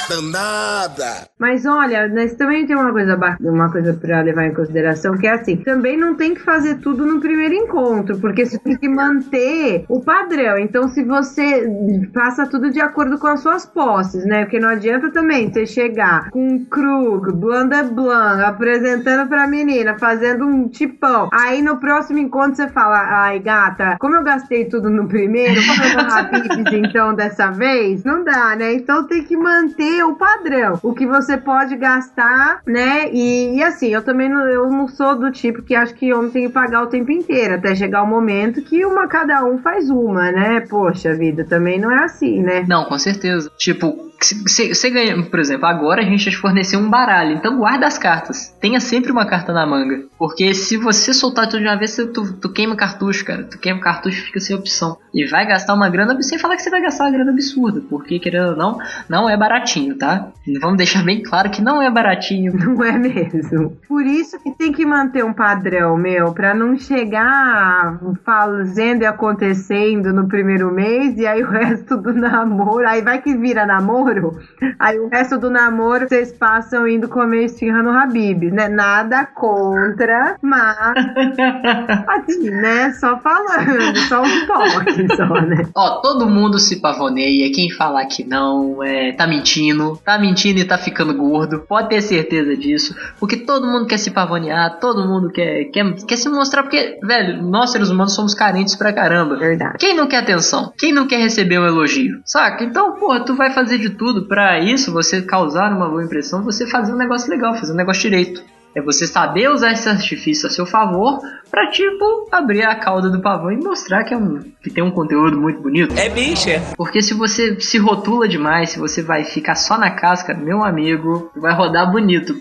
danada. 0.09 1.29
Mas 1.39 1.67
olha, 1.67 2.09
nós 2.09 2.35
também 2.35 2.67
tem 2.67 2.77
uma 2.77 2.93
coisa 2.93 3.19
uma 3.41 3.71
coisa 3.71 3.95
para 3.95 4.21
levar 4.23 4.47
em 4.47 4.55
consideração 4.55 5.17
que 5.17 5.27
é 5.27 5.33
assim, 5.33 5.57
também 5.57 5.97
não 5.97 6.15
tem 6.15 6.35
que 6.35 6.41
fazer 6.41 6.77
tudo 6.77 7.07
no 7.07 7.21
primeiro 7.21 7.55
encontro, 7.55 8.19
porque 8.19 8.47
você 8.47 8.59
tem 8.59 8.77
que 8.77 8.89
manter 8.89 9.85
o 9.89 10.01
padrão. 10.01 10.59
Então, 10.59 10.89
se 10.89 11.03
você 11.03 11.67
passa 12.13 12.47
tudo 12.47 12.71
de 12.71 12.81
acordo 12.81 13.19
com 13.19 13.27
as 13.27 13.41
suas 13.41 13.67
posses, 13.67 14.25
né? 14.25 14.45
Porque 14.45 14.59
não 14.59 14.69
adianta 14.69 15.11
também 15.11 15.53
você 15.53 15.67
chegar 15.67 16.31
com 16.31 16.47
um 16.47 16.65
Krug, 16.65 17.33
Blanda 17.33 17.83
Blanc, 17.83 18.43
apresentando 18.43 19.29
pra 19.29 19.47
menina, 19.47 19.99
fazendo 19.99 20.47
um 20.47 20.69
tipão. 20.69 21.29
Aí 21.33 21.63
no 21.63 21.79
próximo 21.79 22.19
encontro 22.19 22.57
você 22.57 22.69
fala: 22.69 22.99
ai, 22.99 23.39
gata, 23.39 23.97
como 24.01 24.17
eu 24.17 24.23
gastei 24.23 24.65
tudo 24.67 24.91
no 24.91 25.07
primeiro, 25.07 25.61
vou 25.63 25.77
fazer 25.77 25.97
rapidez 25.97 26.73
então 26.73 27.15
dessa 27.15 27.51
vez? 27.51 28.05
Não 28.05 28.25
dá, 28.25 28.57
né? 28.57 28.75
Então 28.75 29.07
tem 29.07 29.23
que 29.25 29.37
manter 29.37 29.94
o 30.03 30.15
padrão, 30.15 30.79
o 30.83 30.93
que 30.93 31.07
você 31.07 31.37
pode 31.37 31.77
gastar, 31.77 32.61
né? 32.67 33.11
E, 33.13 33.57
e, 33.57 33.63
assim, 33.63 33.89
eu 33.89 34.03
também 34.03 34.29
não, 34.29 34.47
eu 34.47 34.69
não 34.71 34.89
sou 34.89 35.19
do 35.19 35.31
tipo 35.31 35.63
que 35.63 35.75
acho 35.75 35.95
que 35.95 36.13
homem 36.13 36.31
tem 36.31 36.47
que 36.47 36.53
pagar 36.53 36.83
o 36.83 36.87
tempo 36.87 37.11
inteiro, 37.11 37.55
até 37.55 37.75
chegar 37.75 38.03
o 38.03 38.07
momento 38.07 38.63
que 38.63 38.85
uma 38.85 39.07
cada 39.07 39.45
um 39.45 39.59
faz 39.59 39.91
uma, 39.91 40.31
né? 40.31 40.61
Poxa 40.61 41.15
vida, 41.15 41.45
também 41.45 41.79
não 41.79 41.91
é 41.91 42.05
assim, 42.05 42.43
né? 42.43 42.65
Não, 42.69 42.85
com 42.85 42.99
certeza. 42.99 43.51
Tipo, 43.57 43.95
você 44.33 44.91
ganha, 44.91 45.23
por 45.23 45.39
exemplo, 45.39 45.67
agora 45.67 46.03
a 46.03 46.05
gente 46.05 46.31
te 46.31 46.37
forneceu 46.37 46.79
um 46.79 46.89
baralho, 46.89 47.33
então 47.33 47.59
guarda 47.59 47.87
as 47.87 47.99
cartas. 47.99 48.55
Tenha 48.61 48.81
sempre 48.81 49.13
uma 49.13 49.27
carta 49.27 49.53
na 49.53 49.67
manga. 49.67 50.05
Porque 50.19 50.55
se 50.55 50.77
você 50.77 51.13
soltar 51.13 51.49
tudo 51.49 51.61
de 51.61 51.69
uma 51.69 51.77
vez, 51.77 51.97
tu, 51.97 52.35
tu 52.35 52.49
queima 52.53 52.77
cartucho, 52.77 53.25
cara. 53.25 53.45
Tu 53.45 53.59
queima 53.59 53.81
cartucho 53.81 54.25
fica 54.25 54.41
sem 54.41 54.57
opção. 54.57 54.97
E 55.13 55.27
vai 55.27 55.47
gastar 55.47 55.75
uma 55.75 55.89
grana 55.89 56.21
sem 56.23 56.39
falar 56.39 56.57
que 56.57 56.63
você 56.63 56.71
vai 56.71 56.81
gastar 56.81 57.05
uma 57.05 57.11
grana 57.11 57.31
absurda. 57.31 57.83
Porque, 57.89 58.19
querendo 58.19 58.51
ou 58.51 58.57
não, 58.57 58.79
não 59.09 59.29
é 59.29 59.37
baratinho, 59.37 59.97
tá? 59.97 60.29
Vamos 60.61 60.77
deixar 60.77 61.03
bem 61.03 61.23
claro 61.23 61.51
que 61.51 61.63
não 61.63 61.83
é 61.83 61.91
baratinho. 61.91 62.55
Não 62.65 62.83
é 62.83 62.99
mesmo. 62.99 63.77
Por 63.87 64.05
isso 64.05 64.39
que 64.43 64.51
tem 64.51 64.73
que 64.73 64.87
manter 64.87 65.25
um 65.25 65.33
padrão, 65.33 65.97
meu, 65.97 66.33
pra 66.33 66.55
não 66.55 66.77
chegar 66.77 67.99
fazendo 68.25 69.03
e 69.03 69.07
acontecendo 69.07 70.13
no 70.13 70.27
primeiro 70.27 70.73
mês 70.73 71.17
e 71.19 71.27
aí 71.27 71.43
o 71.43 71.49
resto 71.51 71.97
do 71.97 72.13
namoro. 72.13 72.89
Aí 72.89 73.03
vai 73.03 73.21
que 73.21 73.37
vira 73.37 73.67
namoro 73.67 74.14
namoro. 74.15 74.39
Aí 74.79 74.99
o 74.99 75.09
resto 75.09 75.39
do 75.39 75.51
namoro 75.51 76.09
vocês 76.09 76.33
passam 76.33 76.87
indo 76.87 77.09
comer 77.09 77.45
esfirra 77.45 77.83
no 77.83 77.91
Habib, 77.91 78.51
né? 78.51 78.69
Nada 78.69 79.27
contra, 79.27 80.37
mas 80.43 80.77
assim, 82.09 82.51
né? 82.51 82.93
Só 82.93 83.19
falando, 83.19 83.97
só 84.09 84.23
um 84.23 84.47
toque 84.47 85.17
só, 85.17 85.41
né? 85.43 85.67
Ó, 85.75 86.01
todo 86.01 86.29
mundo 86.29 86.59
se 86.59 86.81
pavoneia, 86.81 87.53
quem 87.53 87.71
falar 87.71 88.07
que 88.07 88.25
não, 88.25 88.83
é, 88.83 89.13
tá 89.13 89.27
mentindo, 89.27 89.99
tá 90.05 90.19
mentindo 90.19 90.61
e 90.61 90.65
tá 90.65 90.79
ficando 90.79 91.15
gordo, 91.15 91.61
pode 91.61 91.89
ter 91.89 92.01
certeza 92.01 92.57
disso, 92.57 92.95
porque 93.19 93.37
todo 93.37 93.67
mundo 93.67 93.87
quer 93.87 93.99
se 93.99 94.11
pavonear, 94.11 94.79
todo 94.79 95.07
mundo 95.07 95.31
quer, 95.31 95.65
quer, 95.67 95.95
quer 96.07 96.17
se 96.17 96.29
mostrar, 96.29 96.63
porque, 96.63 96.99
velho, 97.03 97.43
nós 97.43 97.71
seres 97.71 97.91
humanos 97.91 98.15
somos 98.15 98.35
carentes 98.35 98.77
pra 98.77 98.93
caramba. 98.93 99.37
Verdade. 99.37 99.79
Quem 99.79 99.95
não 99.95 100.07
quer 100.07 100.19
atenção? 100.19 100.73
Quem 100.79 100.93
não 100.93 101.07
quer 101.07 101.19
receber 101.19 101.59
um 101.59 101.67
elogio? 101.67 102.21
Saca? 102.25 102.65
Então, 102.65 102.93
pô, 102.93 103.19
tu 103.21 103.35
vai 103.35 103.53
fazer 103.53 103.79
de 103.79 103.91
tudo 103.91 104.04
para 104.27 104.61
isso, 104.61 104.93
você 104.93 105.23
causar 105.23 105.73
uma 105.73 105.89
boa 105.89 106.05
impressão, 106.05 106.43
você 106.43 106.67
fazer 106.67 106.93
um 106.93 106.97
negócio 106.97 107.31
legal, 107.31 107.55
fazer 107.55 107.73
um 107.73 107.77
negócio 107.77 108.03
direito. 108.03 108.43
É 108.77 108.83
você 108.83 109.07
saber 109.07 109.49
usar 109.49 109.71
esse 109.71 109.89
artifício 109.89 110.49
a 110.49 110.51
seu 110.51 110.67
favor 110.67 111.21
pra, 111.49 111.71
tipo, 111.71 112.29
abrir 112.33 112.65
a 112.65 112.75
cauda 112.75 113.09
do 113.09 113.23
pavão 113.23 113.53
e 113.53 113.57
mostrar 113.57 114.03
que, 114.03 114.13
é 114.13 114.17
um, 114.17 114.41
que 114.61 114.69
tem 114.69 114.83
um 114.83 114.91
conteúdo 114.91 115.41
muito 115.41 115.61
bonito. 115.61 115.95
É 115.97 116.09
bicha. 116.09 116.61
Porque 116.77 117.01
se 117.01 117.15
você 117.15 117.61
se 117.61 117.79
rotula 117.79 118.27
demais, 118.27 118.71
se 118.71 118.81
você 118.81 119.01
vai 119.01 119.25
ficar 119.25 119.55
só 119.55 119.79
na 119.79 119.91
casca, 119.91 120.35
meu 120.35 120.65
amigo, 120.65 121.31
vai 121.37 121.55
rodar 121.55 121.93
bonito. 121.93 122.35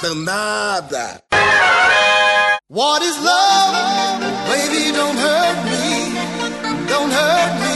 Danada. 0.00 1.20
What 2.70 3.02
is 3.04 3.16
love? 3.16 4.20
Baby, 4.46 4.92
don't 4.92 5.18
hurt 5.18 5.64
me. 5.64 5.87
Don't 6.88 7.10
hurt 7.10 7.60
me 7.60 7.67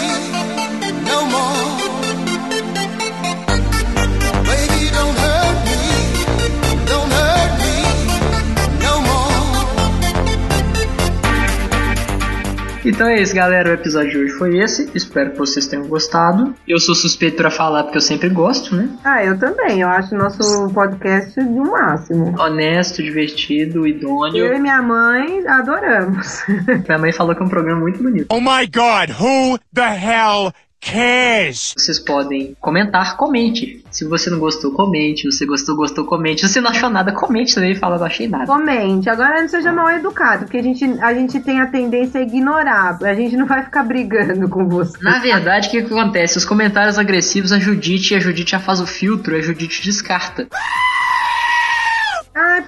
Então 12.85 13.07
é 13.07 13.21
isso, 13.21 13.35
galera. 13.35 13.71
O 13.71 13.73
episódio 13.75 14.11
de 14.11 14.19
hoje 14.19 14.33
foi 14.35 14.59
esse. 14.59 14.91
Espero 14.93 15.31
que 15.31 15.39
vocês 15.39 15.67
tenham 15.67 15.87
gostado. 15.87 16.55
Eu 16.67 16.81
sou 16.81 16.95
suspeito 16.95 17.37
para 17.37 17.51
falar 17.51 17.85
porque 17.85 17.99
eu 17.99 18.03
sempre 18.03 18.29
gosto, 18.29 18.75
né? 18.75 18.89
Ah, 19.05 19.25
eu 19.25 19.39
também. 19.39 19.81
Eu 19.81 19.89
acho 19.89 20.15
nosso 20.17 20.69
podcast 20.75 21.35
de 21.35 21.49
um 21.49 21.71
máximo. 21.71 22.35
Honesto, 22.41 23.03
divertido, 23.03 23.87
idôneo. 23.87 24.47
Eu 24.47 24.57
e 24.57 24.59
minha 24.59 24.83
mãe 24.83 25.47
adoramos. 25.47 26.45
minha 26.87 26.99
mãe 26.99 27.13
falou 27.13 27.37
que 27.37 27.43
é 27.43 27.47
um 27.47 27.49
programa 27.49 27.81
muito 27.81 28.03
bonito. 28.03 28.27
Oh 28.31 28.41
my 28.41 28.67
god, 28.67 29.11
who 29.21 29.59
the 29.73 29.83
hell 29.83 30.53
cares? 30.83 31.73
Vocês 31.77 31.99
podem 31.99 32.57
comentar, 32.61 33.17
comente. 33.17 33.83
Se 33.91 34.05
você 34.05 34.29
não 34.29 34.39
gostou, 34.39 34.73
comente. 34.73 35.23
Se 35.23 35.39
você 35.39 35.47
gostou, 35.47 35.77
gostou, 35.77 36.05
comente. 36.05 36.41
Se 36.41 36.53
você 36.53 36.61
não 36.61 36.71
achou 36.71 36.91
nada, 36.91 37.13
comente 37.13 37.55
também 37.55 37.73
e 37.73 37.77
fala, 37.77 37.99
não 37.99 38.07
achei 38.07 38.29
nada. 38.29 38.47
Comente. 38.47 39.09
Agora 39.09 39.41
não 39.41 39.49
seja 39.49 39.73
mal 39.73 39.89
educado, 39.91 40.45
porque 40.45 40.59
a 40.59 40.63
gente, 40.63 40.85
a 40.85 41.15
gente 41.15 41.41
tem 41.41 41.61
a 41.61 41.67
tendência 41.67 42.21
a 42.21 42.23
ignorar. 42.23 42.99
A 43.03 43.15
gente 43.15 43.37
não 43.37 43.47
vai 43.47 43.63
ficar 43.63 43.85
brigando 43.85 44.49
com 44.49 44.69
você. 44.69 44.99
Na 45.01 45.19
verdade, 45.21 45.69
o 45.69 45.71
que, 45.71 45.83
que 45.83 45.93
acontece? 45.93 46.37
Os 46.37 46.45
comentários 46.45 46.99
agressivos, 46.99 47.53
a 47.53 47.59
Judite, 47.59 48.15
a 48.15 48.21
Judite 48.21 48.51
já 48.51 48.61
faz 48.61 48.81
o 48.81 48.87
filtro, 48.87 49.37
a 49.37 49.41
Judite 49.41 49.83
descarta. 49.83 50.47
Ah, 50.53 50.92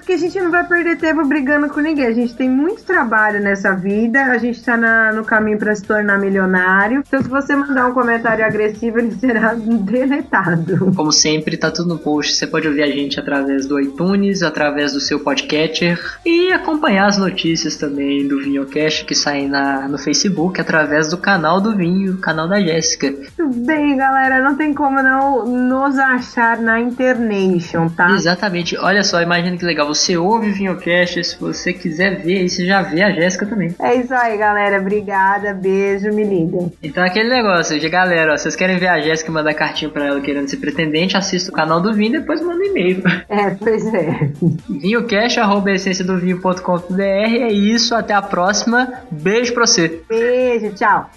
porque 0.05 0.13
a 0.13 0.17
gente 0.17 0.39
não 0.39 0.51
vai 0.51 0.63
perder 0.63 0.99
tempo 0.99 1.25
brigando 1.25 1.67
com 1.67 1.79
ninguém. 1.79 2.05
A 2.05 2.13
gente 2.13 2.35
tem 2.35 2.47
muito 2.47 2.83
trabalho 2.83 3.41
nessa 3.41 3.73
vida, 3.73 4.25
a 4.25 4.37
gente 4.37 4.63
tá 4.63 4.77
na, 4.77 5.11
no 5.11 5.25
caminho 5.25 5.57
para 5.57 5.75
se 5.75 5.81
tornar 5.81 6.19
milionário. 6.19 7.03
Então, 7.07 7.23
se 7.23 7.27
você 7.27 7.55
mandar 7.55 7.87
um 7.87 7.91
comentário 7.91 8.45
agressivo, 8.45 8.99
ele 8.99 9.09
será 9.17 9.55
deletado. 9.55 10.93
Como 10.95 11.11
sempre, 11.11 11.57
tá 11.57 11.71
tudo 11.71 11.89
no 11.89 11.97
post. 11.97 12.35
Você 12.35 12.45
pode 12.45 12.67
ouvir 12.67 12.83
a 12.83 12.87
gente 12.87 13.19
através 13.19 13.65
do 13.65 13.79
iTunes, 13.79 14.43
através 14.43 14.93
do 14.93 14.99
seu 14.99 15.21
podcatcher 15.21 15.99
e 16.23 16.53
acompanhar 16.53 17.07
as 17.07 17.17
notícias 17.17 17.75
também 17.75 18.27
do 18.27 18.39
Vinhocast 18.43 19.05
que 19.05 19.15
saem 19.15 19.49
na, 19.49 19.87
no 19.87 19.97
Facebook 19.97 20.61
através 20.61 21.09
do 21.09 21.17
canal 21.17 21.59
do 21.59 21.75
Vinho, 21.75 22.19
canal 22.19 22.47
da 22.47 22.61
Jéssica. 22.61 23.11
Bem, 23.39 23.97
galera. 23.97 24.39
Não 24.39 24.55
tem 24.55 24.71
como 24.71 25.01
não 25.01 25.47
nos 25.47 25.97
achar 25.97 26.59
na 26.59 26.79
Internation, 26.79 27.89
tá? 27.89 28.11
Exatamente. 28.11 28.77
Olha 28.77 29.03
só, 29.03 29.19
imagina 29.19 29.57
que 29.57 29.65
legal. 29.65 29.94
Você 29.95 30.17
ouve 30.17 30.49
o 30.49 30.53
Vinhocast, 30.53 31.23
se 31.23 31.39
você 31.39 31.71
quiser 31.73 32.21
ver, 32.21 32.39
aí 32.39 32.49
você 32.49 32.65
já 32.65 32.81
vê 32.81 33.01
a 33.01 33.11
Jéssica 33.11 33.45
também. 33.45 33.73
É 33.79 33.95
isso 33.95 34.13
aí, 34.13 34.37
galera. 34.37 34.79
Obrigada. 34.79 35.53
Beijo, 35.53 36.11
me 36.13 36.23
liga. 36.23 36.69
Então, 36.83 37.03
aquele 37.03 37.29
negócio 37.29 37.79
de 37.79 37.89
galera, 37.89 38.33
ó, 38.33 38.37
vocês 38.37 38.55
querem 38.55 38.77
ver 38.77 38.87
a 38.87 38.99
Jéssica 38.99 39.31
mandar 39.31 39.53
cartinha 39.53 39.89
pra 39.89 40.05
ela 40.05 40.19
querendo 40.21 40.49
ser 40.49 40.57
pretendente, 40.57 41.15
assista 41.15 41.49
o 41.49 41.53
canal 41.53 41.79
do 41.81 41.93
Vinho 41.93 42.15
e 42.15 42.19
depois 42.19 42.41
manda 42.41 42.59
um 42.59 42.65
e-mail. 42.65 43.01
É, 43.27 43.49
pois 43.51 43.85
é. 43.93 44.29
Vinhocast, 44.69 45.39
arroba 45.39 45.71
essência 45.71 46.05
do 46.05 46.17
vinho.com.br. 46.17 47.01
É 47.01 47.51
isso, 47.51 47.95
até 47.95 48.13
a 48.13 48.21
próxima. 48.21 49.01
Beijo 49.09 49.53
pra 49.53 49.65
você. 49.65 50.01
Beijo, 50.07 50.73
tchau. 50.73 51.09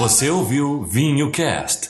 Você 0.00 0.30
ouviu 0.30 0.82
Vinho 0.82 1.30
Cast. 1.30 1.89